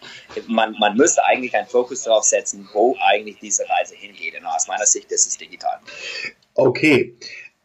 Man, 0.48 0.76
man 0.78 0.96
müsste 0.96 1.24
eigentlich 1.24 1.56
einen 1.56 1.66
Fokus 1.66 2.02
darauf 2.02 2.24
setzen, 2.24 2.68
wo 2.72 2.96
eigentlich 3.00 3.38
diese 3.40 3.64
Reise 3.68 3.94
hingeht. 3.96 4.38
Und 4.38 4.46
aus 4.46 4.68
meiner 4.68 4.86
Sicht 4.86 5.10
ist 5.10 5.26
es 5.26 5.38
digital. 5.38 5.78
Okay, 6.54 7.14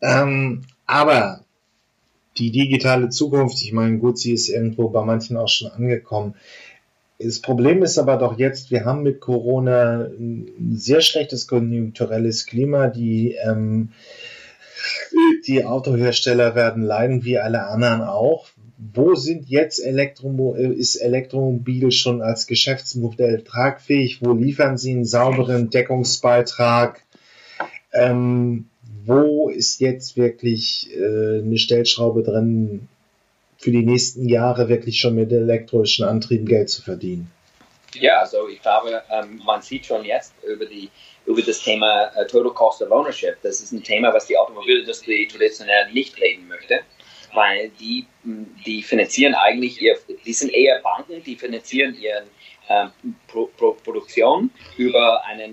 ähm, 0.02 0.64
aber 0.86 1.44
die 2.38 2.52
digitale 2.52 3.10
Zukunft, 3.10 3.62
ich 3.62 3.74
meine, 3.74 3.98
gut, 3.98 4.18
sie 4.18 4.34
ist 4.34 4.48
irgendwo 4.48 4.90
bei 4.90 5.04
manchen 5.04 5.36
auch 5.36 5.50
schon 5.50 5.70
angekommen. 5.72 6.36
Das 7.20 7.42
Problem 7.42 7.84
ist 7.84 7.98
aber 7.98 8.16
doch 8.16 8.40
jetzt, 8.40 8.72
wir 8.72 8.86
haben 8.86 9.04
mit 9.04 9.20
Corona 9.20 10.06
ein 10.06 10.76
sehr 10.78 11.02
schlechtes 11.02 11.48
konjunkturelles 11.48 12.46
Klima. 12.46 12.88
Die, 12.88 13.36
ähm, 13.44 13.92
die 15.46 15.66
Autohersteller 15.66 16.56
werden 16.56 16.82
leiden, 16.82 17.26
wie 17.26 17.38
alle 17.38 17.66
anderen 17.66 18.04
auch 18.04 18.48
wo 18.80 19.16
sind 19.16 19.50
jetzt 19.50 19.80
Elektromo 19.80 20.56
ist 20.56 20.96
Elektromobil 20.96 21.92
schon 21.92 22.22
als 22.22 22.48
Geschäftsmodell 22.48 23.44
tragfähig? 23.44 24.22
Wo 24.22 24.32
liefern 24.32 24.78
sie 24.78 24.92
einen 24.92 25.06
sauberen 25.06 25.70
Deckungsbeitrag? 25.70 27.04
Ähm, 27.92 28.70
wo 29.06 29.50
ist 29.50 29.82
jetzt 29.82 30.16
wirklich 30.16 30.90
äh, 30.96 31.40
eine 31.40 31.58
Stellschraube 31.58 32.24
drin, 32.24 32.88
für 33.58 33.72
die 33.72 33.86
nächsten 33.86 34.30
Jahre 34.30 34.70
wirklich 34.70 35.00
schon 35.00 35.16
mit 35.16 35.32
elektrischen 35.34 36.06
Antrieben 36.06 36.46
Geld 36.46 36.70
zu 36.70 36.82
verdienen? 36.82 37.30
Ja, 37.96 38.20
also 38.20 38.48
ich 38.48 38.62
glaube, 38.62 39.02
ähm, 39.12 39.42
man 39.46 39.62
sieht 39.62 39.86
schon 39.86 40.06
jetzt 40.06 40.34
über, 40.48 40.66
die, 40.66 40.90
über 41.26 41.42
das 41.42 41.60
Thema 41.62 42.12
uh, 42.16 42.26
Total 42.26 42.54
Cost 42.54 42.82
of 42.82 42.92
Ownership. 42.92 43.38
Das 43.42 43.60
ist 43.60 43.74
ein 43.74 43.84
Thema, 43.84 44.14
was 44.14 44.28
die 44.28 44.38
Automobilindustrie 44.38 45.28
traditionell 45.28 45.92
nicht 45.92 46.20
reden 46.22 46.48
möchte, 46.48 46.82
weil 47.34 47.70
die, 47.70 48.06
die 48.66 48.82
finanzieren 48.82 49.36
eigentlich, 49.36 49.82
ihr, 49.82 49.98
die 50.26 50.34
sind 50.34 50.54
eher 50.54 50.80
Banken, 50.82 51.24
die 51.24 51.36
finanzieren 51.36 51.96
ihre 52.00 52.24
ähm, 52.70 52.92
Pro, 53.28 53.48
Pro, 53.58 53.74
Produktion 53.74 54.52
über 54.78 55.24
eine 55.26 55.50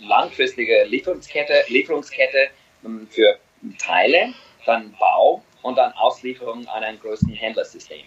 langfristige 0.00 0.84
Lieferungskette, 0.84 1.64
Lieferungskette 1.68 2.48
ähm, 2.84 3.06
für 3.10 3.38
Teile, 3.78 4.34
dann 4.64 4.94
Bau 4.98 5.42
und 5.62 5.76
dann 5.78 5.92
Auslieferung 5.92 6.66
an 6.68 6.82
ein 6.84 6.98
größeren 7.00 7.34
Händlersystem. 7.34 8.04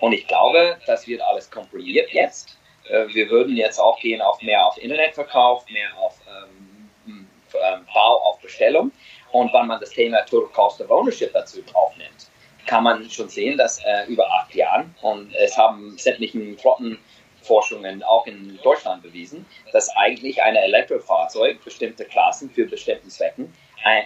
Und 0.00 0.12
ich 0.12 0.26
glaube, 0.26 0.78
das 0.86 1.06
wird 1.06 1.20
alles 1.22 1.50
komprimiert 1.50 2.10
jetzt. 2.12 2.58
Äh, 2.88 3.06
wir 3.08 3.28
würden 3.28 3.56
jetzt 3.56 3.78
auch 3.78 3.98
gehen 4.00 4.20
auf 4.20 4.40
mehr 4.42 4.66
auf 4.66 4.78
Internetverkauf, 4.78 5.68
mehr 5.70 5.88
auf 5.98 6.18
ähm, 6.26 6.68
ähm, 7.06 7.86
Bau 7.92 8.22
auf 8.22 8.40
Bestellung. 8.40 8.92
Und 9.32 9.52
wenn 9.52 9.66
man 9.66 9.80
das 9.80 9.90
Thema 9.90 10.22
Total 10.22 10.48
Cost 10.50 10.80
of 10.80 10.90
Ownership 10.90 11.32
dazu 11.32 11.62
draufnimmt, 11.62 12.27
kann 12.68 12.84
man 12.84 13.08
schon 13.10 13.30
sehen, 13.30 13.56
dass 13.56 13.82
äh, 13.82 14.04
über 14.08 14.30
acht 14.30 14.54
Jahren, 14.54 14.94
und 15.00 15.34
es 15.34 15.56
haben 15.56 15.96
sämtlichen 15.96 16.58
Flottenforschungen 16.58 18.02
auch 18.02 18.26
in 18.26 18.60
Deutschland 18.62 19.02
bewiesen, 19.02 19.46
dass 19.72 19.88
eigentlich 19.96 20.42
ein 20.42 20.54
Elektrofahrzeug 20.54 21.64
bestimmte 21.64 22.04
Klassen 22.04 22.50
für 22.50 22.66
bestimmte 22.66 23.08
Zwecken 23.08 23.52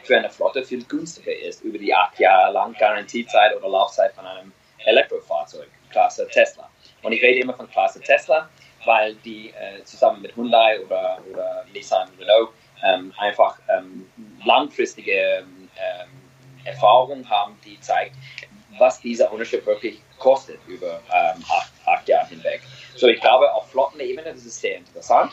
für 0.04 0.16
eine 0.16 0.30
Flotte 0.30 0.62
viel 0.64 0.84
günstiger 0.84 1.34
ist, 1.34 1.62
über 1.62 1.78
die 1.78 1.92
acht 1.94 2.18
Jahre 2.20 2.52
lang 2.52 2.74
Garantiezeit 2.74 3.56
oder 3.56 3.68
Laufzeit 3.68 4.12
von 4.12 4.26
einem 4.26 4.52
Elektrofahrzeug, 4.84 5.66
Klasse 5.90 6.28
Tesla. 6.28 6.68
Und 7.02 7.12
ich 7.12 7.22
rede 7.22 7.40
immer 7.40 7.54
von 7.54 7.68
Klasse 7.70 8.00
Tesla, 8.00 8.48
weil 8.84 9.14
die 9.24 9.48
äh, 9.48 9.82
zusammen 9.84 10.22
mit 10.22 10.36
Hyundai 10.36 10.78
oder, 10.84 11.18
oder 11.28 11.64
Nissan 11.72 12.08
Renault 12.20 12.50
ähm, 12.84 13.14
einfach 13.16 13.58
ähm, 13.68 14.08
langfristige 14.44 15.38
ähm, 15.38 15.68
Erfahrung 16.64 17.28
haben, 17.28 17.58
die 17.64 17.78
zeigt, 17.80 18.16
was 18.78 19.00
dieser 19.00 19.32
Ownership 19.32 19.66
wirklich 19.66 20.00
kostet 20.18 20.58
über 20.66 21.00
ähm, 21.12 21.42
acht, 21.50 21.72
acht 21.86 22.08
Jahre 22.08 22.28
hinweg. 22.28 22.60
So, 22.96 23.08
ich 23.08 23.20
glaube, 23.20 23.52
auf 23.52 23.70
Flottenebene 23.70 24.30
ist 24.30 24.60
sehr 24.60 24.78
interessant, 24.78 25.32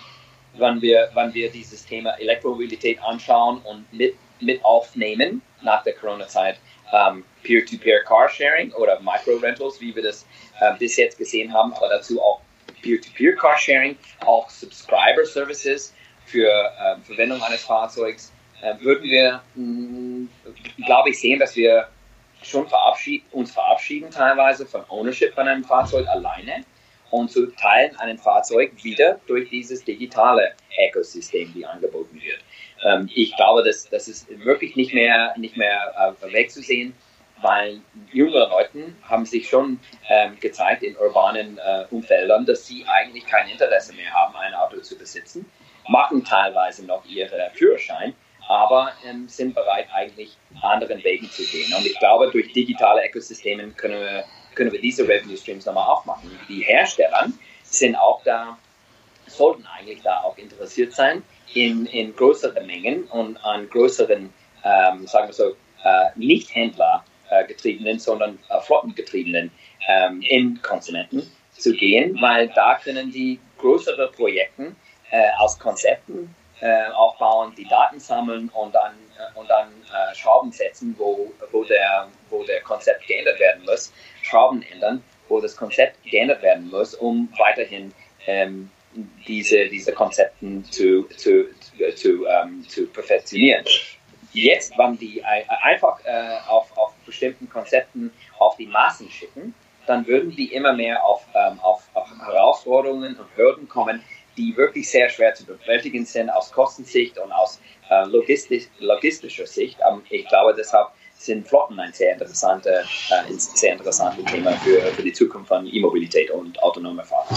wenn 0.56 0.82
wir, 0.82 1.10
wenn 1.14 1.34
wir 1.34 1.52
dieses 1.52 1.86
Thema 1.86 2.12
Elektromobilität 2.20 3.02
anschauen 3.02 3.62
und 3.62 3.92
mit, 3.94 4.16
mit 4.40 4.64
aufnehmen 4.64 5.42
nach 5.62 5.84
der 5.84 5.94
Corona-Zeit. 5.94 6.58
Ähm, 6.92 7.24
Peer-to-Peer 7.44 8.04
Carsharing 8.04 8.72
oder 8.74 9.00
Micro-Rentals, 9.00 9.80
wie 9.80 9.96
wir 9.96 10.04
das 10.04 10.26
äh, 10.60 10.74
bis 10.80 10.98
jetzt 10.98 11.18
gesehen 11.18 11.54
haben, 11.54 11.72
aber 11.74 11.88
dazu 11.90 12.20
auch 12.22 12.42
Peer-to-Peer 12.82 13.36
Carsharing, 13.36 13.96
auch 14.26 14.50
Subscriber 14.50 15.24
Services 15.26 15.94
für 16.26 16.50
äh, 16.50 17.00
Verwendung 17.06 17.42
eines 17.44 17.64
Fahrzeugs, 17.64 18.32
äh, 18.62 18.74
würden 18.82 19.04
wir, 19.04 19.42
glaube 20.86 21.12
ich, 21.12 21.20
sehen, 21.20 21.40
dass 21.40 21.56
wir 21.56 21.88
schon 22.42 22.68
verabschied 22.68 23.24
uns 23.32 23.52
verabschieden 23.52 24.12
teilweise 24.12 24.66
von 24.66 24.84
Ownership 24.90 25.34
von 25.34 25.48
einem 25.48 25.64
Fahrzeug 25.64 26.08
alleine 26.08 26.64
und 27.12 27.32
zu 27.32 27.48
teilen 27.48 27.96
ein 27.98 28.18
Fahrzeug 28.18 28.72
wieder 28.84 29.20
durch 29.28 29.50
dieses 29.50 29.84
digitale 29.84 30.54
Ökosystem, 30.88 31.52
die 31.54 31.66
angeboten 31.66 32.22
wird. 32.22 32.40
Ähm, 32.84 33.10
ich 33.14 33.36
glaube, 33.36 33.64
dass 33.64 33.90
das 33.90 34.08
ist 34.08 34.28
wirklich 34.46 34.76
nicht 34.76 34.94
mehr, 34.94 35.34
nicht 35.38 35.58
mehr 35.58 36.16
äh, 36.22 36.34
wegzusehen 36.34 36.94
weil 37.42 37.82
jüngere 38.12 38.50
Leute 38.50 38.94
haben 39.04 39.26
sich 39.26 39.50
schon 39.50 39.80
ähm, 40.10 40.40
gezeigt 40.40 40.84
in 40.84 40.96
urbanen 40.98 41.58
äh, 41.58 41.86
Umfeldern, 41.90 42.46
dass 42.46 42.66
sie 42.66 42.86
eigentlich 42.88 43.26
kein 43.26 43.50
Interesse 43.50 43.94
mehr 43.94 44.12
haben, 44.12 44.36
ein 44.36 44.54
Auto 44.54 44.80
zu 44.80 44.98
besitzen, 44.98 45.50
machen 45.88 46.24
teilweise 46.24 46.86
noch 46.86 47.06
ihren 47.06 47.52
Führerschein, 47.54 48.14
aber 48.50 48.91
ähm, 49.06 49.30
sind 49.30 49.54
bereit, 49.54 49.88
eigentlich 49.93 50.36
anderen 50.62 51.04
Wegen 51.04 51.30
zu 51.30 51.43
gehen. 51.43 51.72
Und 51.78 51.86
ich 51.86 51.97
glaube, 52.00 52.32
durch 52.32 52.52
digitale 52.52 53.08
Ökosysteme 53.08 53.70
können 53.70 54.02
wir, 54.02 54.26
können 54.56 54.72
wir 54.72 54.82
diese 54.82 55.08
Revenue 55.08 55.38
Streams 55.38 55.68
nochmal 55.68 55.88
aufmachen. 55.88 56.32
Die 56.50 56.64
Hersteller 56.64 57.28
sind 57.64 57.95
auch 57.95 58.24
da, 58.24 58.58
sollten 59.28 59.68
eigentlich 59.68 60.02
da 60.02 60.22
auch 60.22 60.36
interessiert 60.39 60.93
sein, 60.93 61.22
in, 61.54 61.86
in 61.86 62.16
größeren 62.16 62.66
Mengen 62.66 63.04
und 63.04 63.38
an 63.45 63.70
größeren, 63.70 64.34
ähm, 64.64 65.08
sagen 65.08 65.28
wir 65.28 65.34
so, 65.34 65.56
äh, 65.84 66.10
Nicht-Händler 66.16 67.06
äh, 67.30 67.45
getriebenen, 67.45 68.00
sondern 68.00 68.39
äh, 68.50 68.60
flottengetriebenen 68.62 69.52
ähm, 69.88 70.24
Endkonsumenten 70.28 71.32
zu 71.52 71.74
gehen, 71.74 72.20
weil 72.20 72.47
da 72.50 72.80
können 72.84 73.12
die 73.12 73.39
größere 73.60 74.12
Projekte 74.12 74.76
äh, 75.12 75.30
aus 75.38 75.60
Konzepten 75.60 76.34
äh, 76.62 76.88
aufbauen, 76.91 77.53
die 77.57 77.68
Daten 77.68 77.99
sammeln 77.99 78.49
und 78.49 78.76
dann, 78.76 78.93
äh, 79.18 79.39
und 79.39 79.49
dann 79.49 79.70
äh, 79.70 80.16
Schrauben 80.16 80.51
setzen, 80.51 80.95
wo, 80.97 81.32
wo, 81.51 81.64
der, 81.64 82.07
wo 82.30 82.43
der 82.43 82.62
Konzept 82.62 83.07
geändert 83.07 83.39
werden 83.39 83.64
muss, 83.66 83.93
Schrauben 84.24 84.62
ändern, 84.64 85.03
wo 85.28 85.39
das 85.39 85.55
Konzept 85.55 86.03
geändert 86.03 86.41
werden 86.41 86.70
muss, 86.70 86.95
um 86.95 87.30
weiterhin 87.38 87.93
ähm, 88.28 88.70
diese, 89.28 89.68
diese 89.68 89.93
Konzepten 89.93 90.66
zu, 90.66 91.03
zu, 91.16 91.47
zu, 91.60 91.95
zu, 91.95 92.26
ähm, 92.26 92.66
zu 92.68 92.88
perfektionieren. 92.88 93.66
Jetzt, 94.34 94.78
wenn 94.78 94.97
die 94.97 95.24
einfach 95.24 95.99
äh, 96.05 96.38
auf, 96.47 96.78
auf 96.78 96.93
bestimmten 97.05 97.49
Konzepten 97.49 98.12
auf 98.38 98.55
die 98.57 98.68
Maßen 98.68 99.10
schicken, 99.10 99.55
dann 99.88 100.05
würden 100.05 100.36
die 100.36 100.53
immer 100.53 100.74
mehr 100.74 101.03
auf, 101.03 101.26
ähm, 101.34 101.60
auf, 101.62 101.84
auf 101.95 102.07
Herausforderungen 102.24 103.16
und 103.18 103.28
Hürden 103.36 103.68
kommen, 103.68 104.03
die 104.38 104.55
wirklich 104.55 104.89
sehr 104.89 105.09
schwer 105.09 105.34
zu 105.34 105.45
bewältigen 105.45 106.05
sind 106.05 106.30
aus 106.30 106.51
Kostensicht 106.51 107.17
und 107.17 107.32
aus 107.32 107.59
äh, 107.89 108.05
logistisch, 108.05 108.65
logistischer 108.80 109.47
Sicht. 109.47 109.77
Ähm, 109.89 110.01
ich 110.09 110.27
glaube, 110.27 110.55
deshalb 110.57 110.88
sind 111.17 111.47
Flotten 111.47 111.80
ein 111.80 111.91
sehr, 111.93 112.13
interessante, 112.13 112.69
äh, 112.69 113.34
sehr 113.34 113.73
interessantes 113.73 114.25
Thema 114.25 114.51
für, 114.53 114.80
für 114.82 115.03
die 115.03 115.13
Zukunft 115.13 115.49
von 115.49 115.65
E-Mobilität 115.65 116.32
und 116.32 116.61
autonomer 116.63 117.03
Fahren. 117.03 117.36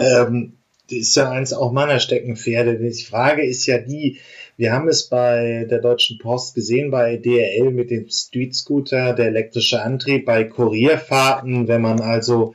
Ähm, 0.00 0.58
das 0.90 0.98
ist 0.98 1.16
ja 1.16 1.30
eins 1.30 1.52
auch 1.52 1.72
meiner 1.72 2.00
Steckenpferde. 2.00 2.78
Die 2.78 3.04
Frage 3.04 3.46
ist 3.46 3.66
ja 3.66 3.78
die, 3.78 4.18
wir 4.56 4.72
haben 4.72 4.88
es 4.88 5.08
bei 5.08 5.66
der 5.70 5.78
Deutschen 5.78 6.18
Post 6.18 6.54
gesehen, 6.54 6.90
bei 6.90 7.16
DRL 7.16 7.70
mit 7.70 7.90
dem 7.90 8.08
Street 8.08 8.54
Scooter, 8.54 9.14
der 9.14 9.26
elektrische 9.26 9.80
Antrieb, 9.80 10.26
bei 10.26 10.44
Kurierfahrten, 10.44 11.68
wenn 11.68 11.80
man 11.80 12.00
also 12.00 12.54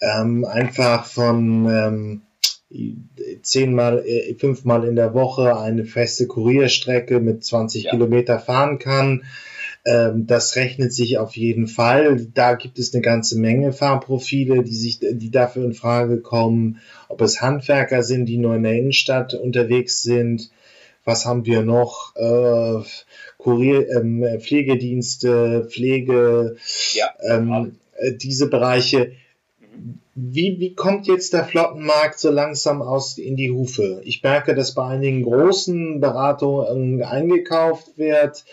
ähm, 0.00 0.44
einfach 0.44 1.06
von 1.06 1.66
ähm, 1.68 2.22
zehnmal, 3.42 4.04
äh, 4.06 4.34
fünfmal 4.34 4.84
in 4.84 4.96
der 4.96 5.14
Woche 5.14 5.58
eine 5.58 5.84
feste 5.84 6.26
Kurierstrecke 6.26 7.20
mit 7.20 7.44
20 7.44 7.84
ja. 7.84 7.90
Kilometer 7.90 8.38
fahren 8.38 8.78
kann. 8.78 9.24
Ähm, 9.84 10.26
das 10.26 10.56
rechnet 10.56 10.92
sich 10.92 11.18
auf 11.18 11.36
jeden 11.36 11.68
Fall. 11.68 12.26
Da 12.34 12.54
gibt 12.54 12.78
es 12.78 12.92
eine 12.92 13.02
ganze 13.02 13.38
Menge 13.38 13.72
Fahrprofile, 13.72 14.64
die 14.64 14.74
sich, 14.74 14.98
die 15.00 15.30
dafür 15.30 15.64
in 15.64 15.74
Frage 15.74 16.20
kommen. 16.20 16.80
Ob 17.08 17.20
es 17.20 17.40
Handwerker 17.40 18.02
sind, 18.02 18.26
die 18.26 18.38
nur 18.38 18.56
in 18.56 18.64
der 18.64 18.74
Innenstadt 18.74 19.34
unterwegs 19.34 20.02
sind, 20.02 20.50
was 21.04 21.24
haben 21.24 21.46
wir 21.46 21.62
noch? 21.62 22.16
Äh, 22.16 22.82
Kurier, 23.38 23.88
ähm, 23.90 24.24
Pflegedienste, 24.40 25.68
Pflege, 25.70 26.56
ja, 26.94 27.14
ähm, 27.30 27.76
äh, 27.96 28.12
diese 28.12 28.50
Bereiche. 28.50 29.12
Wie, 30.14 30.58
wie 30.58 30.74
kommt 30.74 31.06
jetzt 31.06 31.32
der 31.32 31.44
Flottenmarkt 31.44 32.18
so 32.18 32.30
langsam 32.30 32.80
aus 32.80 33.18
in 33.18 33.36
die 33.36 33.50
Hufe? 33.50 34.00
Ich 34.04 34.22
merke, 34.22 34.54
dass 34.54 34.74
bei 34.74 34.86
einigen 34.86 35.22
großen 35.22 36.00
Beratungen 36.00 37.02
eingekauft 37.02 37.98
wird. 37.98 38.44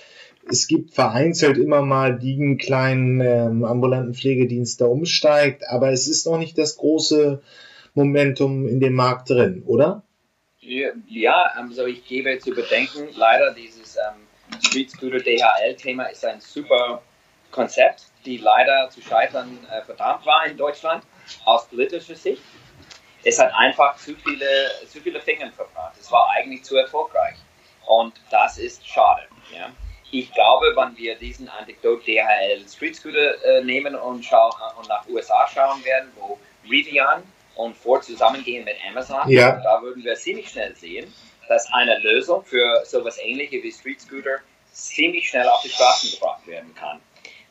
Es 0.49 0.67
gibt 0.67 0.93
vereinzelt 0.93 1.57
immer 1.57 1.81
mal 1.81 2.19
die 2.19 2.33
einen 2.33 2.57
kleinen 2.57 3.21
ähm, 3.21 3.63
ambulanten 3.63 4.13
Pflegedienst, 4.13 4.81
der 4.81 4.89
umsteigt, 4.89 5.63
aber 5.69 5.91
es 5.91 6.07
ist 6.07 6.25
noch 6.25 6.37
nicht 6.37 6.57
das 6.57 6.75
große 6.75 7.41
Momentum 7.93 8.67
in 8.67 8.81
dem 8.81 8.93
Markt 8.93 9.29
drin, 9.29 9.63
oder? 9.65 10.03
Ja, 10.59 11.43
also 11.55 11.85
ich 11.85 12.05
gebe 12.05 12.39
zu 12.39 12.51
bedenken, 12.51 13.07
leider 13.15 13.53
dieses 13.53 13.97
ähm, 13.97 14.87
Scooter 14.89 15.19
DHL-Thema 15.19 16.05
ist 16.05 16.25
ein 16.25 16.41
super 16.41 17.01
Konzept, 17.51 18.05
die 18.25 18.37
leider 18.37 18.89
zu 18.89 19.01
scheitern 19.01 19.59
äh, 19.71 19.81
verdammt 19.81 20.25
war 20.25 20.45
in 20.45 20.57
Deutschland 20.57 21.03
aus 21.45 21.67
politischer 21.67 22.15
Sicht. 22.15 22.41
Es 23.23 23.39
hat 23.39 23.53
einfach 23.53 23.95
zu 23.97 24.15
viele, 24.15 24.71
zu 24.87 24.99
viele 24.99 25.21
Finger 25.21 25.51
verbrannt. 25.51 25.95
Es 25.99 26.11
war 26.11 26.29
eigentlich 26.31 26.63
zu 26.63 26.75
erfolgreich. 26.75 27.35
Und 27.85 28.13
das 28.29 28.57
ist 28.57 28.85
schade. 28.87 29.23
Ja. 29.53 29.69
Ich 30.11 30.31
glaube, 30.31 30.73
wenn 30.75 30.95
wir 30.97 31.15
diesen 31.15 31.49
Anekdot 31.49 32.05
DHL 32.05 32.67
Street 32.67 32.95
Scooter 32.95 33.43
äh, 33.43 33.63
nehmen 33.63 33.95
und, 33.95 34.23
schauen, 34.23 34.53
und 34.77 34.87
nach 34.87 35.07
USA 35.07 35.47
schauen 35.47 35.83
werden, 35.83 36.11
wo 36.15 36.37
Rivian 36.69 37.23
und 37.55 37.75
Ford 37.75 38.03
zusammengehen 38.03 38.63
mit 38.63 38.75
Amazon, 38.87 39.29
ja. 39.29 39.59
da 39.63 39.81
würden 39.81 40.03
wir 40.03 40.15
ziemlich 40.15 40.49
schnell 40.49 40.75
sehen, 40.75 41.13
dass 41.47 41.71
eine 41.73 41.97
Lösung 41.99 42.43
für 42.43 42.83
sowas 42.85 43.17
ähnliches 43.19 43.63
wie 43.63 43.71
Street 43.71 44.01
Scooter 44.01 44.39
ziemlich 44.71 45.29
schnell 45.29 45.47
auf 45.47 45.61
die 45.61 45.69
Straßen 45.69 46.11
gebracht 46.11 46.45
werden 46.47 46.73
kann. 46.75 46.99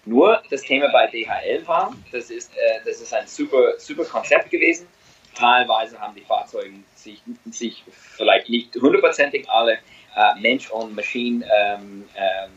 Nur 0.04 0.42
das 0.50 0.62
Thema 0.62 0.88
bei 0.88 1.06
DHL 1.06 1.66
war, 1.66 1.94
das 2.10 2.30
ist, 2.30 2.52
äh, 2.56 2.80
das 2.84 3.00
ist 3.00 3.14
ein 3.14 3.26
super, 3.26 3.78
super 3.78 4.04
Konzept 4.04 4.50
gewesen, 4.50 4.88
teilweise 5.34 5.98
haben 6.00 6.14
die 6.14 6.22
Fahrzeuge 6.22 6.74
sich, 6.94 7.22
sich 7.50 7.84
vielleicht 7.86 8.48
nicht 8.48 8.74
hundertprozentig 8.74 9.48
alle 9.48 9.78
äh, 10.16 10.40
Mensch- 10.40 10.70
und 10.70 10.94
Maschinen 10.94 11.42
ähm, 11.42 12.08
ähm, 12.16 12.50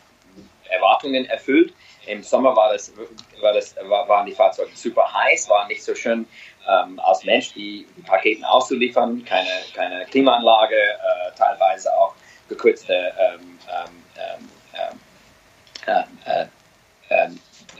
äh, 0.72 1.24
erfüllt. 1.26 1.72
Im 2.06 2.22
Sommer 2.22 2.54
war 2.54 2.72
das, 2.72 2.92
war 3.40 3.52
das, 3.52 3.74
war, 3.82 4.08
waren 4.08 4.26
die 4.26 4.32
Fahrzeuge 4.32 4.70
super 4.74 5.12
heiß, 5.12 5.48
waren 5.48 5.68
nicht 5.68 5.82
so 5.82 5.94
schön 5.94 6.26
ähm, 6.68 7.00
als 7.00 7.24
Mensch 7.24 7.52
die 7.54 7.86
Paketen 8.06 8.44
auszuliefern, 8.44 9.24
keine, 9.24 9.50
keine 9.74 10.04
Klimaanlage, 10.06 10.76
äh, 10.76 11.36
teilweise 11.36 11.92
auch 11.96 12.14
gekürzte 12.48 13.12
ähm, 13.18 13.58
ähm, 13.68 14.04
ähm, 14.16 14.48
äh, 14.72 14.78
äh, 14.78 14.94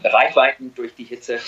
Reichweiten 0.05 0.75
durch 0.75 0.95
die 0.95 1.05
Hitze. 1.05 1.41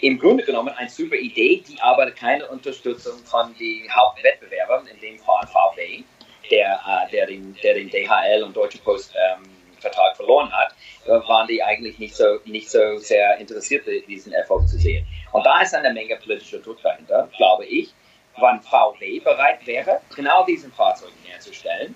Im 0.00 0.18
Grunde 0.18 0.44
genommen 0.44 0.70
eine 0.70 0.90
super 0.90 1.16
Idee, 1.16 1.62
die 1.66 1.80
aber 1.80 2.10
keine 2.10 2.46
Unterstützung 2.48 3.18
von 3.24 3.54
den 3.58 3.94
Hauptwettbewerbern, 3.94 4.86
in 4.86 5.00
dem 5.00 5.18
Fall 5.18 5.46
VW, 5.46 6.02
der, 6.50 6.80
äh, 6.86 7.10
der, 7.10 7.26
den, 7.26 7.56
der 7.62 7.74
den 7.74 7.88
DHL 7.88 8.42
und 8.42 8.56
Deutsche 8.56 8.78
Post 8.78 9.14
ähm, 9.14 9.44
Vertrag 9.82 10.16
verloren 10.16 10.50
hat, 10.52 10.74
waren 11.06 11.48
die 11.48 11.62
eigentlich 11.62 11.98
nicht 11.98 12.14
so, 12.14 12.38
nicht 12.44 12.70
so 12.70 12.98
sehr 12.98 13.36
interessiert, 13.38 13.84
diesen 14.06 14.32
Erfolg 14.32 14.68
zu 14.68 14.78
sehen. 14.78 15.04
Und 15.32 15.44
da 15.44 15.60
ist 15.60 15.74
eine 15.74 15.92
Menge 15.92 16.16
politischer 16.16 16.60
Druck 16.60 16.80
dahinter, 16.82 17.28
glaube 17.36 17.66
ich. 17.66 17.92
Wann 18.38 18.62
VW 18.62 19.18
bereit 19.20 19.66
wäre, 19.66 20.00
genau 20.14 20.44
diesen 20.46 20.72
Fahrzeugen 20.72 21.16
herzustellen, 21.24 21.94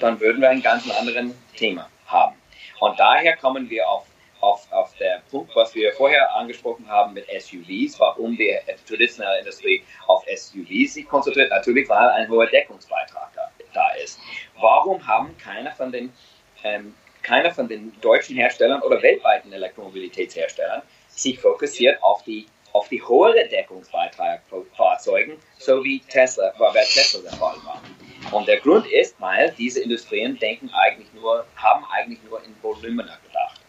dann 0.00 0.18
würden 0.20 0.42
wir 0.42 0.50
ein 0.50 0.60
ganz 0.60 0.90
anderes 0.90 1.30
Thema 1.56 1.88
haben. 2.06 2.23
Und 2.84 3.00
daher 3.00 3.34
kommen 3.36 3.70
wir 3.70 3.88
auf, 3.88 4.04
auf, 4.40 4.70
auf 4.70 4.94
der 4.98 5.22
Punkt, 5.30 5.56
was 5.56 5.74
wir 5.74 5.90
vorher 5.94 6.34
angesprochen 6.36 6.86
haben 6.86 7.14
mit 7.14 7.26
SUVs, 7.26 7.98
warum 7.98 8.36
die 8.36 8.54
traditionelle 8.86 9.38
Industrie 9.38 9.82
auf 10.06 10.22
SUVs 10.26 10.92
sich 10.92 11.08
konzentriert. 11.08 11.48
Natürlich, 11.48 11.88
weil 11.88 12.10
ein 12.10 12.28
hoher 12.28 12.46
Deckungsbeitrag 12.46 13.30
da, 13.34 13.50
da 13.72 13.90
ist. 13.94 14.20
Warum 14.60 15.06
haben 15.06 15.34
keiner 15.38 15.72
von 15.72 15.92
den 15.92 16.12
ähm, 16.62 16.94
keiner 17.22 17.50
von 17.52 17.68
den 17.68 17.98
deutschen 18.02 18.36
Herstellern 18.36 18.82
oder 18.82 19.00
weltweiten 19.00 19.50
Elektromobilitätsherstellern 19.50 20.82
sich 21.08 21.40
fokussiert 21.40 22.02
auf 22.02 22.22
die, 22.24 22.44
auf 22.74 22.88
die 22.88 23.02
hohe 23.02 23.32
Deckungsbeitrag 23.48 24.42
von 24.50 24.66
Fahrzeugen, 24.76 25.38
so 25.58 25.82
wie 25.82 26.00
Tesla, 26.00 26.52
war 26.58 26.74
bei 26.74 26.84
Tesla 26.84 27.22
der 27.22 27.32
Fall 27.32 27.56
war. 27.64 27.80
Und 28.30 28.48
der 28.48 28.60
Grund 28.60 28.86
ist, 28.86 29.20
weil 29.20 29.54
diese 29.58 29.82
Industrien 29.82 30.38
denken 30.38 30.70
eigentlich 30.70 31.08
nur, 31.14 31.46
haben 31.56 31.84
eigentlich 31.92 32.20
nur 32.28 32.42
in 32.44 32.54
Volumen 32.62 33.06
gedacht. 33.06 33.60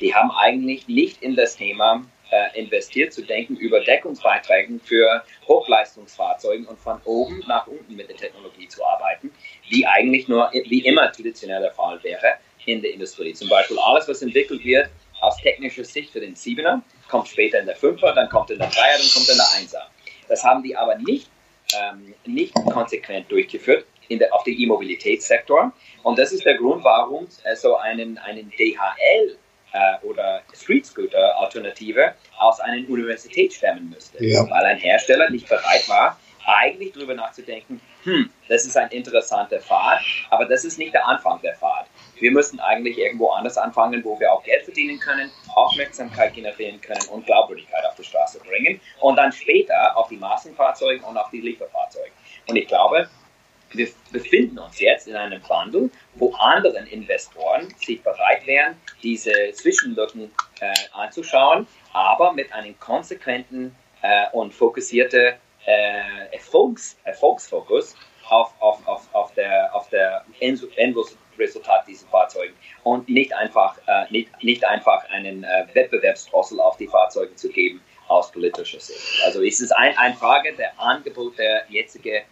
Die 0.00 0.14
haben 0.14 0.30
eigentlich 0.32 0.88
nicht 0.88 1.22
in 1.22 1.36
das 1.36 1.56
Thema 1.56 2.04
äh, 2.30 2.58
investiert, 2.58 3.12
zu 3.12 3.22
denken 3.22 3.56
über 3.56 3.80
Deckungsbeiträge 3.80 4.80
für 4.82 5.22
Hochleistungsfahrzeuge 5.46 6.66
und 6.66 6.78
von 6.80 7.00
oben 7.04 7.42
nach 7.46 7.66
unten 7.66 7.94
mit 7.94 8.08
der 8.08 8.16
Technologie 8.16 8.68
zu 8.68 8.84
arbeiten, 8.84 9.30
wie 9.68 9.86
eigentlich 9.86 10.26
nur, 10.28 10.50
wie 10.52 10.80
immer 10.80 11.12
traditionell 11.12 11.62
der 11.62 11.72
Fall 11.72 12.02
wäre 12.02 12.38
in 12.66 12.82
der 12.82 12.92
Industrie. 12.92 13.32
Zum 13.34 13.48
Beispiel 13.48 13.78
alles, 13.78 14.08
was 14.08 14.22
entwickelt 14.22 14.64
wird 14.64 14.90
aus 15.20 15.36
technischer 15.38 15.84
Sicht 15.84 16.10
für 16.12 16.20
den 16.20 16.34
7er, 16.34 16.80
kommt 17.08 17.28
später 17.28 17.60
in 17.60 17.66
der 17.66 17.76
5er, 17.76 18.12
dann 18.12 18.28
kommt 18.28 18.50
in 18.50 18.58
der 18.58 18.70
3er, 18.70 18.98
dann 18.98 19.10
kommt 19.12 19.28
in 19.28 19.36
der 19.36 19.46
1er. 19.46 19.86
Das 20.28 20.42
haben 20.42 20.62
die 20.62 20.76
aber 20.76 20.96
nicht, 20.96 21.28
ähm, 21.72 22.14
nicht 22.26 22.54
konsequent 22.54 23.30
durchgeführt 23.30 23.86
in 24.08 24.18
der, 24.18 24.34
auf 24.34 24.44
dem 24.44 24.54
E-Mobilitätssektor. 24.58 25.72
Und 26.02 26.18
das 26.18 26.32
ist 26.32 26.44
der 26.44 26.56
Grund, 26.58 26.84
warum 26.84 27.26
es 27.44 27.62
so 27.62 27.76
einen, 27.76 28.18
einen 28.18 28.50
DHL 28.50 29.36
äh, 29.72 30.06
oder 30.06 30.42
Street 30.54 30.86
Scooter 30.86 31.38
Alternative 31.38 32.14
aus 32.38 32.60
einer 32.60 32.88
Universität 32.88 33.52
stemmen 33.52 33.90
müsste, 33.90 34.24
ja. 34.24 34.48
weil 34.50 34.64
ein 34.64 34.78
Hersteller 34.78 35.30
nicht 35.30 35.48
bereit 35.48 35.88
war, 35.88 36.18
eigentlich 36.46 36.92
darüber 36.92 37.14
nachzudenken, 37.14 37.80
hm, 38.04 38.30
das 38.48 38.66
ist 38.66 38.76
ein 38.76 38.90
interessanter 38.90 39.60
Pfad, 39.60 40.00
aber 40.30 40.44
das 40.44 40.64
ist 40.64 40.78
nicht 40.78 40.92
der 40.92 41.06
Anfang 41.06 41.40
der 41.40 41.54
Pfad. 41.54 41.86
Wir 42.24 42.30
müssen 42.30 42.58
eigentlich 42.58 42.96
irgendwo 42.96 43.28
anders 43.32 43.58
anfangen, 43.58 44.02
wo 44.02 44.18
wir 44.18 44.32
auch 44.32 44.42
Geld 44.42 44.64
verdienen 44.64 44.98
können, 44.98 45.30
Aufmerksamkeit 45.54 46.32
generieren 46.32 46.80
können 46.80 47.06
und 47.10 47.26
Glaubwürdigkeit 47.26 47.84
auf 47.84 47.96
die 47.96 48.04
Straße 48.04 48.40
bringen 48.40 48.80
und 49.00 49.16
dann 49.16 49.30
später 49.30 49.94
auf 49.94 50.08
die 50.08 50.16
Massenfahrzeuge 50.16 51.04
und 51.04 51.18
auf 51.18 51.28
die 51.28 51.42
Lieferfahrzeuge. 51.42 52.12
Und 52.48 52.56
ich 52.56 52.66
glaube, 52.66 53.10
wir 53.72 53.88
befinden 54.10 54.58
uns 54.58 54.80
jetzt 54.80 55.06
in 55.06 55.16
einem 55.16 55.46
Wandel, 55.50 55.90
wo 56.14 56.32
andere 56.36 56.88
Investoren 56.88 57.68
sich 57.84 58.02
bereit 58.02 58.46
wären, 58.46 58.80
diese 59.02 59.52
Zwischenlücken 59.52 60.30
äh, 60.60 60.72
anzuschauen, 60.94 61.66
aber 61.92 62.32
mit 62.32 62.50
einem 62.54 62.80
konsequenten 62.80 63.76
äh, 64.00 64.30
und 64.32 64.54
fokussierten 64.54 65.34
äh, 65.66 66.32
Erfolgs, 66.32 66.96
Erfolgsfokus 67.04 67.94
auf, 68.30 68.54
auf, 68.60 68.88
auf, 68.88 69.14
auf 69.14 69.34
der, 69.34 69.74
auf 69.74 69.90
der 69.90 70.24
Endresultat 71.34 71.86
dieser 71.88 72.06
Fahrzeuge 72.06 72.52
und 72.82 73.08
nicht 73.08 73.34
einfach, 73.34 73.78
äh, 73.86 74.10
nicht, 74.10 74.30
nicht 74.42 74.64
einfach 74.64 75.08
einen 75.10 75.44
äh, 75.44 75.66
Wettbewerbsdrossel 75.72 76.60
auf 76.60 76.76
die 76.76 76.86
Fahrzeuge 76.86 77.34
zu 77.34 77.48
geben 77.48 77.80
aus 78.08 78.32
politischer 78.32 78.80
Sicht. 78.80 79.00
Also 79.24 79.42
es 79.42 79.60
ist 79.60 79.72
ein, 79.72 79.96
eine 79.96 80.14
Frage 80.14 80.54
der 80.56 80.78
Angebot 80.78 81.38
der 81.38 81.62
jetzigen 81.68 82.22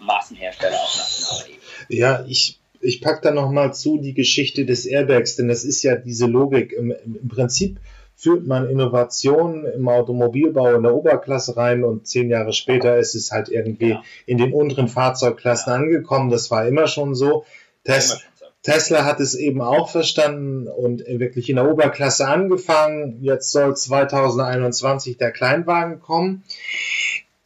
Massenhersteller 0.00 0.76
auf 0.76 0.96
nationaler 0.96 1.46
Ebene. 1.46 1.60
Ja, 1.88 2.24
ich, 2.28 2.60
ich 2.80 3.00
packe 3.00 3.20
da 3.22 3.30
nochmal 3.30 3.74
zu 3.74 3.98
die 3.98 4.14
Geschichte 4.14 4.64
des 4.64 4.86
Airbags, 4.86 5.36
denn 5.36 5.48
das 5.48 5.64
ist 5.64 5.82
ja 5.82 5.96
diese 5.96 6.26
Logik. 6.26 6.72
Im, 6.72 6.92
im 7.04 7.28
Prinzip 7.28 7.80
führt 8.20 8.46
man 8.46 8.68
Innovationen 8.68 9.64
im 9.64 9.88
Automobilbau 9.88 10.74
in 10.74 10.82
der 10.82 10.94
Oberklasse 10.94 11.56
rein 11.56 11.84
und 11.84 12.06
zehn 12.06 12.28
Jahre 12.28 12.52
später 12.52 12.98
ist 12.98 13.14
es 13.14 13.32
halt 13.32 13.48
irgendwie 13.48 13.90
ja. 13.90 14.02
in 14.26 14.36
den 14.36 14.52
unteren 14.52 14.88
Fahrzeugklassen 14.88 15.72
ja. 15.72 15.78
angekommen. 15.78 16.28
Das 16.28 16.50
war 16.50 16.66
immer 16.66 16.86
schon 16.86 17.14
so. 17.14 17.44
Tes 17.84 18.18
Tesla 18.62 19.06
hat 19.06 19.20
es 19.20 19.34
eben 19.34 19.62
auch 19.62 19.90
verstanden 19.90 20.68
und 20.68 21.02
wirklich 21.06 21.48
in 21.48 21.56
der 21.56 21.70
Oberklasse 21.70 22.28
angefangen. 22.28 23.22
Jetzt 23.22 23.52
soll 23.52 23.74
2021 23.74 25.16
der 25.16 25.30
Kleinwagen 25.30 26.00
kommen. 26.00 26.44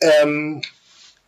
Ähm, 0.01 0.61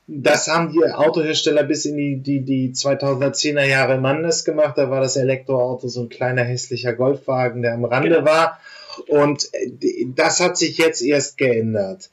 das 0.09 0.49
haben 0.49 0.73
die 0.73 0.85
Autohersteller 0.85 1.63
bis 1.63 1.85
in 1.85 1.97
die, 1.97 2.17
die, 2.19 2.41
die 2.41 2.73
2010er 2.73 3.65
Jahre 3.65 3.99
Mannes 3.99 4.45
gemacht. 4.45 4.77
Da 4.77 4.91
war 4.91 5.01
das 5.01 5.17
Elektroauto 5.17 5.87
so 5.89 6.03
ein 6.03 6.09
kleiner 6.09 6.43
hässlicher 6.43 6.93
Golfwagen, 6.93 7.63
der 7.63 7.75
am 7.75 7.85
Rande 7.85 8.09
genau. 8.09 8.25
war. 8.25 8.61
Und 9.07 9.49
äh, 9.53 10.07
das 10.15 10.41
hat 10.41 10.57
sich 10.57 10.79
jetzt 10.79 11.03
erst 11.03 11.39
geändert. 11.39 12.11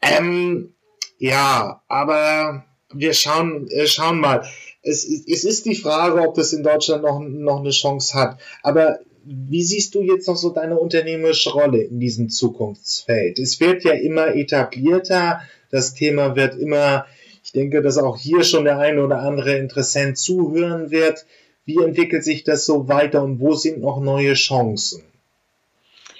Ähm, 0.00 0.74
ja, 1.18 1.82
aber 1.88 2.64
wir 2.92 3.14
schauen, 3.14 3.68
äh, 3.68 3.86
schauen 3.86 4.20
mal. 4.20 4.46
Es, 4.84 5.04
es 5.04 5.44
ist 5.44 5.64
die 5.64 5.74
Frage, 5.74 6.20
ob 6.20 6.34
das 6.34 6.52
in 6.52 6.62
Deutschland 6.62 7.02
noch, 7.02 7.18
noch 7.20 7.60
eine 7.60 7.70
Chance 7.70 8.14
hat. 8.14 8.38
Aber 8.62 8.98
wie 9.24 9.62
siehst 9.62 9.94
du 9.94 10.02
jetzt 10.02 10.28
noch 10.28 10.36
so 10.36 10.50
deine 10.50 10.78
unternehmerische 10.78 11.50
Rolle 11.50 11.82
in 11.82 11.98
diesem 11.98 12.28
Zukunftsfeld? 12.28 13.38
Es 13.38 13.60
wird 13.60 13.84
ja 13.84 13.92
immer 13.92 14.34
etablierter, 14.34 15.40
das 15.70 15.94
Thema 15.94 16.36
wird 16.36 16.56
immer, 16.56 17.06
ich 17.42 17.52
denke, 17.52 17.82
dass 17.82 17.98
auch 17.98 18.18
hier 18.18 18.44
schon 18.44 18.64
der 18.64 18.78
eine 18.78 19.02
oder 19.02 19.20
andere 19.20 19.56
Interessent 19.56 20.18
zuhören 20.18 20.90
wird. 20.90 21.24
Wie 21.64 21.78
entwickelt 21.78 22.22
sich 22.22 22.44
das 22.44 22.66
so 22.66 22.88
weiter 22.88 23.22
und 23.22 23.40
wo 23.40 23.54
sind 23.54 23.80
noch 23.80 24.00
neue 24.00 24.34
Chancen? 24.34 25.02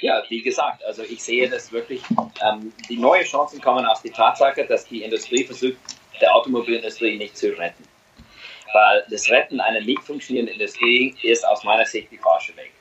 Ja, 0.01 0.23
wie 0.29 0.43
gesagt, 0.43 0.85
also 0.85 1.03
ich 1.03 1.23
sehe 1.23 1.49
das 1.49 1.73
wirklich, 1.73 2.03
ähm, 2.11 2.73
die 2.89 2.97
neuen 2.97 3.25
Chancen 3.25 3.61
kommen 3.61 3.85
aus 3.85 4.03
der 4.03 4.13
Tatsache, 4.13 4.67
dass 4.67 4.87
die 4.87 5.03
Industrie 5.03 5.45
versucht, 5.45 5.77
der 6.21 6.35
Automobilindustrie 6.35 7.17
nicht 7.19 7.37
zu 7.37 7.57
retten. 7.57 7.85
Weil 8.75 9.05
das 9.09 9.31
Retten 9.31 9.61
einer 9.61 9.81
nicht 9.81 10.03
funktionierenden 10.03 10.55
Industrie 10.55 11.15
ist 11.23 11.47
aus 11.47 11.65
meiner 11.65 11.87
Sicht 11.87 12.11
die 12.11 12.19
falsche 12.19 12.55
Weg. 12.57 12.73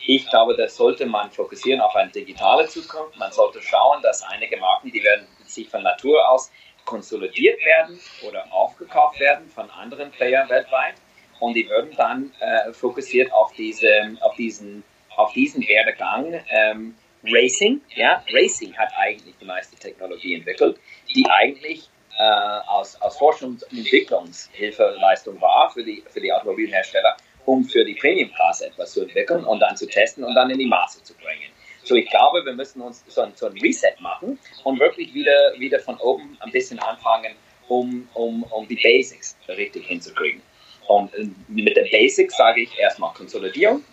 Ich 0.00 0.28
glaube, 0.28 0.56
da 0.56 0.68
sollte 0.68 1.06
man 1.06 1.30
fokussieren 1.30 1.80
auf 1.80 1.94
eine 1.94 2.10
digitale 2.10 2.66
Zukunft. 2.66 3.16
Man 3.18 3.30
sollte 3.30 3.62
schauen, 3.62 4.02
dass 4.02 4.22
einige 4.22 4.56
Marken, 4.56 4.90
die 4.90 5.04
werden 5.04 5.26
sich 5.46 5.68
von 5.68 5.82
Natur 5.82 6.28
aus 6.28 6.50
konsolidiert 6.84 7.62
werden 7.64 8.00
oder 8.26 8.44
aufgekauft 8.50 9.20
werden 9.20 9.48
von 9.50 9.70
anderen 9.70 10.10
Playern 10.10 10.48
weltweit 10.48 10.94
und 11.38 11.54
die 11.54 11.68
würden 11.68 11.94
dann 11.96 12.32
äh, 12.40 12.72
fokussiert 12.72 13.30
auf, 13.32 13.52
diese, 13.52 14.16
auf 14.20 14.34
diesen 14.36 14.82
auf 15.18 15.32
diesen 15.32 15.66
Werdegang 15.66 16.40
ähm, 16.48 16.94
Racing, 17.24 17.80
ja, 17.96 18.24
Racing 18.32 18.76
hat 18.76 18.92
eigentlich 18.96 19.34
die 19.40 19.44
meiste 19.44 19.76
Technologie 19.76 20.36
entwickelt, 20.36 20.78
die 21.14 21.26
eigentlich 21.28 21.90
äh, 22.18 22.60
aus, 22.66 23.00
aus 23.00 23.18
Forschungs- 23.18 23.64
und 23.64 23.78
Entwicklungshilfeleistung 23.78 25.40
war 25.40 25.70
für 25.70 25.84
die, 25.84 26.02
für 26.10 26.20
die 26.20 26.32
Automobilhersteller, 26.32 27.16
um 27.44 27.64
für 27.64 27.84
die 27.84 27.94
Premium 27.94 28.32
Class 28.34 28.60
etwas 28.60 28.92
zu 28.92 29.02
entwickeln 29.02 29.44
und 29.44 29.60
dann 29.60 29.76
zu 29.76 29.86
testen 29.86 30.24
und 30.24 30.34
dann 30.34 30.50
in 30.50 30.58
die 30.58 30.66
Maße 30.66 31.02
zu 31.02 31.14
bringen. 31.14 31.50
So, 31.84 31.94
ich 31.94 32.10
glaube, 32.10 32.44
wir 32.44 32.52
müssen 32.52 32.82
uns 32.82 33.04
so 33.08 33.22
ein, 33.22 33.32
so 33.34 33.46
ein 33.46 33.52
Reset 33.52 33.94
machen 34.00 34.38
und 34.64 34.80
wirklich 34.80 35.14
wieder, 35.14 35.54
wieder 35.58 35.78
von 35.78 35.96
oben 35.98 36.36
ein 36.40 36.50
bisschen 36.50 36.78
anfangen, 36.80 37.34
um, 37.68 38.08
um, 38.14 38.42
um 38.42 38.68
die 38.68 38.76
Basics 38.76 39.36
richtig 39.48 39.86
hinzukriegen. 39.86 40.42
Und 40.86 41.14
äh, 41.14 41.28
mit 41.48 41.76
den 41.76 41.88
Basics 41.90 42.36
sage 42.36 42.62
ich 42.62 42.78
erstmal 42.78 43.14
Konsolidierung, 43.14 43.84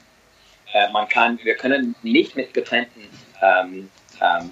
äh, 0.73 0.89
man 0.91 1.07
kann, 1.07 1.39
wir 1.43 1.55
können 1.55 1.95
nicht 2.03 2.35
mit 2.35 2.53
getrennten 2.53 3.07
ähm, 3.41 3.89
ähm, 4.21 4.49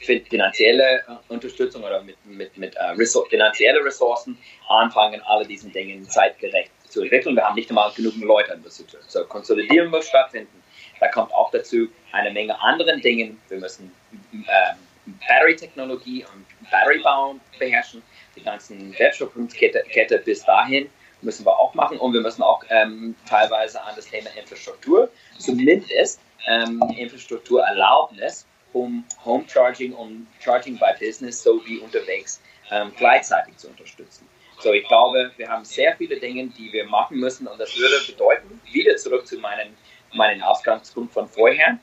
finanzielle 0.00 0.98
äh, 0.98 1.02
Unterstützung 1.28 1.84
oder 1.84 2.02
mit, 2.02 2.16
mit, 2.26 2.56
mit 2.58 2.74
äh, 2.74 2.84
Ressour 2.84 3.28
finanzielle 3.28 3.84
Ressourcen 3.84 4.36
anfangen, 4.68 5.22
alle 5.24 5.46
diesen 5.46 5.72
Dingen 5.72 6.08
zeitgerecht 6.08 6.70
zu 6.88 7.02
entwickeln. 7.02 7.36
Wir 7.36 7.44
haben 7.44 7.54
nicht 7.54 7.70
einmal 7.70 7.90
genügend 7.92 8.24
Leute 8.24 8.52
an 8.52 8.62
das 8.64 8.76
zu 8.76 8.86
tun. 8.86 9.00
So, 9.06 9.24
Konsolidierung 9.24 9.90
muss 9.90 10.08
stattfinden. 10.08 10.62
Da 11.00 11.08
kommt 11.08 11.32
auch 11.32 11.50
dazu 11.50 11.88
eine 12.12 12.30
Menge 12.30 12.60
anderen 12.60 13.00
Dingen. 13.00 13.40
Wir 13.48 13.58
müssen 13.58 13.92
ähm, 14.32 15.16
Battery-Technologie 15.28 16.24
und 16.24 16.70
Batterybau 16.70 17.36
beherrschen. 17.58 18.02
Die 18.36 18.42
ganzen 18.42 18.96
Wertschöpfungskette 18.98 20.18
bis 20.24 20.44
dahin 20.44 20.88
müssen 21.22 21.46
wir 21.46 21.58
auch 21.58 21.74
machen 21.74 21.98
und 21.98 22.12
wir 22.12 22.20
müssen 22.20 22.42
auch 22.42 22.62
ähm, 22.68 23.14
teilweise 23.28 23.80
an 23.82 23.94
das 23.94 24.06
Thema 24.06 24.30
Infrastruktur, 24.38 25.10
zumindest 25.38 26.20
ähm, 26.48 26.82
Infrastrukturerlaubnis 26.96 28.46
um 28.72 29.04
Home 29.24 29.44
Charging 29.48 29.92
und 29.92 30.26
Charging 30.40 30.78
by 30.78 30.92
Business 30.98 31.42
sowie 31.42 31.78
unterwegs 31.78 32.40
ähm, 32.70 32.92
gleichzeitig 32.96 33.56
zu 33.56 33.68
unterstützen. 33.68 34.26
So, 34.60 34.72
ich 34.72 34.86
glaube, 34.86 35.32
wir 35.36 35.48
haben 35.48 35.64
sehr 35.64 35.96
viele 35.96 36.18
Dinge, 36.18 36.46
die 36.46 36.72
wir 36.72 36.86
machen 36.86 37.18
müssen 37.18 37.46
und 37.46 37.58
das 37.58 37.76
würde 37.76 37.96
bedeuten, 38.06 38.60
wieder 38.70 38.96
zurück 38.96 39.26
zu 39.26 39.38
meinen, 39.38 39.76
meinen 40.14 40.42
Ausgangspunkt 40.42 41.12
von 41.12 41.28
vorher, 41.28 41.78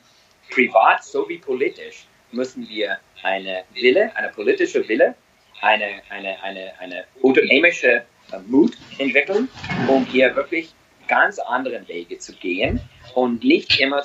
privat 0.50 1.04
sowie 1.04 1.38
politisch 1.38 2.06
müssen 2.32 2.68
wir 2.68 2.98
eine 3.22 3.64
Wille, 3.74 4.14
eine 4.16 4.30
politische 4.30 4.86
Wille, 4.88 5.14
eine, 5.60 6.02
eine, 6.08 6.42
eine, 6.42 6.72
eine 6.80 7.04
unternehmerische 7.20 8.04
äh, 8.32 8.38
Mut 8.46 8.76
entwickeln, 8.98 9.48
um 9.88 10.04
hier 10.06 10.34
wirklich 10.34 10.72
ganz 11.10 11.40
anderen 11.40 11.86
Wege 11.88 12.18
zu 12.18 12.32
gehen 12.34 12.80
und 13.14 13.42
nicht 13.42 13.80
immer 13.80 14.02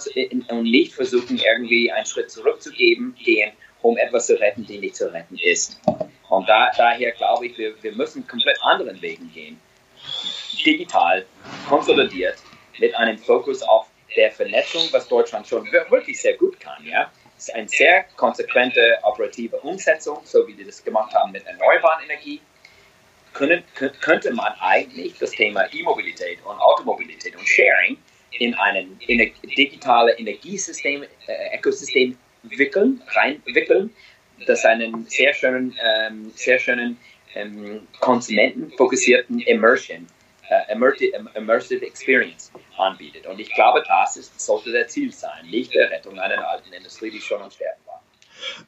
und 0.49 0.64
nicht 0.64 0.93
versuchen, 0.93 1.38
irgendwie 1.38 1.91
einen 1.91 2.06
Schritt 2.06 2.32
zurückzugeben, 2.32 3.16
gehen, 3.24 3.51
um 3.84 3.95
etwas 3.97 4.26
zu 4.26 4.39
retten, 4.39 4.66
die 4.66 4.80
nicht 4.80 4.95
zu 4.95 5.14
retten 5.14 5.38
ist. 5.38 5.80
Und 6.30 6.49
da, 6.49 6.72
daher 6.76 7.12
glaube 7.12 7.45
ich, 7.45 7.58
wir, 7.60 7.82
wir 7.84 7.93
müssen 7.93 8.28
komplett 8.28 8.58
anderen 8.64 8.99
Wegen 9.01 9.32
gehen. 9.32 9.60
Digital, 10.66 11.26
konsolidiert, 11.70 12.38
mit 12.80 12.95
einem 12.95 13.20
Fokus 13.20 13.62
auf 13.62 13.88
der 14.18 14.32
Vernetzung, 14.32 14.82
was 14.91 15.08
Deutschland 15.08 15.45
schon 15.47 15.72
wirklich 15.72 16.20
sehr 16.20 16.36
gut 16.36 16.60
kann. 16.60 16.84
Ja? 16.84 17.12
Es 17.38 17.49
ist 17.49 17.56
eine 17.56 17.68
sehr 17.68 18.06
konsequente 18.16 18.97
operative 19.03 19.58
Umsetzung, 19.58 20.22
so 20.24 20.47
wie 20.47 20.58
wir 20.58 20.66
das 20.66 20.84
gemacht 20.84 21.14
haben 21.14 21.32
mit 21.32 21.45
erneuerbaren 21.45 22.03
Energie 22.06 22.41
können, 23.36 23.64
könnte 24.02 24.34
man 24.34 24.54
eigentlich 24.60 25.20
das 25.20 25.32
Thema 25.32 25.66
E-Mobilität 25.72 26.40
und 26.46 26.58
Automobilität 26.58 27.36
und 27.36 27.48
Sharing 27.48 27.98
in 28.40 28.54
ein 28.56 28.98
in 29.08 29.32
digitales 29.56 30.18
Energiesystem, 30.18 31.04
äh, 31.28 31.58
Ökosystem 31.58 32.18
wickeln, 32.44 33.02
reinwickeln, 33.08 33.94
das 34.48 34.66
einen 34.66 35.06
sehr 35.08 35.34
schönen, 35.34 35.76
ähm, 35.84 36.32
sehr 36.36 36.60
schönen 36.60 36.98
ähm, 37.34 37.88
konsumentenfokussierten 38.00 39.40
Immersion, 39.42 40.08
äh, 40.50 40.74
Immersive 41.36 41.86
Experience 41.86 42.52
anbietet. 42.78 43.26
Und 43.26 43.40
ich 43.40 43.54
glaube, 43.54 43.84
das 43.88 44.18
ist, 44.18 44.40
sollte 44.40 44.72
der 44.72 44.88
Ziel 44.88 45.12
sein, 45.12 45.46
nicht 45.50 45.74
der 45.74 45.90
Rettung 45.90 46.20
einer 46.20 46.48
alten 46.48 46.72
Industrie, 46.74 47.12
die 47.12 47.22
schon 47.22 47.42
am 47.42 47.52
Sterben. 47.52 47.82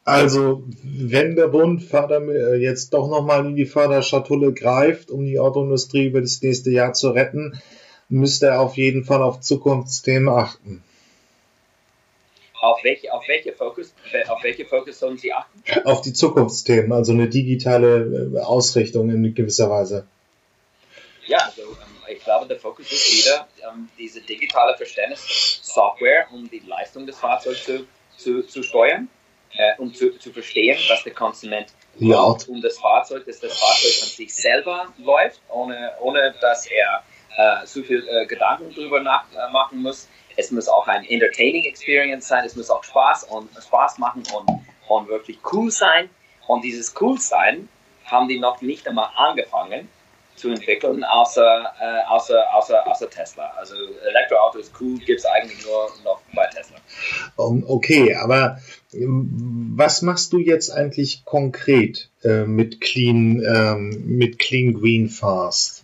Also, 0.04 0.64
wenn 0.84 1.36
der 1.36 1.48
Bund 1.48 1.84
Förder, 1.84 2.22
äh, 2.22 2.56
jetzt 2.56 2.94
doch 2.94 3.10
nochmal 3.10 3.46
in 3.46 3.56
die 3.56 3.66
Förderschatulle 3.66 4.54
greift, 4.54 5.12
um 5.12 5.26
die 5.26 5.40
Autoindustrie 5.40 6.06
über 6.06 6.22
das 6.22 6.42
nächste 6.42 6.72
Jahr 6.72 6.94
zu 6.94 7.10
retten, 7.10 7.62
müsste 8.10 8.48
er 8.48 8.62
auf 8.62 8.78
jeden 8.78 9.04
Fall 9.04 9.22
auf 9.22 9.42
Zukunftsthemen 9.42 10.30
achten. 10.30 10.84
Auf 12.60 12.84
welche, 12.84 13.14
auf 13.14 13.28
welche 13.28 13.54
Fokus, 13.54 13.94
auf 14.30 14.44
welche 14.44 14.66
Fokus 14.66 15.00
sollen 15.00 15.18
Sie 15.18 15.32
achten? 15.32 15.62
Auf 15.86 16.02
die 16.02 16.14
Zukunftsthemen, 16.14 16.92
also 16.92 17.12
eine 17.12 17.30
digitale 17.30 18.32
äh, 18.34 18.40
Ausrichtung 18.40 19.10
in 19.10 19.36
gewisser 19.36 19.70
Weise. 19.70 20.08
Ja, 21.28 21.40
also 21.40 21.62
ähm, 21.62 22.16
ich 22.16 22.24
glaube, 22.24 22.48
der 22.48 22.58
Fokus 22.58 22.92
ist 22.92 23.12
wieder 23.12 23.48
ähm, 23.62 23.90
diese 24.00 24.22
digitale 24.22 24.76
Verständnis 24.76 25.60
Software, 25.62 26.28
um 26.32 26.50
die 26.50 26.64
Leistung 26.66 27.06
des 27.06 27.18
Fahrzeugs 27.18 27.66
zu, 27.66 27.86
zu, 28.18 28.42
zu 28.48 28.64
steuern 28.64 29.10
äh, 29.54 29.74
um 29.78 29.94
zu, 29.94 30.18
zu 30.18 30.32
verstehen, 30.32 30.78
was 30.90 31.04
der 31.04 31.14
Konsument 31.14 31.68
ja. 32.00 32.20
um 32.20 32.62
das 32.62 32.78
Fahrzeug, 32.78 33.26
dass 33.26 33.40
das 33.40 33.58
Fahrzeug 33.58 34.04
an 34.04 34.10
sich 34.10 34.34
selber 34.34 34.88
läuft, 34.98 35.42
ohne, 35.50 35.94
ohne 36.00 36.36
dass 36.42 36.68
er 36.68 37.04
äh, 37.38 37.66
zu 37.66 37.84
viel 37.84 38.08
äh, 38.08 38.26
Gedanken 38.26 38.74
darüber 38.76 39.00
nachmachen 39.00 39.80
äh, 39.80 39.82
muss. 39.82 40.08
Es 40.36 40.52
muss 40.52 40.68
auch 40.68 40.88
ein 40.88 41.04
entertaining 41.06 41.66
Experience 41.66 42.28
sein, 42.28 42.46
es 42.46 42.56
muss 42.56 42.70
auch 42.70 42.84
Spaß 42.84 43.26
und 43.26 43.50
Spaß 43.60 43.98
machen 43.98 44.24
und, 44.36 44.50
und 44.88 45.08
wirklich 45.08 45.40
cool 45.52 45.72
sein. 45.72 46.10
Und 46.48 46.64
dieses 46.64 46.94
cool 47.02 47.20
sein 47.20 47.68
haben 48.06 48.28
die 48.28 48.40
noch 48.40 48.62
nicht 48.62 48.88
einmal 48.88 49.10
angefangen 49.16 49.90
zu 50.38 50.50
entwickeln, 50.50 51.04
außer, 51.04 51.74
äh, 51.80 52.08
außer, 52.08 52.54
außer, 52.54 52.88
außer 52.88 53.10
Tesla. 53.10 53.54
Also 53.58 53.76
Elektroautos 54.08 54.72
cool 54.80 54.98
gibt 55.00 55.20
es 55.20 55.26
eigentlich 55.26 55.66
nur 55.66 55.90
noch 56.04 56.22
bei 56.34 56.46
Tesla. 56.48 56.78
Okay, 57.36 58.16
aber 58.16 58.60
ähm, 58.94 59.74
was 59.76 60.02
machst 60.02 60.32
du 60.34 60.40
jetzt 60.40 60.70
eigentlich 60.70 61.26
konkret 61.26 62.10
äh, 62.24 62.46
mit 62.46 62.82
Clean 62.82 63.44
ähm, 63.44 64.04
mit 64.06 64.40
Clean 64.40 64.74
Green 64.74 65.10
Fast? 65.10 65.84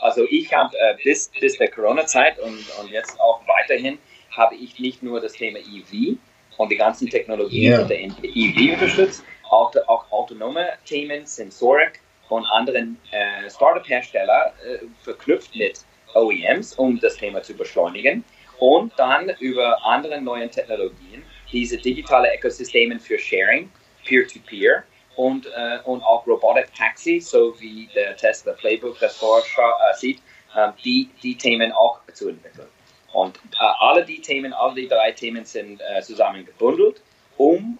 Also 0.00 0.26
ich 0.28 0.52
habe 0.52 0.76
äh, 0.76 0.96
bis, 1.02 1.30
bis 1.40 1.56
der 1.58 1.70
Corona-Zeit 1.70 2.38
und, 2.40 2.58
und 2.80 2.90
jetzt 2.90 3.18
auch 3.20 3.40
weiterhin 3.46 3.98
habe 4.30 4.54
ich 4.56 4.78
nicht 4.78 5.02
nur 5.02 5.20
das 5.20 5.32
Thema 5.32 5.58
EV 5.58 6.18
und 6.56 6.70
die 6.70 6.76
ganzen 6.76 7.08
Technologien 7.08 7.72
yeah. 7.72 7.84
der 7.84 8.00
EV 8.00 8.74
unterstützt, 8.74 9.24
auch, 9.48 9.72
auch 9.86 10.10
autonome 10.10 10.66
Themen, 10.84 11.26
Sensorik 11.26 12.00
von 12.32 12.46
anderen 12.46 12.98
äh, 13.10 13.50
Startup-Hersteller 13.50 14.54
äh, 14.64 14.78
verknüpft 15.02 15.54
mit 15.54 15.84
OEMs, 16.14 16.72
um 16.76 16.98
das 16.98 17.18
Thema 17.18 17.42
zu 17.42 17.52
beschleunigen 17.52 18.24
und 18.58 18.90
dann 18.96 19.28
über 19.38 19.84
andere 19.84 20.18
neue 20.18 20.48
Technologien 20.48 21.22
diese 21.52 21.76
digitale 21.76 22.34
Ökosysteme 22.34 22.98
für 22.98 23.18
Sharing, 23.18 23.70
Peer-to-Peer 24.06 24.78
-peer, 24.78 24.82
und, 25.16 25.44
äh, 25.44 25.80
und 25.84 26.02
auch 26.04 26.26
Robotic 26.26 26.74
Taxi, 26.74 27.20
so 27.20 27.54
wie 27.60 27.90
der 27.94 28.16
Tesla 28.16 28.54
Playbook 28.54 28.98
das 28.98 29.14
vorsieht, 29.18 30.22
äh, 30.56 30.68
die, 30.82 31.10
die 31.22 31.36
Themen 31.36 31.70
auch 31.72 32.00
zu 32.14 32.30
entwickeln. 32.30 32.68
Und 33.12 33.36
äh, 33.36 33.64
alle 33.80 34.06
die 34.06 34.22
Themen, 34.22 34.54
alle 34.54 34.74
die 34.76 34.88
drei 34.88 35.12
Themen 35.12 35.44
sind 35.44 35.82
äh, 35.82 36.00
zusammen 36.00 36.46
gebundelt, 36.46 37.02
um, 37.36 37.78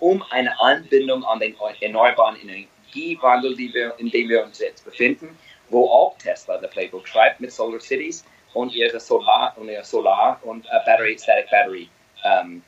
um 0.00 0.22
eine 0.30 0.60
Anbindung 0.60 1.24
an 1.24 1.40
den 1.40 1.56
erneuerbaren 1.80 2.36
Energiewandel, 2.90 3.56
wir, 3.56 3.94
in 3.98 4.10
dem 4.10 4.28
wir 4.28 4.44
uns 4.44 4.58
jetzt 4.58 4.84
befinden, 4.84 5.38
wo 5.68 5.88
auch 5.88 6.16
Tesla 6.18 6.58
der 6.58 6.68
Playbook 6.68 7.06
schreibt 7.06 7.40
mit 7.40 7.52
Solar 7.52 7.80
Cities 7.80 8.24
und 8.54 8.74
ihre 8.74 8.98
Solar 8.98 9.54
und 9.56 9.68
ihre 9.68 9.84
Solar 9.84 10.40
und 10.42 10.66
uh, 10.66 10.84
Battery 10.84 11.16
Static 11.18 11.50
Battery 11.50 11.88
ähm, 12.24 12.62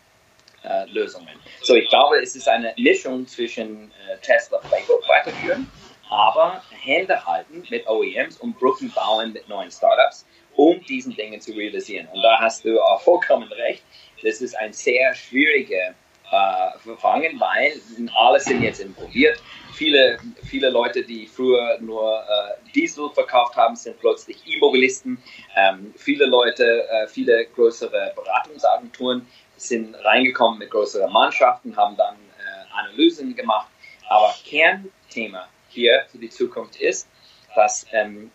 äh, 0.64 0.84
Lösungen. 0.90 1.34
So, 1.62 1.74
ich 1.74 1.88
glaube, 1.88 2.20
es 2.20 2.36
ist 2.36 2.48
eine 2.48 2.72
Mischung 2.76 3.26
zwischen 3.26 3.90
äh, 3.90 4.16
Tesla 4.22 4.58
Playbook 4.58 5.08
weiterführen, 5.08 5.70
aber 6.08 6.62
Hände 6.70 7.24
halten 7.24 7.64
mit 7.68 7.88
OEMs 7.88 8.36
und 8.36 8.58
Brücken 8.58 8.90
bauen 8.92 9.32
mit 9.32 9.48
neuen 9.48 9.70
Startups, 9.70 10.24
um 10.54 10.80
diesen 10.84 11.16
Dingen 11.16 11.40
zu 11.40 11.52
realisieren. 11.52 12.06
Und 12.12 12.22
da 12.22 12.38
hast 12.38 12.64
du 12.64 12.80
auch 12.80 13.00
vollkommen 13.00 13.50
recht. 13.52 13.82
Das 14.22 14.40
ist 14.40 14.54
ein 14.56 14.72
sehr 14.72 15.12
schwieriger 15.14 15.94
äh, 16.30 16.78
Verfangen, 16.78 17.40
weil 17.40 17.80
alle 18.14 18.38
sind 18.38 18.62
jetzt 18.62 18.80
involviert 18.80 19.42
viele, 19.82 20.18
viele 20.44 20.70
Leute, 20.70 21.02
die 21.02 21.26
früher 21.26 21.76
nur 21.80 22.20
äh, 22.20 22.70
Diesel 22.72 23.10
verkauft 23.10 23.56
haben, 23.56 23.74
sind 23.74 23.98
plötzlich 23.98 24.36
E-Mobilisten. 24.46 25.18
Ähm, 25.56 25.92
viele 25.96 26.26
Leute, 26.26 26.88
äh, 26.88 27.08
viele 27.08 27.46
größere 27.46 28.12
Beratungsagenturen 28.14 29.26
sind 29.56 29.96
reingekommen 30.04 30.60
mit 30.60 30.70
größeren 30.70 31.12
Mannschaften, 31.12 31.76
haben 31.76 31.96
dann 31.96 32.14
äh, 32.14 32.72
Analysen 32.72 33.34
gemacht. 33.34 33.66
Aber 34.08 34.32
Kernthema 34.44 35.48
hier 35.68 36.04
für 36.12 36.18
die 36.18 36.30
Zukunft 36.30 36.76
ist, 36.76 37.08
dass 37.56 37.84
ähm, 37.90 38.30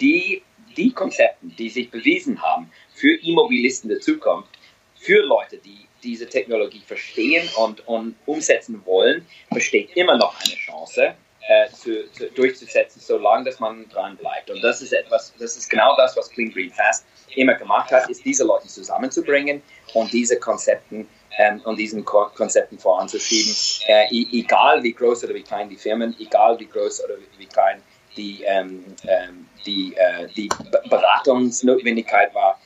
die, 0.00 0.42
die 0.76 0.92
Konzepte, 0.92 1.46
die 1.58 1.68
sich 1.68 1.90
bewiesen 1.90 2.40
haben 2.40 2.70
für 2.92 3.12
E-Mobilisten 3.22 3.88
der 3.88 3.98
Zukunft, 3.98 4.50
für 4.94 5.20
Leute, 5.22 5.58
die 5.58 5.88
diese 6.04 6.28
Technologie 6.28 6.82
verstehen 6.86 7.48
und, 7.56 7.86
und 7.88 8.16
umsetzen 8.26 8.82
wollen, 8.84 9.26
besteht 9.50 9.96
immer 9.96 10.16
noch 10.16 10.38
eine 10.40 10.54
Chance, 10.54 11.14
äh, 11.46 11.68
zu, 11.70 12.10
zu, 12.12 12.30
durchzusetzen, 12.30 13.00
solange 13.00 13.44
dass 13.44 13.60
man 13.60 13.88
dran 13.88 14.16
bleibt. 14.16 14.50
Und 14.50 14.62
das 14.62 14.80
ist 14.80 14.92
etwas, 14.92 15.34
das 15.38 15.56
ist 15.56 15.68
genau 15.68 15.96
das, 15.96 16.16
was 16.16 16.30
Clean 16.30 16.50
Green 16.50 16.70
Fast 16.70 17.04
immer 17.36 17.54
gemacht 17.54 17.90
hat, 17.90 18.08
ist 18.08 18.24
diese 18.24 18.44
Leute 18.44 18.68
zusammenzubringen 18.68 19.62
und 19.92 20.12
diese 20.12 20.38
Konzepten 20.38 21.08
ähm, 21.38 21.60
und 21.64 21.78
diesen 21.78 22.04
Ko 22.04 22.28
Konzepten 22.34 22.78
voranzuschieben, 22.78 23.54
äh, 23.88 24.06
egal 24.32 24.82
wie 24.82 24.92
groß 24.92 25.24
oder 25.24 25.34
wie 25.34 25.42
klein 25.42 25.68
die 25.68 25.76
Firmen, 25.76 26.14
egal 26.18 26.58
wie 26.58 26.66
groß 26.66 27.04
oder 27.04 27.16
wie 27.36 27.46
klein 27.46 27.82
die, 28.16 28.42
ähm, 28.44 28.84
ähm, 29.06 29.48
die, 29.66 29.94
äh, 29.96 30.28
die 30.36 30.48
Beratungsnotwendigkeit 30.88 32.34
war. 32.34 32.60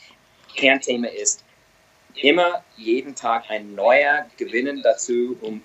Kernthema 0.55 1.09
ist, 1.09 1.45
immer 2.23 2.63
jeden 2.77 3.15
Tag 3.15 3.45
ein 3.49 3.75
neuer 3.75 4.27
Gewinnen 4.37 4.83
dazu, 4.83 5.37
um 5.41 5.63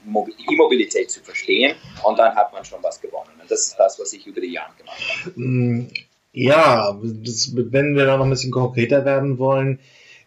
E-Mobilität 0.50 1.10
zu 1.10 1.22
verstehen. 1.22 1.76
Und 2.04 2.20
dann 2.20 2.36
hat 2.36 2.54
man 2.54 2.64
schon 2.66 2.82
was 2.82 3.02
gewonnen. 3.02 3.32
Und 3.42 3.50
das 3.50 3.68
ist 3.68 3.76
das, 3.78 4.00
was 4.00 4.14
ich 4.14 4.26
über 4.28 4.42
die 4.42 4.52
Jahre 4.52 4.74
gemacht 4.78 5.02
habe. 5.26 5.40
Mm, 5.40 5.90
ja, 6.32 7.00
das, 7.04 7.52
wenn 7.56 7.96
wir 7.96 8.06
da 8.06 8.18
noch 8.18 8.26
ein 8.26 8.30
bisschen 8.30 8.52
konkreter 8.52 9.06
werden 9.06 9.38
wollen, 9.38 9.80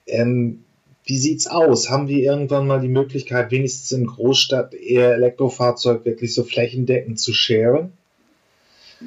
ähm, 0.06 0.64
wie 1.04 1.18
sieht's 1.18 1.46
aus? 1.46 1.88
Haben 1.88 2.08
wir 2.08 2.18
irgendwann 2.18 2.66
mal 2.66 2.80
die 2.80 2.88
Möglichkeit, 2.88 3.52
wenigstens 3.52 3.92
in 3.92 4.06
Großstadt 4.06 4.74
eher 4.74 5.12
Elektrofahrzeug 5.12 6.04
wirklich 6.04 6.34
so 6.34 6.42
flächendeckend 6.42 7.20
zu 7.20 7.32
sharen? 7.32 7.92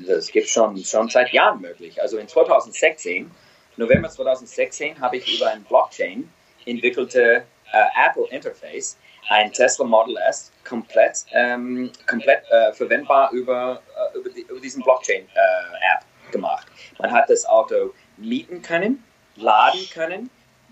Das 0.07 0.31
gibt 0.31 0.47
schon, 0.47 0.77
schon 0.83 1.09
seit 1.09 1.33
Jahren 1.33 1.61
möglich. 1.61 2.01
Also 2.01 2.17
in 2.17 2.27
2016, 2.27 3.29
November 3.75 4.09
2016, 4.09 5.01
habe 5.01 5.17
ich 5.17 5.35
über 5.35 5.49
ein 5.49 5.63
Blockchain 5.63 6.29
entwickelte 6.65 7.43
äh, 7.71 8.07
Apple 8.07 8.27
Interface 8.29 8.97
ein 9.29 9.51
Tesla 9.53 9.85
Model 9.85 10.17
S 10.27 10.51
komplett, 10.67 11.25
ähm, 11.33 11.91
komplett 12.07 12.43
äh, 12.49 12.73
verwendbar 12.73 13.31
über, 13.31 13.81
äh, 14.13 14.17
über, 14.17 14.29
die, 14.29 14.41
über, 14.41 14.59
diesen 14.59 14.83
Blockchain-App 14.83 16.03
äh, 16.27 16.31
gemacht. 16.31 16.67
Man 16.97 17.11
hat 17.11 17.29
das 17.29 17.45
Auto 17.45 17.93
mieten 18.17 18.61
können, 18.61 19.03
laden 19.35 19.81
können, 19.93 20.29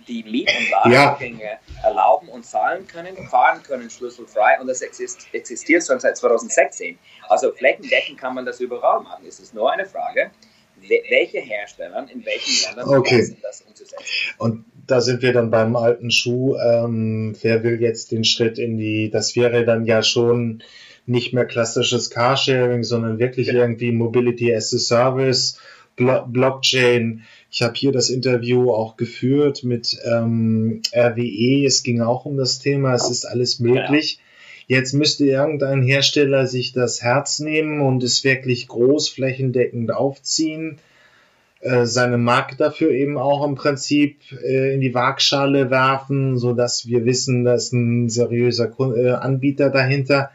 die 0.07 0.23
Miet- 0.23 0.51
und 0.57 0.69
Ladegänge 0.69 1.43
ja. 1.43 1.83
erlauben 1.83 2.29
und 2.29 2.45
zahlen 2.45 2.87
können, 2.87 3.15
fahren 3.29 3.61
können 3.61 3.89
schlüsselfrei 3.89 4.59
und 4.59 4.67
das 4.67 4.81
existiert 4.81 5.85
schon 5.85 5.99
seit 5.99 6.17
2016. 6.17 6.97
Also 7.27 7.51
flächendeckend 7.51 8.17
kann 8.17 8.33
man 8.33 8.45
das 8.45 8.59
überall 8.59 9.01
machen. 9.01 9.25
Es 9.27 9.39
ist 9.39 9.53
nur 9.53 9.71
eine 9.71 9.85
Frage, 9.85 10.31
welche 11.09 11.39
Hersteller 11.39 12.07
in 12.13 12.25
welchen 12.25 12.75
Ländern 12.75 12.97
okay. 12.97 13.35
das 13.41 13.61
umzusetzen. 13.61 14.03
Und 14.37 14.65
da 14.85 15.01
sind 15.01 15.21
wir 15.21 15.33
dann 15.33 15.51
beim 15.51 15.75
alten 15.75 16.11
Schuh. 16.11 16.55
Ähm, 16.55 17.35
wer 17.41 17.63
will 17.63 17.81
jetzt 17.81 18.11
den 18.11 18.23
Schritt 18.23 18.57
in 18.57 18.77
die, 18.77 19.09
das 19.09 19.35
wäre 19.35 19.65
dann 19.65 19.85
ja 19.85 20.01
schon 20.03 20.63
nicht 21.05 21.33
mehr 21.33 21.45
klassisches 21.45 22.09
Carsharing, 22.09 22.83
sondern 22.83 23.19
wirklich 23.19 23.47
genau. 23.47 23.61
irgendwie 23.61 23.91
Mobility 23.91 24.53
as 24.53 24.73
a 24.73 24.77
Service, 24.77 25.59
Blo 25.95 26.25
Blockchain. 26.27 27.23
Ich 27.49 27.61
habe 27.61 27.73
hier 27.75 27.91
das 27.91 28.09
Interview 28.09 28.71
auch 28.71 28.97
geführt 28.97 29.63
mit 29.63 29.97
ähm, 30.05 30.81
RWE. 30.93 31.65
Es 31.65 31.83
ging 31.83 32.01
auch 32.01 32.25
um 32.25 32.37
das 32.37 32.59
Thema. 32.59 32.93
Es 32.93 33.09
ist 33.09 33.25
alles 33.25 33.59
möglich. 33.59 34.19
Ja. 34.19 34.26
Jetzt 34.67 34.93
müsste 34.93 35.25
irgendein 35.25 35.81
Hersteller 35.81 36.45
sich 36.45 36.73
das 36.73 37.01
Herz 37.01 37.39
nehmen 37.39 37.81
und 37.81 38.03
es 38.03 38.23
wirklich 38.23 38.67
großflächendeckend 38.67 39.91
aufziehen 39.91 40.79
äh, 41.59 41.85
seine 41.85 42.17
Marke 42.17 42.55
dafür 42.55 42.91
eben 42.91 43.17
auch 43.17 43.43
im 43.43 43.55
Prinzip 43.55 44.21
äh, 44.43 44.75
in 44.75 44.81
die 44.81 44.93
Waagschale 44.93 45.71
werfen, 45.71 46.37
so 46.37 46.53
dass 46.53 46.85
wir 46.85 47.05
wissen, 47.05 47.43
dass 47.43 47.71
ein 47.71 48.09
seriöser 48.09 48.71
äh, 48.95 49.11
Anbieter 49.11 49.71
dahinter. 49.71 50.31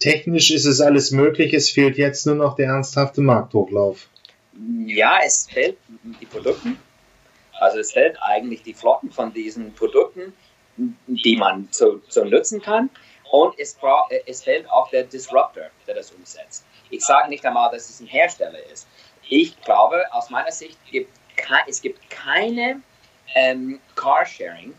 Technisch 0.00 0.50
ist 0.50 0.64
es 0.64 0.80
alles 0.80 1.12
möglich, 1.12 1.54
es 1.54 1.70
fehlt 1.70 1.98
jetzt 1.98 2.26
nur 2.26 2.34
noch 2.34 2.56
der 2.56 2.68
ernsthafte 2.68 3.20
Markthochlauf. 3.20 4.08
Ja, 4.86 5.18
es 5.24 5.46
fehlt 5.50 5.76
die 6.20 6.26
Produkte. 6.26 6.70
Also 7.60 7.78
es 7.78 7.92
fehlt 7.92 8.16
eigentlich 8.20 8.62
die 8.62 8.74
Flotten 8.74 9.12
von 9.12 9.32
diesen 9.32 9.72
Produkten, 9.72 10.32
die 11.06 11.36
man 11.36 11.68
so, 11.70 12.00
so 12.08 12.24
nutzen 12.24 12.60
kann. 12.60 12.90
Und 13.34 13.58
es, 13.58 13.76
es 14.26 14.44
fehlt 14.44 14.70
auch 14.70 14.88
der 14.90 15.02
Disruptor, 15.02 15.64
der 15.88 15.96
das 15.96 16.12
umsetzt. 16.12 16.64
Ich 16.90 17.04
sage 17.04 17.28
nicht 17.28 17.44
einmal, 17.44 17.68
dass 17.72 17.90
es 17.90 17.98
ein 17.98 18.06
Hersteller 18.06 18.64
ist. 18.72 18.86
Ich 19.28 19.60
glaube, 19.62 20.04
aus 20.12 20.30
meiner 20.30 20.52
Sicht 20.52 20.78
gibt 20.88 21.10
es 21.66 21.82
gibt 21.82 22.08
keine 22.10 22.80
ähm, 23.34 23.80
Carsharing 23.96 24.72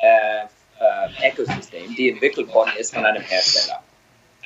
äh, 0.00 0.44
äh, 0.44 1.88
die 1.96 2.10
entwickelt 2.10 2.54
worden 2.54 2.70
ist 2.78 2.94
von 2.94 3.04
einem 3.04 3.20
Hersteller, 3.20 3.82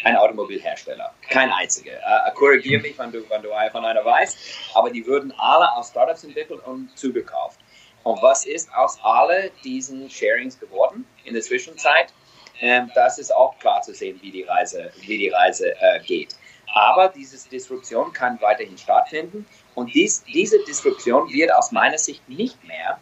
ein 0.02 0.16
Automobilhersteller. 0.16 1.12
Kein 1.28 1.52
einziger. 1.52 1.92
Äh, 1.92 2.32
korrigiere 2.34 2.80
mich, 2.80 2.98
wenn 2.98 3.12
du, 3.12 3.28
wenn 3.28 3.42
du 3.42 3.50
von 3.70 3.84
einer 3.84 4.02
weißt, 4.02 4.38
aber 4.72 4.88
die 4.88 5.04
würden 5.04 5.30
alle 5.36 5.70
aus 5.76 5.90
Startups 5.90 6.24
entwickelt 6.24 6.64
und 6.64 6.96
zugekauft. 6.96 7.60
Und 8.02 8.22
was 8.22 8.46
ist 8.46 8.72
aus 8.74 8.98
all 9.02 9.50
diesen 9.62 10.08
Sharings 10.08 10.58
geworden 10.58 11.06
in 11.24 11.34
der 11.34 11.42
Zwischenzeit? 11.42 12.14
Ähm, 12.62 12.90
das 12.94 13.18
ist 13.18 13.34
auch 13.34 13.58
klar 13.58 13.82
zu 13.82 13.92
sehen, 13.92 14.18
wie 14.22 14.30
die 14.30 14.44
Reise, 14.44 14.90
wie 15.00 15.18
die 15.18 15.28
Reise 15.28 15.74
äh, 15.80 16.00
geht. 16.00 16.36
Aber 16.74 17.08
diese 17.08 17.48
Disruption 17.50 18.12
kann 18.12 18.40
weiterhin 18.40 18.78
stattfinden 18.78 19.44
und 19.74 19.92
dies, 19.92 20.24
diese 20.24 20.58
Disruption 20.64 21.30
wird 21.30 21.52
aus 21.52 21.72
meiner 21.72 21.98
Sicht 21.98 22.26
nicht 22.28 22.62
mehr 22.64 22.98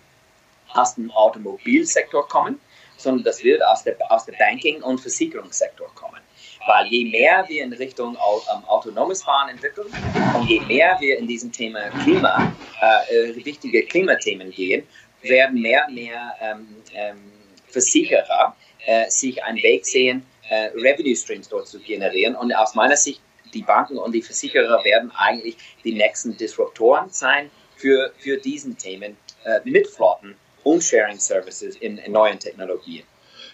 aus 0.73 0.95
dem 0.95 1.11
Automobilsektor 1.11 2.27
kommen, 2.27 2.59
sondern 2.97 3.25
das 3.25 3.45
wird 3.45 3.63
aus 3.63 3.85
der, 3.85 3.97
aus 4.11 4.25
der 4.25 4.33
Banking- 4.39 4.83
und 4.83 4.99
Versicherungssektor 4.99 5.89
kommen. 5.95 6.21
Weil 6.67 6.87
je 6.87 7.05
mehr 7.05 7.45
wir 7.49 7.63
in 7.65 7.73
Richtung 7.73 8.15
ähm, 8.15 8.65
autonomes 8.67 9.23
Fahren 9.23 9.51
entwickeln 9.51 9.89
und 10.35 10.49
je 10.49 10.61
mehr 10.61 10.97
wir 11.01 11.19
in 11.19 11.29
diesem 11.29 11.53
Thema 11.53 11.91
Klima, 12.03 12.53
äh, 12.81 13.31
äh 13.31 13.45
wichtige 13.45 13.85
Klimathemen 13.85 14.51
gehen, 14.51 14.87
werden 15.23 15.61
mehr 15.61 15.85
und 15.87 15.95
mehr 15.95 16.35
ähm, 16.41 16.77
ähm, 16.95 17.33
Versicherer 17.69 18.57
äh, 18.59 18.70
sich 19.09 19.43
einen 19.45 19.62
Weg 19.62 19.87
sehen, 19.87 20.24
äh, 20.51 20.70
Revenue 20.74 21.16
Streams 21.16 21.49
dort 21.49 21.68
zu 21.68 21.78
generieren. 21.78 22.35
Und 22.35 22.53
aus 22.53 22.74
meiner 22.74 22.97
Sicht 22.97 23.20
die 23.55 23.62
Banken 23.62 23.99
und 23.99 24.12
die 24.12 24.22
Versicherer 24.22 24.85
werden 24.85 25.11
eigentlich 25.16 25.57
die 25.85 25.93
nächsten 25.93 26.37
Disruptoren 26.37 27.11
sein 27.11 27.51
für, 27.76 28.12
für 28.18 28.37
diesen 28.37 28.76
Themen 28.76 29.16
äh, 29.45 29.61
mit 29.64 29.89
Flotten 29.89 30.35
und 30.62 30.83
Sharing 30.83 31.18
Services 31.18 31.76
in, 31.76 31.99
in 31.99 32.12
neuen 32.12 32.39
Technologien. 32.39 33.05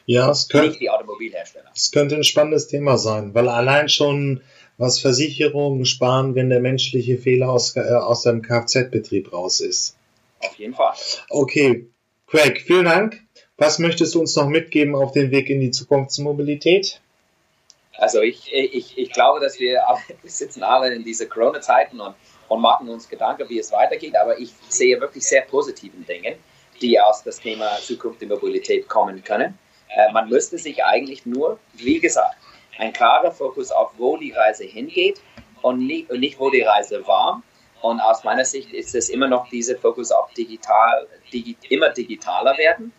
Ja, 0.07 0.31
es 0.31 0.49
könnte. 0.49 0.79
Es 1.74 1.91
könnte 1.91 2.16
ein 2.16 2.24
spannendes 2.24 2.68
Thema 2.68 2.97
sein, 2.97 3.35
weil 3.35 3.49
allein 3.49 3.89
schon 3.89 4.43
was 4.79 5.01
Versicherungen 5.01 5.85
sparen, 5.85 6.35
wenn 6.35 6.51
der 6.51 6.61
menschliche 6.61 7.18
Fehler 7.18 7.51
aus, 7.51 7.77
äh, 7.77 7.81
aus 7.81 8.22
seinem 8.22 8.43
Kfz-Betrieb 8.43 9.33
raus 9.33 9.61
ist. 9.61 9.97
Auf 10.41 10.55
jeden 10.59 10.74
Fall. 10.74 10.95
Okay, 11.31 11.89
Craig, 12.27 12.61
vielen 12.61 12.85
Dank. 12.85 13.26
Was 13.59 13.79
möchtest 13.79 14.15
du 14.15 14.21
uns 14.21 14.37
noch 14.37 14.49
mitgeben 14.49 14.95
auf 14.95 15.13
den 15.13 15.31
Weg 15.31 15.49
in 15.49 15.61
die 15.61 15.71
Zukunftsmobilität? 15.71 17.01
Also 17.97 18.21
ich, 18.21 18.53
ich, 18.53 18.99
ich 18.99 19.11
glaube, 19.13 19.41
dass 19.41 19.59
wir, 19.59 19.83
wir 20.23 20.31
sitzen 20.31 20.63
alle 20.63 20.95
in 20.95 21.05
diese 21.05 21.27
Corona-Zeiten 21.27 21.99
und, 21.99 22.15
und 22.49 22.61
machen 22.61 22.89
uns 22.91 23.09
Gedanken, 23.09 23.49
wie 23.49 23.59
es 23.59 23.73
weitergeht, 23.73 24.15
aber 24.15 24.39
ich 24.39 24.53
sehe 24.69 25.01
wirklich 25.01 25.27
sehr 25.27 25.43
positiven 25.43 26.05
Dinge, 26.05 26.37
die 26.83 27.01
aus 27.01 27.23
das 27.25 27.41
Thema 27.41 27.79
Zukunft 27.79 28.21
der 28.21 28.29
Mobilität 28.29 28.89
kommen 28.89 29.25
können. 29.25 29.59
Äh, 29.89 30.13
man 30.13 30.29
müsste 30.29 30.59
sich 30.59 30.85
eigentlich 30.85 31.25
nur, 31.25 31.59
wie 31.73 31.99
gesagt, 31.99 32.37
ein 32.79 32.93
klarer 32.93 33.33
Fokus 33.33 33.71
auf, 33.71 33.93
wo 33.97 34.19
die 34.19 34.33
Reise 34.33 34.65
hingeht 34.65 35.23
und 35.63 35.79
nicht, 35.79 36.11
und 36.11 36.21
nicht 36.21 36.39
wo 36.39 36.51
die 36.51 36.61
Reise 36.61 37.07
war. 37.07 37.43
Und 37.81 38.01
aus 38.01 38.23
meiner 38.23 38.45
Sicht 38.45 38.75
ist 38.75 38.95
es 38.95 39.09
immer 39.09 39.29
noch 39.29 39.49
dieser 39.49 39.79
Fokus 39.79 40.13
auf 40.13 40.31
digital, 40.35 41.07
digi, 41.33 41.57
immer 41.71 41.89
digitaler 41.89 42.59
werden 42.59 42.93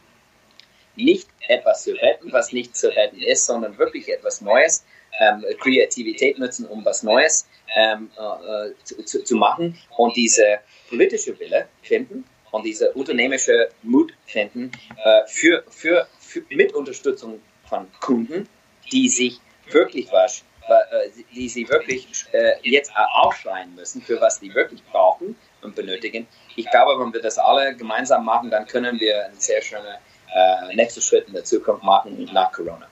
nicht 0.98 1.30
etwas 1.48 1.84
zu 1.84 1.92
retten, 1.94 2.32
was 2.32 2.52
nicht 2.52 2.76
zu 2.76 2.94
retten 2.94 3.22
ist, 3.22 3.46
sondern 3.46 3.78
wirklich 3.78 4.10
etwas 4.10 4.42
Neues, 4.42 4.84
ähm, 5.20 5.46
Kreativität 5.60 6.38
nutzen, 6.38 6.68
um 6.68 6.84
was 6.86 7.04
Neues 7.04 7.48
ähm, 7.76 8.12
äh, 8.18 8.72
zu, 8.84 9.24
zu, 9.24 9.36
machen 9.36 9.78
und 9.98 10.16
diese 10.16 10.60
politische 10.90 11.40
Wille 11.40 11.68
finden 11.82 12.26
und 12.52 12.66
diese 12.66 12.92
unternehmerische 12.94 13.70
Mut 13.84 14.14
finden 14.26 14.72
äh, 15.04 15.22
für, 15.28 15.64
für, 15.70 16.08
für, 16.20 16.44
mit 16.50 16.74
Unterstützung 16.74 17.42
von 17.68 17.88
Kunden, 18.00 18.48
die 18.92 19.10
sich 19.10 19.40
wirklich 19.72 20.12
was, 20.12 20.44
äh, 20.68 21.10
die 21.34 21.50
sie 21.50 21.68
wirklich 21.70 22.08
äh, 22.32 22.54
jetzt 22.64 22.92
aufschreien 23.14 23.76
müssen, 23.76 24.02
für 24.02 24.20
was 24.22 24.40
die 24.40 24.54
wirklich 24.54 24.84
brauchen 24.86 25.36
und 25.62 25.76
benötigen. 25.76 26.28
Ich 26.56 26.70
glaube, 26.70 27.02
wenn 27.04 27.14
wir 27.14 27.22
das 27.22 27.38
alle 27.38 27.76
gemeinsam 27.76 28.26
machen, 28.26 28.50
dann 28.50 28.66
können 28.66 29.00
wir 29.00 29.26
eine 29.26 29.36
sehr 29.36 29.62
schöne 29.62 30.00
äh, 30.34 30.76
nächste 30.76 31.02
Schritt 31.02 31.28
in 31.28 31.34
der 31.34 31.44
Zukunft 31.44 31.84
machen 31.84 32.30
nach 32.34 32.52
Corona. 32.52 32.88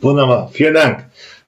Wunderbar, 0.00 0.48
vielen 0.48 0.74
Dank. 0.74 1.06